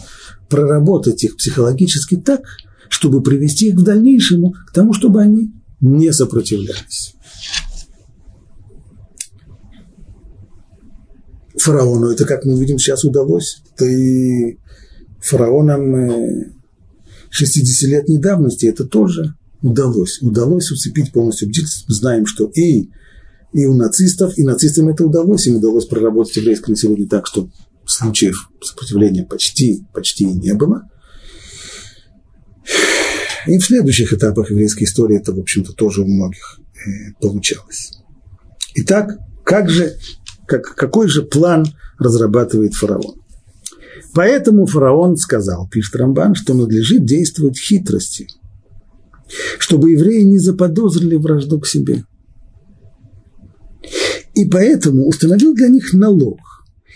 проработать 0.48 1.24
их 1.24 1.36
психологически 1.36 2.16
так, 2.16 2.42
чтобы 2.88 3.22
привести 3.22 3.68
их 3.68 3.76
в 3.76 3.82
дальнейшему 3.82 4.54
к 4.66 4.72
тому, 4.72 4.92
чтобы 4.92 5.20
они 5.20 5.52
не 5.80 6.12
сопротивлялись. 6.12 7.14
Фараону 11.56 12.08
это, 12.08 12.24
как 12.26 12.44
мы 12.44 12.58
видим, 12.58 12.78
сейчас 12.78 13.04
удалось. 13.04 13.62
Да 13.78 13.86
и 13.86 14.58
фараонам 15.20 15.94
60-летней 17.30 18.18
давности 18.18 18.66
это 18.66 18.84
тоже 18.84 19.34
удалось. 19.62 20.20
Удалось 20.20 20.70
усыпить 20.70 21.12
полностью 21.12 21.48
бдительность. 21.48 21.86
Знаем, 21.88 22.26
что 22.26 22.46
и 22.46 22.90
и 23.54 23.66
у 23.66 23.74
нацистов, 23.74 24.36
и 24.36 24.42
нацистам 24.42 24.88
это 24.88 25.06
удалось, 25.06 25.46
им 25.46 25.56
удалось 25.56 25.86
проработать 25.86 26.36
еврейское 26.36 26.72
население 26.72 27.06
так, 27.06 27.28
что 27.28 27.48
случаев 27.86 28.50
сопротивления 28.60 29.22
почти, 29.22 29.84
почти 29.94 30.24
не 30.24 30.54
было. 30.54 30.82
И 33.46 33.56
в 33.56 33.64
следующих 33.64 34.12
этапах 34.12 34.50
еврейской 34.50 34.84
истории 34.84 35.18
это, 35.18 35.32
в 35.32 35.38
общем-то, 35.38 35.72
тоже 35.72 36.02
у 36.02 36.06
многих 36.06 36.58
э, 36.58 37.12
получалось. 37.20 37.92
Итак, 38.74 39.18
как 39.44 39.70
же, 39.70 39.94
как, 40.48 40.74
какой 40.74 41.06
же 41.06 41.22
план 41.22 41.64
разрабатывает 42.00 42.74
фараон? 42.74 43.22
Поэтому 44.14 44.66
фараон 44.66 45.16
сказал, 45.16 45.68
пишет 45.68 45.94
Рамбан, 45.94 46.34
что 46.34 46.54
надлежит 46.54 47.04
действовать 47.04 47.56
хитростью, 47.60 48.26
чтобы 49.58 49.92
евреи 49.92 50.22
не 50.22 50.38
заподозрили 50.38 51.14
вражду 51.14 51.60
к 51.60 51.68
себе– 51.68 52.04
и 54.34 54.44
поэтому 54.44 55.06
установил 55.06 55.54
для 55.54 55.68
них 55.68 55.92
налог, 55.92 56.38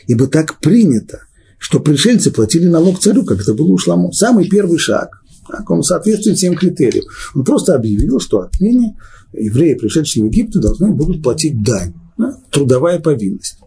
ибо 0.07 0.27
так 0.27 0.61
принято, 0.61 1.21
что 1.59 1.81
пришельцы 1.81 2.31
платили 2.31 2.67
налог 2.67 3.01
царю, 3.01 3.25
как 3.25 3.41
это 3.41 3.55
было 3.55 3.73
у 3.73 3.79
Шламу. 3.79 4.13
Самый 4.13 4.49
первый 4.49 4.79
шаг, 4.79 5.23
так, 5.49 5.69
он 5.71 5.83
соответствует 5.83 6.37
всем 6.37 6.55
критериям. 6.55 7.05
Он 7.35 7.45
просто 7.45 7.75
объявил, 7.75 8.21
что 8.21 8.41
отныне 8.41 8.97
евреи, 9.33 9.75
пришедшие 9.75 10.25
в 10.25 10.27
Египет, 10.27 10.61
должны 10.61 10.93
будут 10.93 11.23
платить 11.23 11.63
дань. 11.63 11.95
Да? 12.17 12.39
Трудовая 12.51 13.01
повинность. 13.01 13.59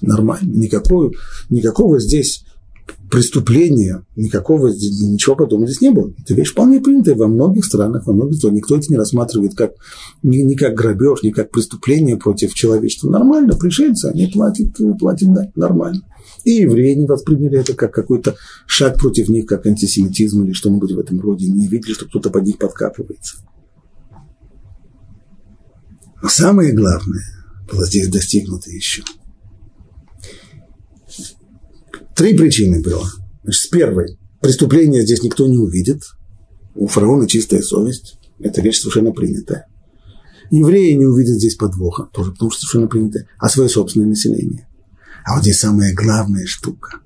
Нормально. 0.00 0.52
Никакого, 0.52 1.12
никакого 1.48 2.00
здесь 2.00 2.44
преступления, 3.10 4.04
никакого, 4.16 4.68
ничего 4.68 5.36
подобного 5.36 5.70
здесь 5.70 5.82
не 5.82 5.90
было. 5.90 6.12
Это 6.18 6.32
вещь 6.34 6.52
вполне 6.52 6.80
принятая 6.80 7.14
во 7.14 7.28
многих 7.28 7.66
странах, 7.66 8.06
во 8.06 8.14
многих 8.14 8.38
странах. 8.38 8.56
Никто 8.56 8.76
это 8.76 8.86
не 8.88 8.96
рассматривает 8.96 9.54
как, 9.54 9.72
ни, 10.22 10.38
ни 10.38 10.54
как 10.54 10.74
грабеж, 10.74 11.22
ни 11.22 11.30
как 11.30 11.50
преступление 11.50 12.16
против 12.16 12.54
человечества. 12.54 13.10
Нормально, 13.10 13.54
пришельцы, 13.54 14.06
они 14.06 14.28
платят, 14.28 14.68
платят 14.98 15.32
да, 15.34 15.50
нормально. 15.54 16.02
И 16.44 16.52
евреи 16.52 16.94
не 16.94 17.06
восприняли 17.06 17.58
это 17.58 17.74
как 17.74 17.92
какой-то 17.92 18.36
шаг 18.66 18.98
против 18.98 19.28
них, 19.28 19.46
как 19.46 19.66
антисемитизм 19.66 20.44
или 20.44 20.52
что-нибудь 20.52 20.92
в 20.92 20.98
этом 20.98 21.20
роде. 21.20 21.48
Не 21.48 21.68
видели, 21.68 21.92
что 21.92 22.06
кто-то 22.06 22.30
под 22.30 22.44
них 22.44 22.58
подкапывается. 22.58 23.36
Но 26.22 26.28
самое 26.28 26.72
главное 26.72 27.24
было 27.70 27.84
здесь 27.86 28.08
достигнуто 28.08 28.70
еще. 28.70 29.02
Три 32.14 32.36
причины 32.36 32.82
было. 32.82 33.08
Значит, 33.42 33.62
с 33.62 33.66
первой. 33.68 34.18
Преступление 34.40 35.02
здесь 35.02 35.22
никто 35.22 35.46
не 35.46 35.58
увидит. 35.58 36.02
У 36.74 36.86
фараона 36.86 37.26
чистая 37.26 37.62
совесть. 37.62 38.18
Это 38.38 38.60
вещь 38.60 38.80
совершенно 38.80 39.12
принятая. 39.12 39.66
Евреи 40.50 40.92
не 40.92 41.06
увидят 41.06 41.36
здесь 41.36 41.54
подвоха, 41.54 42.08
тоже 42.12 42.32
потому 42.32 42.50
что 42.50 42.60
совершенно 42.60 42.88
принятая, 42.88 43.26
а 43.38 43.48
свое 43.48 43.70
собственное 43.70 44.08
население. 44.08 44.68
А 45.24 45.34
вот 45.34 45.42
здесь 45.42 45.58
самая 45.58 45.94
главная 45.94 46.44
штука. 46.46 47.00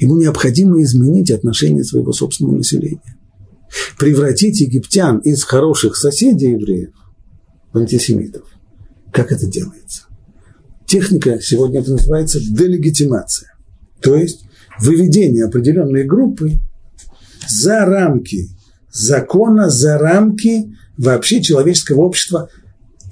Ему 0.00 0.16
необходимо 0.16 0.82
изменить 0.82 1.30
отношение 1.30 1.84
своего 1.84 2.12
собственного 2.12 2.56
населения. 2.56 3.16
Превратить 3.98 4.60
египтян 4.60 5.18
из 5.18 5.44
хороших 5.44 5.96
соседей 5.96 6.52
евреев 6.52 6.90
в 7.72 7.78
антисемитов. 7.78 8.44
Как 9.12 9.32
это 9.32 9.46
делается? 9.46 10.02
Техника 10.86 11.40
сегодня 11.40 11.80
это 11.80 11.92
называется 11.92 12.38
делегитимация. 12.40 13.55
То 14.00 14.16
есть 14.16 14.44
выведение 14.80 15.44
определенной 15.44 16.04
группы 16.04 16.52
за 17.48 17.84
рамки 17.84 18.48
закона, 18.92 19.68
за 19.70 19.98
рамки 19.98 20.74
вообще 20.96 21.42
человеческого 21.42 22.02
общества. 22.02 22.48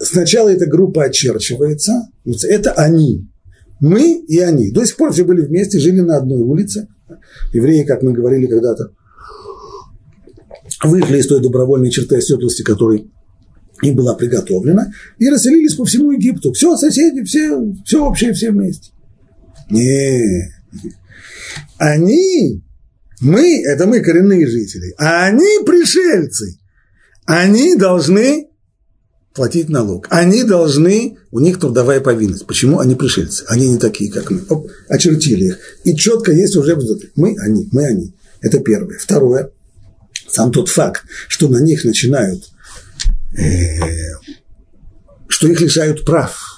Сначала 0.01 0.49
эта 0.49 0.67
группа 0.67 1.05
очерчивается, 1.05 2.09
это 2.25 2.73
они, 2.73 3.29
мы 3.81 4.13
и 4.13 4.39
они. 4.39 4.71
До 4.71 4.85
сих 4.85 4.97
пор 4.97 5.13
все 5.13 5.25
были 5.25 5.43
вместе, 5.43 5.79
жили 5.79 6.01
на 6.01 6.17
одной 6.17 6.41
улице. 6.41 6.89
Евреи, 7.53 7.85
как 7.85 8.03
мы 8.03 8.13
говорили 8.13 8.47
когда-то, 8.47 8.93
вышли 10.83 11.19
из 11.19 11.27
той 11.27 11.43
добровольной 11.43 11.91
черты 11.91 12.17
оседлости, 12.17 12.63
которой 12.63 13.11
им 13.83 13.97
была 13.97 14.15
приготовлена, 14.15 14.93
и 15.19 15.29
расселились 15.29 15.75
по 15.75 15.85
всему 15.85 16.13
Египту. 16.13 16.53
Все 16.53 16.77
соседи, 16.77 17.23
все, 17.25 17.75
все 17.85 18.05
общее, 18.05 18.33
все 18.33 18.51
вместе. 18.51 18.91
Нет. 19.71 20.51
Они, 21.79 22.63
мы, 23.21 23.63
это 23.65 23.87
мы 23.87 24.01
коренные 24.01 24.47
жители, 24.47 24.95
а 24.99 25.27
они 25.27 25.65
пришельцы. 25.65 26.59
Они 27.27 27.77
должны 27.77 28.49
платить 29.35 29.69
налог. 29.69 30.07
Они 30.11 30.45
должны, 30.45 31.19
у 31.31 31.41
них 31.41 31.59
трудовая 31.59 32.01
повинность. 32.01 32.47
Почему 32.47 32.79
они 32.79 32.95
пришельцы? 32.95 33.45
Они 33.49 33.69
не 33.69 33.79
такие, 33.79 34.11
как 34.11 34.31
мы. 34.31 34.43
Оп, 34.49 34.71
очертили 34.89 35.47
их. 35.47 35.59
И 35.85 35.97
четко 35.97 36.33
есть 36.33 36.57
уже 36.57 36.79
мы, 37.17 37.37
они, 37.41 37.69
мы, 37.73 37.87
они. 37.87 38.15
Это 38.41 38.61
первое. 38.61 38.99
Второе. 38.99 39.51
Сам 40.29 40.53
тот 40.53 40.69
факт, 40.69 41.03
что 41.29 41.49
на 41.49 41.59
них 41.59 41.85
начинают, 41.85 42.45
э, 43.37 44.15
что 45.29 45.49
их 45.49 45.61
лишают 45.61 46.05
прав 46.05 46.54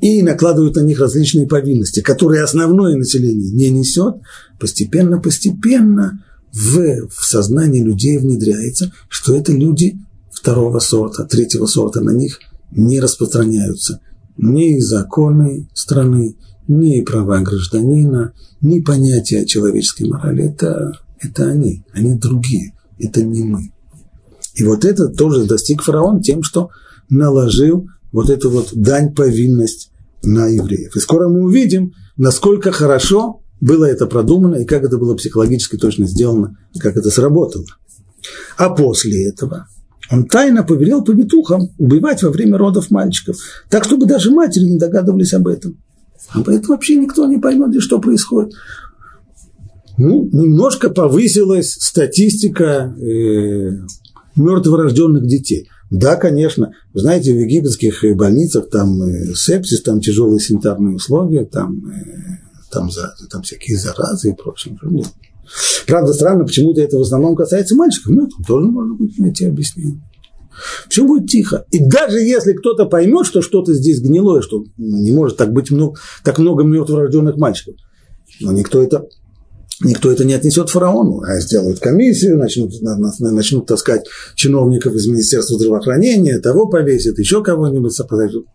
и 0.00 0.22
накладывают 0.22 0.76
на 0.76 0.80
них 0.80 1.00
различные 1.00 1.46
повинности, 1.46 2.00
которые 2.00 2.42
основное 2.42 2.96
население 2.96 3.50
не 3.50 3.70
несет, 3.70 4.16
постепенно-постепенно 4.60 6.24
в, 6.52 7.08
в 7.08 7.24
сознании 7.24 7.82
людей 7.82 8.18
внедряется, 8.18 8.92
что 9.08 9.34
это 9.34 9.52
люди 9.52 9.98
второго 10.30 10.78
сорта, 10.78 11.24
третьего 11.24 11.66
сорта, 11.66 12.00
на 12.00 12.10
них 12.10 12.38
не 12.70 13.00
распространяются 13.00 14.00
ни 14.36 14.78
законы 14.80 15.68
страны, 15.74 16.36
ни 16.68 17.00
права 17.00 17.40
гражданина, 17.40 18.32
ни 18.60 18.80
понятия 18.80 19.46
человеческой 19.46 20.08
морали. 20.08 20.50
Это, 20.50 20.92
это 21.20 21.48
они, 21.48 21.84
они 21.92 22.14
другие, 22.14 22.74
это 22.98 23.22
не 23.22 23.44
мы. 23.44 23.72
И 24.54 24.64
вот 24.64 24.84
это 24.84 25.08
тоже 25.08 25.44
достиг 25.44 25.82
фараон 25.82 26.22
тем, 26.22 26.42
что 26.42 26.70
наложил 27.08 27.88
вот 28.12 28.30
эту 28.30 28.50
вот 28.50 28.70
дань 28.72 29.14
повинность 29.14 29.90
на 30.22 30.46
евреев. 30.46 30.96
И 30.96 31.00
скоро 31.00 31.28
мы 31.28 31.42
увидим, 31.42 31.92
насколько 32.16 32.72
хорошо 32.72 33.42
было 33.60 33.84
это 33.84 34.06
продумано 34.06 34.56
и 34.56 34.64
как 34.64 34.84
это 34.84 34.98
было 34.98 35.14
психологически 35.14 35.76
точно 35.76 36.06
сделано, 36.06 36.56
как 36.78 36.96
это 36.96 37.10
сработало. 37.10 37.66
А 38.58 38.70
после 38.70 39.28
этого 39.28 39.66
он 40.10 40.26
тайно 40.26 40.62
повелел 40.62 41.04
повитухам 41.04 41.70
убивать 41.78 42.22
во 42.22 42.30
время 42.30 42.58
родов 42.58 42.90
мальчиков, 42.90 43.36
так, 43.68 43.84
чтобы 43.84 44.06
даже 44.06 44.30
матери 44.30 44.64
не 44.64 44.78
догадывались 44.78 45.34
об 45.34 45.48
этом. 45.48 45.76
Об 46.30 46.48
этом 46.48 46.68
вообще 46.68 46.96
никто 46.96 47.26
не 47.26 47.38
поймет, 47.38 47.80
что 47.82 47.98
происходит. 47.98 48.54
Ну, 49.98 50.28
немножко 50.30 50.90
повысилась 50.90 51.72
статистика 51.72 52.94
э, 52.98 53.70
мертворожденных 54.36 55.26
детей. 55.26 55.68
Да, 55.90 56.16
конечно, 56.16 56.72
знаете, 56.94 57.32
в 57.32 57.38
египетских 57.38 58.02
больницах 58.16 58.70
там 58.70 59.00
э, 59.02 59.34
сепсис, 59.34 59.82
там 59.82 60.00
тяжелые 60.00 60.40
санитарные 60.40 60.96
условия, 60.96 61.44
там, 61.44 61.90
э, 61.90 62.38
там, 62.72 62.90
за, 62.90 63.14
там 63.30 63.42
всякие 63.42 63.78
заразы 63.78 64.30
и 64.30 64.34
прочее. 64.34 64.76
Правда, 65.86 66.12
странно, 66.12 66.44
почему-то 66.44 66.80
это 66.80 66.98
в 66.98 67.02
основном 67.02 67.36
касается 67.36 67.76
мальчиков, 67.76 68.12
но 68.12 68.24
это 68.24 68.32
тоже 68.46 68.66
можно 68.66 68.94
будет 68.94 69.16
найти 69.18 69.46
объяснение. 69.46 70.02
Все 70.88 71.04
будет 71.04 71.28
тихо. 71.28 71.66
И 71.70 71.78
даже 71.78 72.18
если 72.18 72.52
кто-то 72.54 72.86
поймет, 72.86 73.26
что 73.26 73.42
что-то 73.42 73.74
здесь 73.74 74.00
гнилое, 74.00 74.40
что 74.40 74.64
ну, 74.76 74.96
не 74.98 75.12
может 75.12 75.36
так 75.36 75.52
быть 75.52 75.70
много, 75.70 76.00
так 76.24 76.38
много 76.38 76.64
мертворожденных 76.64 77.36
мальчиков, 77.36 77.76
но 78.40 78.52
никто 78.52 78.82
это, 78.82 79.06
никто 79.80 80.10
это 80.10 80.24
не 80.24 80.34
отнесет 80.34 80.70
фараону, 80.70 81.22
а 81.22 81.38
сделают 81.40 81.80
комиссию, 81.80 82.38
начнут, 82.38 82.72
начнут 83.20 83.66
таскать 83.66 84.06
чиновников 84.34 84.94
из 84.94 85.06
Министерства 85.06 85.58
здравоохранения, 85.58 86.38
того 86.38 86.66
повесят, 86.66 87.18
еще 87.18 87.42
кого-нибудь. 87.42 87.96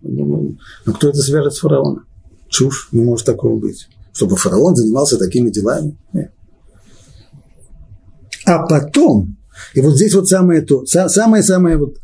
Ну, 0.01 0.25
ну, 0.25 0.57
но 0.85 0.93
кто 0.93 1.09
это 1.09 1.19
свяжет 1.19 1.53
с 1.53 1.59
фараоном? 1.59 2.05
Чушь, 2.49 2.89
не 2.91 3.01
может 3.01 3.25
такого 3.25 3.59
быть. 3.59 3.87
Чтобы 4.13 4.35
фараон 4.35 4.75
занимался 4.75 5.17
такими 5.17 5.49
делами. 5.49 5.97
Нет. 6.13 6.31
А 8.45 8.65
потом, 8.65 9.37
и 9.73 9.81
вот 9.81 9.95
здесь 9.95 10.13
вот 10.15 10.27
самое 10.27 10.61
то, 10.61 10.85
самая-самая 10.85 11.77
вот 11.77 11.97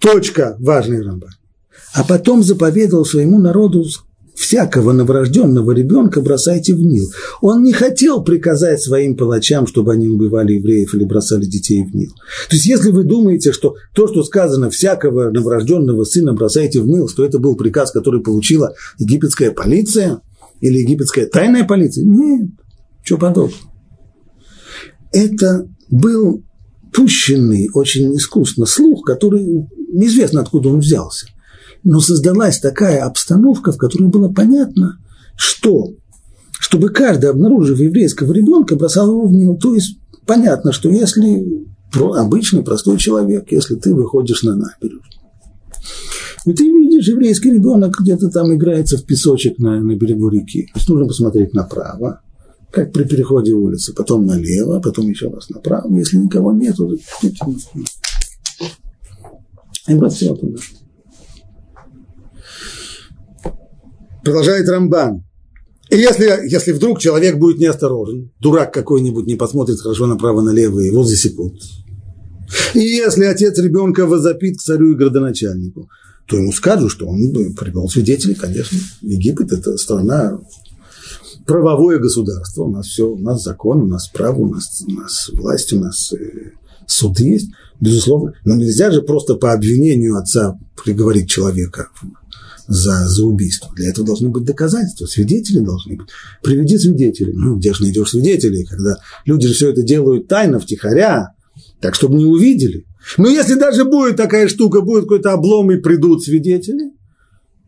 точка 0.00 0.56
важная 0.58 1.02
Рамба. 1.02 1.28
А 1.94 2.04
потом 2.04 2.42
заповедовал 2.42 3.04
своему 3.04 3.38
народу 3.38 3.84
всякого 4.34 4.92
новорожденного 4.92 5.72
ребенка 5.72 6.20
бросайте 6.20 6.74
в 6.74 6.80
Нил. 6.80 7.06
Он 7.40 7.62
не 7.62 7.72
хотел 7.72 8.22
приказать 8.22 8.82
своим 8.82 9.16
палачам, 9.16 9.66
чтобы 9.66 9.92
они 9.92 10.08
убивали 10.08 10.54
евреев 10.54 10.94
или 10.94 11.04
бросали 11.04 11.44
детей 11.44 11.84
в 11.84 11.94
Нил. 11.94 12.10
То 12.48 12.56
есть, 12.56 12.66
если 12.66 12.90
вы 12.90 13.04
думаете, 13.04 13.52
что 13.52 13.76
то, 13.94 14.08
что 14.08 14.24
сказано 14.24 14.70
всякого 14.70 15.30
новорожденного 15.30 16.04
сына 16.04 16.32
бросайте 16.32 16.80
в 16.80 16.86
Нил, 16.86 17.08
что 17.08 17.24
это 17.24 17.38
был 17.38 17.56
приказ, 17.56 17.92
который 17.92 18.22
получила 18.22 18.74
египетская 18.98 19.50
полиция 19.52 20.20
или 20.60 20.78
египетская 20.78 21.26
тайная 21.26 21.64
полиция, 21.64 22.04
нет, 22.04 22.50
что 23.02 23.18
подобного 23.18 23.52
это 25.14 25.68
был 25.90 26.42
пущенный 26.92 27.70
очень 27.72 28.16
искусно 28.16 28.66
слух, 28.66 29.04
который 29.04 29.66
неизвестно 29.92 30.40
откуда 30.40 30.68
он 30.68 30.80
взялся. 30.80 31.26
Но 31.84 32.00
создалась 32.00 32.58
такая 32.58 33.04
обстановка, 33.04 33.72
в 33.72 33.76
которой 33.76 34.08
было 34.08 34.28
понятно, 34.32 34.98
что 35.36 35.92
чтобы 36.58 36.88
каждый, 36.88 37.30
обнаружив 37.30 37.78
еврейского 37.78 38.32
ребенка, 38.32 38.74
бросал 38.74 39.10
его 39.10 39.26
в 39.26 39.32
Нил. 39.32 39.56
То 39.58 39.74
есть 39.74 39.98
понятно, 40.26 40.72
что 40.72 40.88
если 40.88 41.44
обычный 41.94 42.62
простой 42.62 42.96
человек, 42.96 43.52
если 43.52 43.74
ты 43.74 43.94
выходишь 43.94 44.42
на 44.42 44.56
набережную, 44.56 45.02
и 46.46 46.52
ты 46.52 46.64
видишь, 46.64 47.08
еврейский 47.08 47.52
ребенок 47.52 47.96
где-то 48.00 48.28
там 48.30 48.54
играется 48.54 48.98
в 48.98 49.04
песочек 49.04 49.58
на, 49.58 49.80
на 49.80 49.94
берегу 49.94 50.28
реки. 50.28 50.64
То 50.72 50.78
есть 50.78 50.88
нужно 50.88 51.06
посмотреть 51.06 51.54
направо, 51.54 52.20
как 52.70 52.92
при 52.92 53.04
переходе 53.04 53.52
улицы, 53.52 53.94
потом 53.94 54.26
налево, 54.26 54.80
потом 54.80 55.08
еще 55.08 55.28
раз 55.28 55.48
направо. 55.50 55.94
Если 55.96 56.16
никого 56.16 56.52
нет, 56.52 56.76
то 56.76 56.90
и 59.86 59.94
бросил 59.94 60.36
туда. 60.36 60.58
Продолжает 64.24 64.68
Рамбан. 64.68 65.22
И 65.90 65.96
если, 65.96 66.48
если 66.50 66.72
вдруг 66.72 66.98
человек 66.98 67.38
будет 67.38 67.58
неосторожен, 67.58 68.32
дурак 68.40 68.72
какой-нибудь 68.72 69.26
не 69.26 69.36
посмотрит 69.36 69.80
хорошо 69.80 70.06
направо-налево, 70.06 70.80
его 70.80 71.04
засекут. 71.04 71.60
И 72.72 72.80
если 72.80 73.24
отец 73.24 73.58
ребенка 73.58 74.06
возопит 74.06 74.58
к 74.58 74.62
царю 74.62 74.92
и 74.92 74.94
градоначальнику, 74.94 75.88
то 76.26 76.36
ему 76.36 76.52
скажут, 76.52 76.90
что 76.90 77.06
он 77.06 77.18
привел 77.54 77.88
свидетелей, 77.88 78.34
конечно. 78.34 78.78
Египет– 79.02 79.52
это 79.52 79.76
страна 79.76 80.40
правовое 81.46 81.98
государство, 81.98 82.62
у 82.62 82.70
нас 82.70 82.86
все, 82.86 83.06
у 83.06 83.18
нас 83.18 83.42
закон, 83.42 83.82
у 83.82 83.86
нас 83.86 84.08
право, 84.08 84.38
у 84.38 84.48
нас, 84.48 84.82
у 84.86 84.90
нас 84.92 85.30
власть, 85.34 85.72
у 85.74 85.80
нас 85.80 86.12
э, 86.14 86.52
суд 86.86 87.20
есть, 87.20 87.50
безусловно, 87.80 88.32
но 88.44 88.54
нельзя 88.54 88.90
же 88.90 89.02
просто 89.02 89.34
по 89.34 89.52
обвинению 89.52 90.16
отца 90.16 90.58
приговорить 90.82 91.28
человека 91.28 91.88
за, 92.66 93.08
за 93.08 93.24
убийство. 93.24 93.70
Для 93.76 93.90
этого 93.90 94.06
должны 94.06 94.28
быть 94.28 94.44
доказательства, 94.44 95.06
свидетели 95.06 95.58
должны 95.60 95.96
быть. 95.96 96.08
Приведи 96.42 96.78
свидетелей. 96.78 97.32
Ну, 97.34 97.56
где 97.56 97.72
же 97.74 97.82
найдешь 97.82 98.10
свидетелей, 98.10 98.64
когда 98.64 98.98
люди 99.24 99.48
же 99.48 99.54
все 99.54 99.70
это 99.70 99.82
делают 99.82 100.28
тайно, 100.28 100.58
втихаря, 100.58 101.34
так, 101.80 101.94
чтобы 101.94 102.16
не 102.16 102.24
увидели. 102.24 102.86
Но 103.18 103.28
если 103.28 103.54
даже 103.54 103.84
будет 103.84 104.16
такая 104.16 104.48
штука, 104.48 104.80
будет 104.80 105.02
какой-то 105.02 105.32
облом 105.32 105.70
и 105.70 105.76
придут 105.76 106.24
свидетели, 106.24 106.92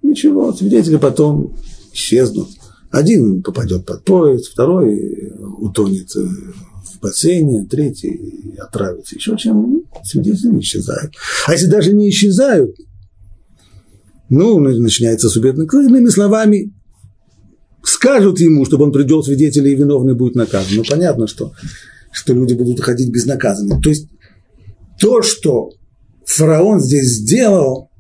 ничего, 0.03 0.53
свидетели 0.53 0.97
потом 0.97 1.57
исчезнут. 1.93 2.49
Один 2.91 3.43
попадет 3.43 3.85
под 3.85 4.05
поезд, 4.05 4.53
второй 4.53 5.33
утонет 5.59 6.15
в 6.15 7.01
бассейне, 7.03 7.67
третий 7.67 8.55
отравится 8.59 9.17
еще 9.17 9.37
чем 9.37 9.83
свидетели 10.03 10.49
не 10.49 10.61
исчезают. 10.61 11.13
А 11.47 11.53
если 11.53 11.67
даже 11.67 11.93
не 11.93 12.09
исчезают, 12.09 12.77
ну, 14.29 14.59
начинается 14.59 15.29
судебный 15.29 15.67
клин, 15.67 15.89
иными 15.89 16.09
словами, 16.09 16.73
скажут 17.83 18.41
ему, 18.41 18.65
чтобы 18.65 18.85
он 18.85 18.93
привел 18.93 19.23
свидетелей 19.23 19.73
и 19.73 19.77
виновный 19.77 20.15
будет 20.15 20.35
наказан. 20.35 20.77
Ну, 20.77 20.83
понятно, 20.89 21.27
что, 21.27 21.53
что 22.13 22.35
люди 22.35 22.55
будут 22.55 22.81
ходить 22.81 23.11
безнаказанными. 23.11 23.81
То 23.81 23.91
есть, 23.91 24.09
то, 24.99 25.23
что 25.23 25.71
фараон 26.25 26.81
здесь 26.81 27.19
сделал, 27.19 27.91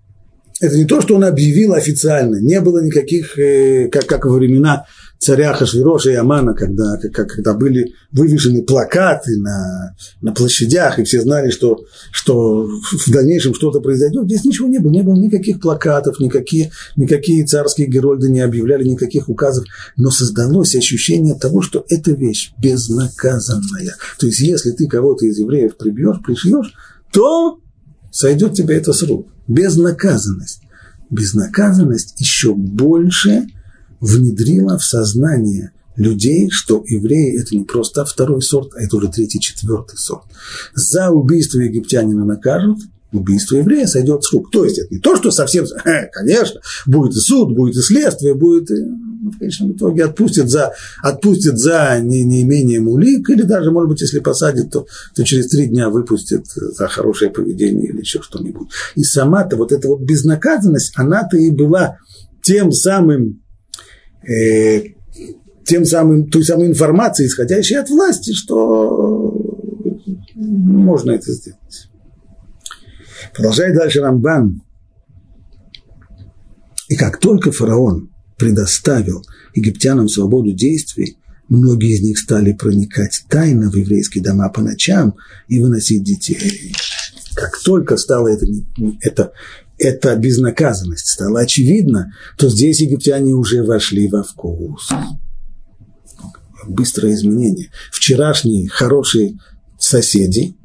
это 0.60 0.76
не 0.76 0.84
то, 0.84 1.00
что 1.00 1.14
он 1.16 1.24
объявил 1.24 1.74
официально. 1.74 2.36
Не 2.36 2.60
было 2.60 2.82
никаких, 2.82 3.38
э, 3.38 3.88
как, 3.88 4.06
как 4.06 4.24
во 4.24 4.32
времена 4.32 4.86
царя 5.26 5.52
Хашвироша 5.54 6.12
и 6.12 6.14
Амана, 6.14 6.54
когда, 6.54 6.96
как, 7.12 7.26
когда 7.28 7.52
были 7.52 7.94
вывешены 8.12 8.62
плакаты 8.62 9.36
на, 9.38 9.96
на 10.22 10.32
площадях, 10.32 11.00
и 11.00 11.04
все 11.04 11.20
знали, 11.20 11.50
что, 11.50 11.84
что 12.12 12.64
в 12.64 13.10
дальнейшем 13.10 13.52
что-то 13.52 13.80
произойдет. 13.80 14.26
Здесь 14.26 14.44
ничего 14.44 14.68
не 14.68 14.78
было, 14.78 14.92
не 14.92 15.02
было 15.02 15.16
никаких 15.16 15.60
плакатов, 15.60 16.20
никакие, 16.20 16.70
никакие 16.94 17.44
царские 17.44 17.88
герольды 17.88 18.30
не 18.30 18.40
объявляли 18.40 18.84
никаких 18.84 19.28
указов, 19.28 19.64
но 19.96 20.10
создалось 20.10 20.76
ощущение 20.76 21.34
того, 21.34 21.60
что 21.60 21.84
эта 21.88 22.12
вещь 22.12 22.52
безнаказанная. 22.62 23.96
То 24.20 24.26
есть, 24.28 24.38
если 24.38 24.70
ты 24.70 24.86
кого-то 24.86 25.26
из 25.26 25.38
евреев 25.40 25.76
прибьешь, 25.76 26.22
пришьешь, 26.24 26.72
то 27.12 27.58
сойдет 28.12 28.54
тебе 28.54 28.76
это 28.76 28.92
с 28.92 29.02
рук. 29.02 29.26
Безнаказанность. 29.48 30.60
Безнаказанность 31.10 32.14
еще 32.20 32.54
больше 32.54 33.46
внедрила 34.06 34.78
в 34.78 34.84
сознание 34.84 35.72
людей, 35.96 36.50
что 36.50 36.84
евреи– 36.86 37.40
это 37.40 37.56
не 37.56 37.64
просто 37.64 38.04
второй 38.04 38.42
сорт, 38.42 38.72
а 38.74 38.82
это 38.82 38.96
уже 38.96 39.08
третий, 39.08 39.40
четвертый 39.40 39.96
сорт. 39.96 40.24
За 40.74 41.10
убийство 41.10 41.58
египтянина 41.60 42.24
накажут– 42.24 42.78
убийство 43.12 43.56
еврея 43.56 43.86
сойдет 43.86 44.24
с 44.24 44.32
рук. 44.32 44.50
То 44.50 44.64
есть 44.64 44.78
это 44.78 44.94
не 44.94 45.00
то, 45.00 45.16
что 45.16 45.30
совсем, 45.30 45.66
конечно, 46.12 46.60
будет 46.86 47.16
и 47.16 47.20
суд, 47.20 47.54
будет 47.54 47.76
и 47.76 47.80
следствие, 47.80 48.34
будет 48.34 48.70
и, 48.70 48.74
ну, 48.74 49.30
в 49.30 49.38
конечном 49.38 49.72
итоге 49.72 50.04
отпустит 50.04 50.50
за, 50.50 50.74
отпустит 51.02 51.58
за 51.58 51.98
не, 52.00 52.24
неимением 52.24 52.88
улик, 52.88 53.30
или 53.30 53.42
даже, 53.42 53.70
может 53.70 53.90
быть, 53.90 54.00
если 54.00 54.18
посадит, 54.18 54.70
то, 54.70 54.86
то 55.14 55.24
через 55.24 55.48
три 55.48 55.66
дня 55.66 55.88
выпустит 55.88 56.46
за 56.46 56.88
хорошее 56.88 57.30
поведение 57.30 57.88
или 57.88 58.00
еще 58.00 58.22
что-нибудь. 58.22 58.68
И 58.94 59.02
сама-то 59.02 59.56
вот 59.56 59.72
эта 59.72 59.88
вот 59.88 60.00
безнаказанность, 60.00 60.92
она-то 60.96 61.36
и 61.36 61.50
была 61.50 61.98
тем 62.42 62.72
самым 62.72 63.42
э, 64.28 64.82
тем 65.64 65.84
самым, 65.84 66.30
той 66.30 66.44
самой 66.44 66.68
информацией, 66.68 67.28
исходящей 67.28 67.78
от 67.78 67.90
власти, 67.90 68.32
что 68.32 69.34
можно 70.34 71.12
это 71.12 71.32
сделать. 71.32 71.90
Продолжает 73.34 73.74
дальше 73.74 74.00
Рамбан. 74.00 74.62
И 76.88 76.96
как 76.96 77.18
только 77.18 77.50
фараон 77.50 78.10
предоставил 78.38 79.24
египтянам 79.54 80.08
свободу 80.08 80.52
действий, 80.52 81.18
многие 81.48 81.96
из 81.96 82.02
них 82.02 82.18
стали 82.18 82.52
проникать 82.52 83.24
тайно 83.28 83.70
в 83.70 83.74
еврейские 83.74 84.22
дома 84.22 84.48
по 84.50 84.60
ночам 84.60 85.16
и 85.48 85.60
выносить 85.60 86.04
детей. 86.04 86.74
Как 87.34 87.58
только 87.62 87.96
стало 87.96 88.28
это, 88.28 88.46
это, 89.00 89.32
это 89.78 90.16
безнаказанность 90.16 91.08
стала 91.08 91.40
очевидна, 91.40 92.12
то 92.38 92.48
здесь 92.48 92.80
египтяне 92.80 93.34
уже 93.34 93.62
вошли 93.62 94.08
во 94.08 94.22
вкус. 94.22 94.88
Быстрое 96.66 97.14
изменение. 97.14 97.70
Вчерашние 97.92 98.68
хорошие 98.68 99.38
соседи 99.78 100.56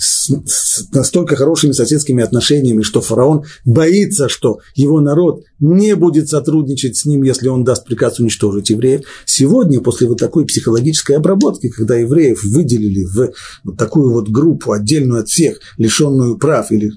с, 0.00 0.30
с 0.46 0.90
настолько 0.92 1.36
хорошими 1.36 1.72
соседскими 1.72 2.24
отношениями, 2.24 2.80
что 2.82 3.02
фараон 3.02 3.44
боится, 3.66 4.30
что 4.30 4.60
его 4.74 5.00
народ 5.00 5.44
не 5.58 5.94
будет 5.94 6.28
сотрудничать 6.30 6.96
с 6.96 7.04
ним, 7.04 7.22
если 7.22 7.48
он 7.48 7.64
даст 7.64 7.84
приказ 7.84 8.18
уничтожить 8.18 8.70
евреев. 8.70 9.02
Сегодня, 9.26 9.80
после 9.80 10.08
вот 10.08 10.18
такой 10.18 10.46
психологической 10.46 11.16
обработки, 11.16 11.68
когда 11.68 11.96
евреев 11.96 12.42
выделили 12.44 13.04
в 13.04 13.32
вот 13.64 13.76
такую 13.76 14.10
вот 14.14 14.30
группу, 14.30 14.72
отдельную 14.72 15.20
от 15.20 15.28
всех, 15.28 15.60
лишенную 15.76 16.38
прав, 16.38 16.72
или 16.72 16.92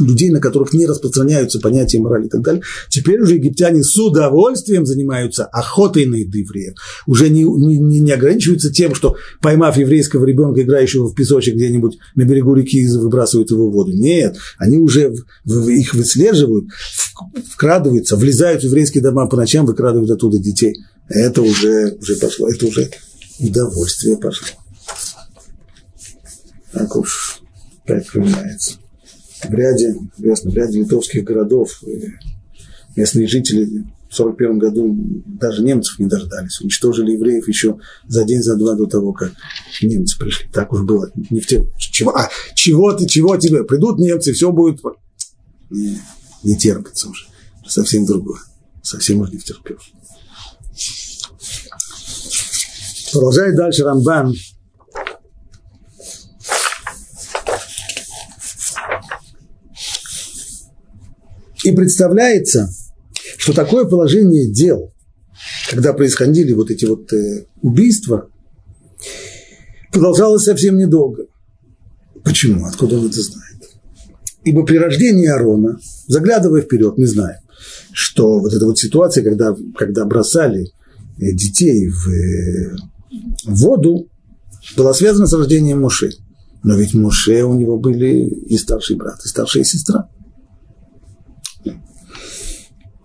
людей, 0.00 0.30
на 0.30 0.40
которых 0.40 0.72
не 0.72 0.86
распространяются 0.86 1.60
понятия 1.60 2.00
морали 2.00 2.26
и 2.26 2.28
так 2.28 2.42
далее. 2.42 2.62
Теперь 2.88 3.20
уже 3.20 3.34
египтяне 3.34 3.82
с 3.82 3.96
удовольствием 3.96 4.86
занимаются 4.86 5.44
охотой 5.44 6.06
на 6.06 6.16
евреев. 6.16 6.74
Уже 7.06 7.28
не, 7.28 7.44
не, 7.44 8.00
не 8.00 8.12
ограничиваются 8.12 8.72
тем, 8.72 8.94
что 8.94 9.16
поймав 9.40 9.76
еврейского 9.76 10.24
ребенка, 10.24 10.62
играющего 10.62 11.08
в 11.08 11.14
песочек 11.14 11.54
где-нибудь 11.54 11.98
на 12.14 12.24
берегу 12.24 12.54
реки, 12.54 12.86
выбрасывают 12.88 13.50
его 13.50 13.68
в 13.68 13.72
воду. 13.72 13.92
Нет, 13.92 14.36
они 14.58 14.78
уже 14.78 15.10
в, 15.10 15.24
в, 15.44 15.68
их 15.68 15.94
выслеживают, 15.94 16.66
вкрадываются, 17.52 18.16
влезают 18.16 18.62
в 18.62 18.64
еврейские 18.64 19.02
дома 19.02 19.26
по 19.26 19.36
ночам, 19.36 19.66
выкрадывают 19.66 20.10
оттуда 20.10 20.38
детей. 20.38 20.76
Это 21.08 21.42
уже, 21.42 21.96
уже 22.00 22.16
пошло, 22.16 22.48
это 22.48 22.66
уже 22.66 22.90
удовольствие 23.38 24.16
пошло. 24.16 24.48
Так 26.72 26.96
уж 26.96 27.40
опять 27.84 28.06
вспоминается 28.06 28.78
в 29.48 29.54
ряде, 29.54 29.94
известно, 30.16 30.50
в 30.50 30.54
ряде 30.54 30.80
литовских 30.80 31.24
городов 31.24 31.82
местные 32.96 33.26
жители 33.26 33.84
в 34.08 34.20
1941 34.20 34.58
году 34.58 34.96
даже 35.26 35.62
немцев 35.62 35.98
не 35.98 36.06
дождались. 36.06 36.60
Уничтожили 36.60 37.12
евреев 37.12 37.48
еще 37.48 37.78
за 38.06 38.24
день, 38.24 38.42
за 38.42 38.56
два 38.56 38.74
до 38.74 38.86
того, 38.86 39.12
как 39.12 39.32
немцы 39.82 40.16
пришли. 40.18 40.48
Так 40.52 40.72
уж 40.72 40.82
было. 40.82 41.10
Не 41.30 41.40
в 41.40 41.46
те... 41.46 41.66
чего, 41.78 42.16
а, 42.16 42.28
чего 42.54 42.92
ты, 42.92 43.06
чего 43.06 43.36
тебе? 43.36 43.64
Придут 43.64 43.98
немцы, 43.98 44.32
все 44.32 44.52
будет... 44.52 44.80
Не, 45.70 45.98
не 46.44 46.56
терпится 46.56 47.08
уже. 47.08 47.26
Совсем 47.66 48.06
другое. 48.06 48.40
Совсем 48.82 49.20
уже 49.20 49.32
не 49.32 49.38
втерпешь. 49.38 49.92
Продолжает 53.12 53.56
дальше 53.56 53.82
Рамбан 53.82 54.34
И 61.64 61.72
представляется, 61.72 62.68
что 63.38 63.54
такое 63.54 63.86
положение 63.86 64.46
дел, 64.46 64.92
когда 65.70 65.94
происходили 65.94 66.52
вот 66.52 66.70
эти 66.70 66.84
вот 66.84 67.10
э, 67.12 67.46
убийства, 67.62 68.28
продолжалось 69.90 70.44
совсем 70.44 70.76
недолго. 70.76 71.24
Почему? 72.22 72.66
Откуда 72.66 72.98
он 72.98 73.06
это 73.06 73.20
знает? 73.20 73.62
Ибо 74.44 74.66
при 74.66 74.76
рождении 74.76 75.26
Аарона, 75.26 75.78
заглядывая 76.06 76.60
вперед, 76.60 76.98
мы 76.98 77.06
знаем, 77.06 77.40
что 77.92 78.40
вот 78.40 78.52
эта 78.52 78.66
вот 78.66 78.78
ситуация, 78.78 79.24
когда, 79.24 79.56
когда 79.74 80.04
бросали 80.04 80.66
э, 81.16 81.32
детей 81.32 81.88
в, 81.88 82.08
э, 82.10 82.76
в 83.46 83.54
воду, 83.54 84.10
была 84.76 84.92
связана 84.92 85.26
с 85.26 85.32
рождением 85.32 85.80
Моше. 85.80 86.10
Но 86.62 86.76
ведь 86.76 86.92
Моше 86.92 87.42
у 87.42 87.54
него 87.54 87.78
были 87.78 88.28
и 88.28 88.58
старший 88.58 88.96
брат, 88.96 89.18
и 89.24 89.28
старшая 89.28 89.64
сестра 89.64 90.10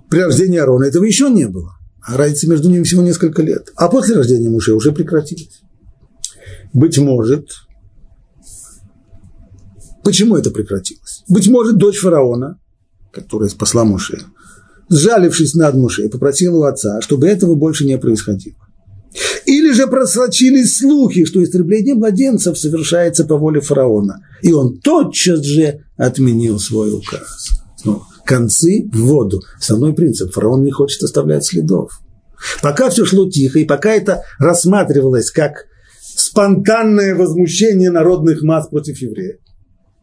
при 0.10 0.20
рождении 0.20 0.58
Аарона 0.58 0.86
этого 0.86 1.04
еще 1.04 1.30
не 1.30 1.48
было. 1.48 1.76
А 2.02 2.18
разница 2.18 2.50
между 2.50 2.70
ними 2.70 2.84
всего 2.84 3.04
несколько 3.04 3.42
лет. 3.42 3.72
А 3.76 3.88
после 3.90 4.16
рождения 4.16 4.50
Муше 4.50 4.74
уже 4.74 4.92
прекратилась. 4.92 5.62
Быть 6.74 6.98
может, 6.98 7.50
почему 10.04 10.38
это 10.38 10.50
прекратилось? 10.50 11.24
Быть 11.28 11.48
может, 11.48 11.78
дочь 11.78 12.00
фараона, 12.00 12.60
которая 13.12 13.50
спасла 13.50 13.84
Муше, 13.84 14.24
сжалившись 14.90 15.54
над 15.56 15.76
Муше, 15.76 16.10
попросила 16.10 16.58
у 16.58 16.64
отца, 16.64 17.02
чтобы 17.02 17.28
этого 17.28 17.56
больше 17.56 17.86
не 17.86 17.98
происходило. 17.98 18.56
Или 19.46 19.72
же 19.72 19.88
просочились 19.88 20.78
слухи, 20.78 21.26
что 21.26 21.44
истребление 21.44 21.96
младенцев 21.96 22.58
совершается 22.58 23.26
по 23.26 23.38
воле 23.38 23.62
фараона, 23.62 24.24
и 24.42 24.54
он 24.54 24.80
тотчас 24.80 25.44
же 25.44 25.86
отменил 25.98 26.60
свой 26.60 26.94
указ. 26.94 27.50
Снова 27.78 28.06
концы 28.30 28.88
в 28.94 29.00
воду. 29.06 29.42
Основной 29.58 29.94
принцип. 29.94 30.32
Фараон 30.32 30.64
не 30.64 30.70
хочет 30.70 31.02
оставлять 31.02 31.46
следов. 31.46 32.00
Пока 32.62 32.92
все 32.92 33.04
шло 33.04 33.28
тихо, 33.28 33.58
и 33.58 33.66
пока 33.66 33.92
это 33.92 34.22
рассматривалось 34.38 35.32
как 35.32 35.66
спонтанное 36.00 37.16
возмущение 37.16 37.90
народных 37.90 38.44
масс 38.44 38.68
против 38.68 39.02
евреев. 39.02 39.38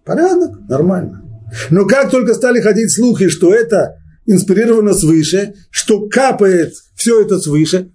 Порядок, 0.04 0.58
нормально. 0.68 1.22
Но 1.70 1.86
как 1.86 2.10
только 2.10 2.34
стали 2.34 2.60
ходить 2.60 2.92
слухи, 2.92 3.28
что 3.28 3.54
это 3.54 3.98
инспирировано 4.26 4.92
свыше, 4.92 5.54
что 5.70 6.08
капает 6.08 6.74
все 6.96 7.22
это 7.22 7.38
свыше, 7.38 7.92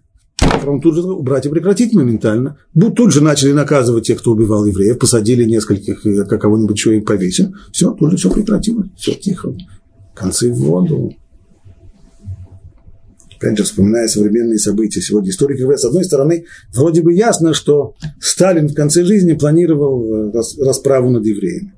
фронт 0.62 0.82
тут 0.82 0.96
же 0.96 1.02
убрать 1.02 1.46
и 1.46 1.50
прекратить 1.50 1.94
моментально. 1.94 2.58
Тут 2.96 3.12
же 3.12 3.22
начали 3.22 3.52
наказывать 3.52 4.08
тех, 4.08 4.20
кто 4.20 4.32
убивал 4.32 4.66
евреев, 4.66 4.98
посадили 4.98 5.44
нескольких, 5.44 6.06
э, 6.06 6.24
как 6.24 6.42
кого-нибудь 6.42 6.78
еще 6.78 6.98
и 6.98 7.02
повесили. 7.02 7.52
Все, 7.74 7.92
тут 7.92 8.12
же 8.12 8.18
все 8.18 8.32
прекратилось, 8.32 8.88
все 8.98 9.14
тихо. 9.14 9.54
Концы 10.22 10.52
в 10.52 10.58
воду. 10.58 11.16
Опять 13.38 13.58
же, 13.58 13.64
вспоминая 13.64 14.08
современные 14.08 14.60
события 14.60 15.02
сегодня, 15.02 15.32
историки 15.32 15.62
говорят, 15.62 15.82
с 15.82 15.86
одной 15.86 16.04
стороны, 16.04 16.46
вроде 16.76 17.02
бы 17.02 17.12
ясно, 17.12 17.56
что 17.56 17.96
Сталин 18.20 18.68
в 18.68 18.76
конце 18.76 19.04
жизни 19.04 19.34
планировал 19.34 20.30
э, 20.30 20.32
расправу 20.60 21.10
над 21.10 21.26
евреями. 21.26 21.74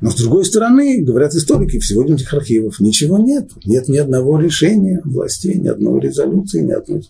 Но 0.00 0.10
с 0.12 0.14
другой 0.14 0.44
стороны, 0.44 1.02
говорят 1.02 1.34
историки, 1.34 1.80
в 1.80 1.84
сегодняшних 1.84 2.32
архивах 2.32 2.78
ничего 2.78 3.18
нет. 3.18 3.50
Нет 3.64 3.88
ни 3.88 3.96
одного 3.96 4.38
решения 4.38 5.00
властей, 5.04 5.58
ни 5.58 5.66
одной 5.66 6.00
резолюции, 6.00 6.60
ни 6.60 6.70
одной... 6.70 7.02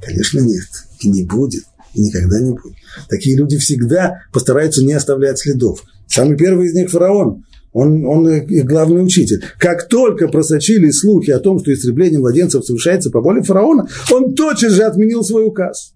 Конечно, 0.00 0.38
нет. 0.38 0.68
И 1.00 1.08
не 1.08 1.24
будет. 1.24 1.64
И 1.94 2.00
никогда 2.00 2.40
не 2.40 2.52
будет. 2.52 2.76
Такие 3.08 3.36
люди 3.36 3.58
всегда 3.58 4.22
постараются 4.32 4.84
не 4.84 4.92
оставлять 4.92 5.40
следов. 5.40 5.82
Самый 6.06 6.36
первый 6.36 6.68
из 6.68 6.74
них 6.74 6.90
фараон. 6.90 7.44
Он, 7.72 8.04
он 8.04 8.28
их 8.28 8.66
главный 8.66 9.02
учитель. 9.02 9.42
Как 9.58 9.88
только 9.88 10.28
просочились 10.28 10.98
слухи 10.98 11.30
о 11.30 11.40
том, 11.40 11.58
что 11.58 11.72
истребление 11.72 12.20
младенцев 12.20 12.64
совершается 12.64 13.10
по 13.10 13.20
воле 13.20 13.42
фараона, 13.42 13.88
он 14.10 14.34
тотчас 14.34 14.72
же 14.72 14.82
отменил 14.82 15.24
свой 15.24 15.46
указ. 15.46 15.94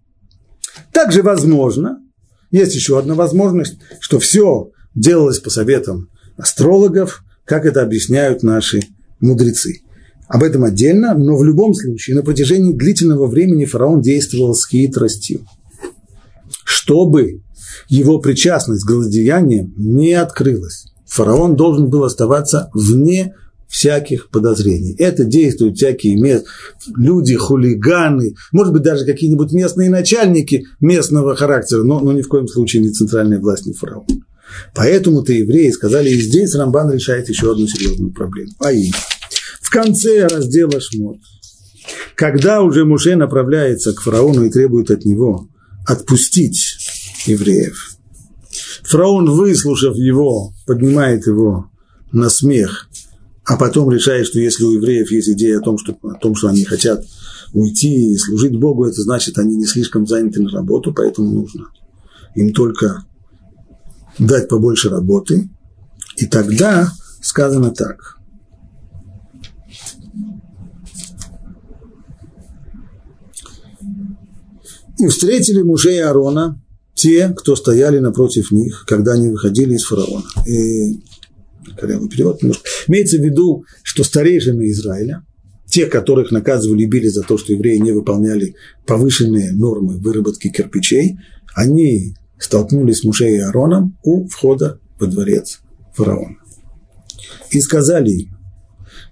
Также 0.93 1.23
возможно, 1.23 2.01
есть 2.51 2.75
еще 2.75 2.99
одна 2.99 3.15
возможность, 3.15 3.77
что 4.01 4.19
все 4.19 4.71
делалось 4.95 5.39
по 5.39 5.51
советам 5.51 6.09
астрологов, 6.39 7.23
как 7.45 7.67
это 7.67 7.83
объясняют 7.83 8.43
наши 8.43 8.81
мудрецы. 9.21 9.81
Об 10.29 10.43
этом 10.43 10.65
отдельно, 10.65 11.15
но 11.15 11.37
в 11.37 11.45
любом 11.45 11.75
случае 11.75 12.17
на 12.17 12.23
протяжении 12.23 12.73
длительного 12.73 13.27
времени 13.27 13.65
фараон 13.65 14.01
действовал 14.01 14.55
с 14.55 14.67
хитростью, 14.67 15.47
чтобы 16.65 17.43
его 17.89 18.19
причастность 18.19 18.85
к 18.85 18.89
голодеяниям 18.89 19.73
не 19.77 20.15
открылась. 20.15 20.87
Фараон 21.07 21.57
должен 21.57 21.89
был 21.89 22.05
оставаться 22.05 22.71
вне 22.75 23.35
всяких 23.69 24.31
подозрений. 24.31 24.95
Это 24.99 25.25
действуют 25.25 25.77
всякие 25.77 26.17
мест, 26.17 26.47
люди, 26.95 27.35
хулиганы, 27.35 28.35
может 28.53 28.73
быть, 28.73 28.83
даже 28.83 29.05
какие-нибудь 29.05 29.53
местные 29.53 29.91
начальники 29.91 30.67
местного 30.81 31.35
характера, 31.35 31.83
но, 31.83 32.01
но 32.01 32.13
ни 32.13 32.23
в 32.23 32.29
коем 32.29 32.47
случае 32.47 32.83
не 32.83 32.91
центральная 32.91 33.41
власть, 33.41 33.67
не 33.67 33.73
фараон. 33.73 34.07
Поэтому-то 34.75 35.33
евреи 35.33 35.71
сказали, 35.71 36.11
и 36.11 36.21
здесь 36.21 36.55
Рамбан 36.55 36.93
решает 36.93 37.29
еще 37.29 37.51
одну 37.51 37.67
серьезную 37.67 38.13
проблему. 38.13 38.53
А 38.61 38.73
именно, 38.73 38.95
в 39.61 39.71
конце 39.71 40.27
раздела 40.29 40.81
Шмот, 40.81 41.19
когда 42.15 42.63
уже 42.63 42.85
Муше 42.85 43.17
направляется 43.17 43.93
к 43.93 44.01
фараону 44.01 44.45
и 44.45 44.51
требует 44.51 44.91
от 44.91 45.05
него 45.05 45.49
отпустить 45.87 46.77
евреев, 47.27 47.96
фараон, 48.87 49.31
выслушав 49.31 49.97
его, 49.97 50.53
поднимает 50.67 51.27
его 51.27 51.71
на 52.13 52.29
смех, 52.29 52.89
а 53.45 53.57
потом 53.57 53.91
решает, 53.91 54.27
что 54.27 54.41
если 54.41 54.65
у 54.65 54.73
евреев 54.73 55.11
есть 55.11 55.29
идея 55.31 55.59
о 55.59 55.63
том, 55.63 55.79
что, 55.79 55.97
о 56.03 56.15
том, 56.15 56.35
что 56.35 56.49
они 56.49 56.65
хотят 56.65 57.05
уйти 57.53 58.13
и 58.13 58.17
служить 58.17 58.59
Богу, 58.59 58.85
это 58.85 59.01
значит, 59.03 59.39
они 59.39 59.57
не 59.57 59.67
слишком 59.67 60.07
заняты 60.07 60.43
на 60.43 60.51
работу, 60.51 60.93
поэтому 60.93 61.31
нужно 61.31 61.69
им 62.35 62.53
только 62.53 63.05
дать 64.19 64.49
побольше 64.49 64.89
работы, 64.89 65.49
и 66.17 66.27
тогда 66.27 66.93
сказано 67.21 67.71
так. 67.71 68.17
И 74.99 75.07
встретили 75.09 75.61
мужей 75.63 76.03
Аарона 76.03 76.61
те, 76.97 77.29
кто 77.37 77.55
стояли 77.55 77.99
напротив 77.99 78.51
них, 78.51 78.85
когда 78.89 79.13
они 79.13 79.29
выходили 79.29 79.75
из 79.75 79.85
фараона. 79.85 80.25
И 80.47 80.99
корявый 81.77 82.09
перевод 82.09 82.43
немножко. 82.43 82.65
Имеется 82.89 83.19
в 83.19 83.21
виду, 83.21 83.65
что 83.83 84.03
старейшины 84.03 84.71
Израиля, 84.71 85.25
те, 85.67 85.87
которых 85.87 86.31
наказывали 86.31 86.83
и 86.83 86.87
били 86.87 87.09
за 87.09 87.23
то, 87.23 87.37
что 87.37 87.53
евреи 87.53 87.77
не 87.77 87.93
выполняли 87.93 88.55
повышенные 88.87 89.53
нормы 89.53 89.99
выработки 89.99 90.49
кирпичей, 90.49 91.19
они 91.55 92.15
столкнулись 92.39 93.01
с 93.01 93.05
Муше 93.05 93.29
и 93.29 93.39
Аароном 93.39 93.99
у 94.03 94.27
входа 94.27 94.81
во 94.99 95.07
дворец 95.07 95.61
фараона. 95.95 96.37
И 97.51 97.61
сказали 97.61 98.11
им, 98.11 98.37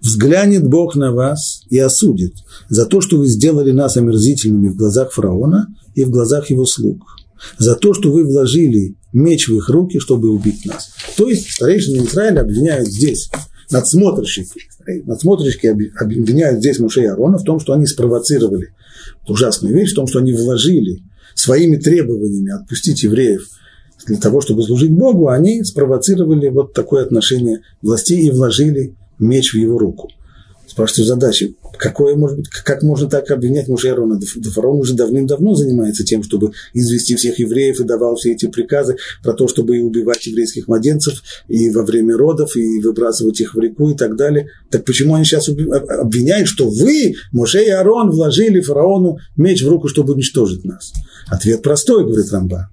взглянет 0.00 0.66
Бог 0.66 0.96
на 0.96 1.12
вас 1.12 1.62
и 1.68 1.78
осудит 1.78 2.34
за 2.68 2.86
то, 2.86 3.00
что 3.00 3.18
вы 3.18 3.26
сделали 3.26 3.72
нас 3.72 3.96
омерзительными 3.96 4.68
в 4.68 4.76
глазах 4.76 5.12
фараона 5.12 5.68
и 5.94 6.04
в 6.04 6.10
глазах 6.10 6.50
его 6.50 6.66
слуг, 6.66 7.02
за 7.58 7.74
то, 7.74 7.94
что 7.94 8.10
вы 8.10 8.24
вложили 8.24 8.96
меч 9.12 9.48
в 9.48 9.56
их 9.56 9.68
руки, 9.68 9.98
чтобы 9.98 10.30
убить 10.30 10.64
нас. 10.66 10.90
То 11.16 11.28
есть 11.28 11.50
старейшины 11.50 12.04
Израиля 12.04 12.40
обвиняют 12.40 12.88
здесь 12.88 13.30
надсмотрщики, 13.70 14.62
надсмотрщики 15.04 15.66
обвиняют 15.66 16.58
здесь 16.58 16.78
Муше 16.78 17.02
и 17.02 17.06
Аарона 17.06 17.38
в 17.38 17.44
том, 17.44 17.60
что 17.60 17.72
они 17.72 17.86
спровоцировали 17.86 18.74
ужасную 19.28 19.74
вещь, 19.74 19.92
в 19.92 19.96
том, 19.96 20.06
что 20.06 20.18
они 20.18 20.32
вложили 20.32 21.02
своими 21.34 21.76
требованиями 21.76 22.52
отпустить 22.52 23.02
евреев 23.02 23.48
для 24.06 24.18
того, 24.18 24.40
чтобы 24.40 24.62
служить 24.62 24.92
Богу, 24.92 25.28
они 25.28 25.64
спровоцировали 25.64 26.48
вот 26.48 26.74
такое 26.74 27.04
отношение 27.04 27.60
властей 27.82 28.26
и 28.26 28.30
вложили 28.30 28.94
меч 29.18 29.54
в 29.54 29.56
его 29.56 29.78
руку. 29.78 30.10
Спрашиваю 30.74 31.06
задачи, 31.06 31.54
какое 31.78 32.16
может 32.16 32.38
быть, 32.38 32.48
как 32.48 32.82
можно 32.82 33.08
так 33.08 33.30
обвинять 33.30 33.68
Муше 33.68 33.90
Арона? 33.90 34.18
Да 34.18 34.50
фараон 34.50 34.80
уже 34.80 34.94
давным-давно 34.94 35.54
занимается 35.54 36.02
тем, 36.02 36.24
чтобы 36.24 36.50
извести 36.72 37.14
всех 37.14 37.38
евреев 37.38 37.78
и 37.78 37.84
давал 37.84 38.16
все 38.16 38.32
эти 38.32 38.46
приказы 38.46 38.96
про 39.22 39.34
то, 39.34 39.46
чтобы 39.46 39.78
убивать 39.78 40.26
еврейских 40.26 40.66
младенцев 40.66 41.22
и 41.46 41.70
во 41.70 41.84
время 41.84 42.16
родов, 42.16 42.56
и 42.56 42.80
выбрасывать 42.80 43.40
их 43.40 43.54
в 43.54 43.60
реку 43.60 43.90
и 43.90 43.94
так 43.94 44.16
далее. 44.16 44.48
Так 44.68 44.84
почему 44.84 45.14
они 45.14 45.24
сейчас 45.24 45.48
обвиняют, 45.48 46.48
что 46.48 46.68
вы, 46.68 47.14
Муше 47.30 47.62
и 47.62 47.70
Арон, 47.70 48.10
вложили 48.10 48.60
фараону 48.60 49.18
меч 49.36 49.62
в 49.62 49.68
руку, 49.68 49.86
чтобы 49.86 50.14
уничтожить 50.14 50.64
нас? 50.64 50.92
Ответ 51.28 51.62
простой, 51.62 52.04
говорит 52.04 52.32
Рамба. 52.32 52.68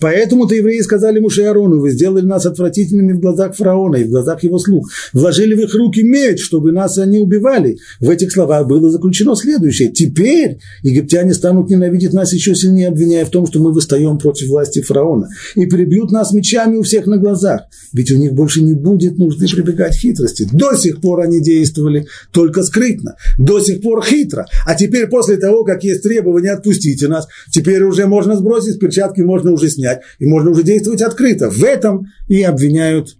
Поэтому-то 0.00 0.54
евреи 0.54 0.80
сказали 0.80 1.18
Муше 1.18 1.42
Арону, 1.42 1.80
вы 1.80 1.90
сделали 1.90 2.24
нас 2.24 2.46
отвратительными 2.46 3.12
в 3.12 3.20
глазах 3.20 3.56
фараона 3.56 3.96
и 3.96 4.04
в 4.04 4.10
глазах 4.10 4.42
его 4.42 4.58
слуг. 4.58 4.88
Вложили 5.12 5.54
в 5.54 5.60
их 5.60 5.74
руки 5.74 6.02
меч, 6.02 6.40
чтобы 6.42 6.72
нас 6.72 6.98
они 6.98 7.18
убивали. 7.18 7.78
В 8.00 8.10
этих 8.10 8.32
словах 8.32 8.66
было 8.66 8.90
заключено 8.90 9.36
следующее. 9.36 9.90
Теперь 9.92 10.58
египтяне 10.82 11.34
станут 11.34 11.70
ненавидеть 11.70 12.12
нас 12.12 12.32
еще 12.32 12.54
сильнее, 12.54 12.88
обвиняя 12.88 13.24
в 13.24 13.30
том, 13.30 13.46
что 13.46 13.60
мы 13.60 13.72
восстаем 13.72 14.18
против 14.18 14.48
власти 14.48 14.80
фараона. 14.80 15.28
И 15.54 15.66
прибьют 15.66 16.10
нас 16.10 16.32
мечами 16.32 16.76
у 16.76 16.82
всех 16.82 17.06
на 17.06 17.18
глазах. 17.18 17.62
Ведь 17.92 18.10
у 18.12 18.16
них 18.16 18.32
больше 18.32 18.62
не 18.62 18.74
будет 18.74 19.18
нужды 19.18 19.46
прибегать 19.46 19.96
к 19.96 20.00
хитрости. 20.00 20.46
До 20.52 20.74
сих 20.76 21.00
пор 21.00 21.20
они 21.20 21.40
действовали 21.40 22.06
только 22.32 22.62
скрытно. 22.62 23.16
До 23.38 23.60
сих 23.60 23.82
пор 23.82 24.04
хитро. 24.04 24.46
А 24.66 24.74
теперь 24.74 25.06
после 25.06 25.36
того, 25.36 25.64
как 25.64 25.84
есть 25.84 26.02
требование 26.02 26.52
«отпустите 26.52 27.08
нас», 27.08 27.26
теперь 27.52 27.82
уже 27.82 28.06
можно 28.06 28.36
сбросить 28.36 28.78
перчатки, 28.78 29.20
можно 29.20 29.52
уже 29.52 29.59
снять, 29.68 30.00
и 30.18 30.26
можно 30.26 30.50
уже 30.50 30.62
действовать 30.62 31.02
открыто. 31.02 31.50
В 31.50 31.62
этом 31.62 32.06
и 32.28 32.42
обвиняют 32.42 33.16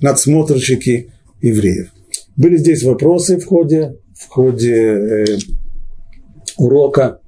надсмотрщики 0.00 1.12
евреев. 1.40 1.92
Были 2.36 2.56
здесь 2.56 2.82
вопросы 2.84 3.38
в 3.38 3.46
ходе, 3.46 3.98
в 4.14 4.28
ходе 4.28 4.74
э, 4.74 5.24
урока. 6.58 7.20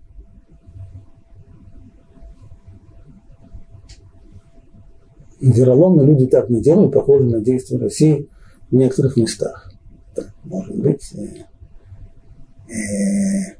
Вероломно 5.40 6.02
люди 6.02 6.26
так 6.26 6.50
не 6.50 6.60
делают, 6.60 6.92
похоже 6.92 7.24
на 7.24 7.40
действия 7.40 7.78
России 7.78 8.28
в 8.70 8.74
некоторых 8.74 9.16
местах. 9.16 9.72
Так, 10.14 10.34
может 10.44 10.76
быть. 10.76 11.12
Э, 11.14 12.72
э, 12.72 13.56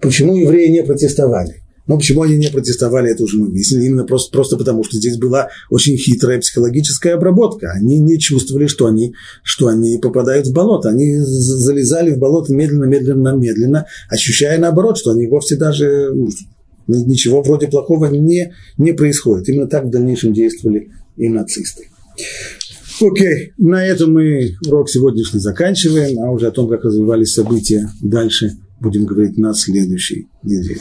почему 0.00 0.36
евреи 0.36 0.68
не 0.68 0.82
протестовали? 0.82 1.61
Но 1.92 1.98
почему 1.98 2.22
они 2.22 2.38
не 2.38 2.48
протестовали, 2.48 3.10
это 3.10 3.22
уже 3.22 3.36
мы 3.36 3.50
выяснили. 3.50 3.84
Именно 3.84 4.04
просто, 4.04 4.32
просто 4.32 4.56
потому, 4.56 4.82
что 4.82 4.96
здесь 4.96 5.18
была 5.18 5.50
очень 5.68 5.98
хитрая 5.98 6.40
психологическая 6.40 7.16
обработка. 7.16 7.70
Они 7.70 7.98
не 7.98 8.18
чувствовали, 8.18 8.66
что 8.66 8.86
они, 8.86 9.14
что 9.42 9.68
они 9.68 9.98
попадают 9.98 10.46
в 10.46 10.54
болото. 10.54 10.88
Они 10.88 11.18
залезали 11.18 12.12
в 12.12 12.18
болото 12.18 12.54
медленно, 12.54 12.84
медленно, 12.84 13.36
медленно, 13.36 13.86
ощущая 14.08 14.58
наоборот, 14.58 14.96
что 14.96 15.10
они 15.10 15.26
вовсе 15.26 15.56
даже 15.56 16.14
ну, 16.14 17.06
ничего 17.06 17.42
вроде 17.42 17.68
плохого 17.68 18.06
не, 18.06 18.54
не 18.78 18.92
происходит. 18.92 19.50
Именно 19.50 19.66
так 19.66 19.84
в 19.84 19.90
дальнейшем 19.90 20.32
действовали 20.32 20.92
и 21.18 21.28
нацисты. 21.28 21.88
Окей, 23.02 23.52
на 23.58 23.84
этом 23.84 24.14
мы 24.14 24.56
урок 24.66 24.88
сегодняшний 24.88 25.40
заканчиваем, 25.40 26.18
а 26.20 26.30
уже 26.30 26.46
о 26.46 26.52
том, 26.52 26.70
как 26.70 26.84
развивались 26.84 27.34
события 27.34 27.90
дальше, 28.00 28.52
будем 28.80 29.04
говорить 29.04 29.36
на 29.36 29.52
следующей 29.52 30.28
неделе. 30.42 30.80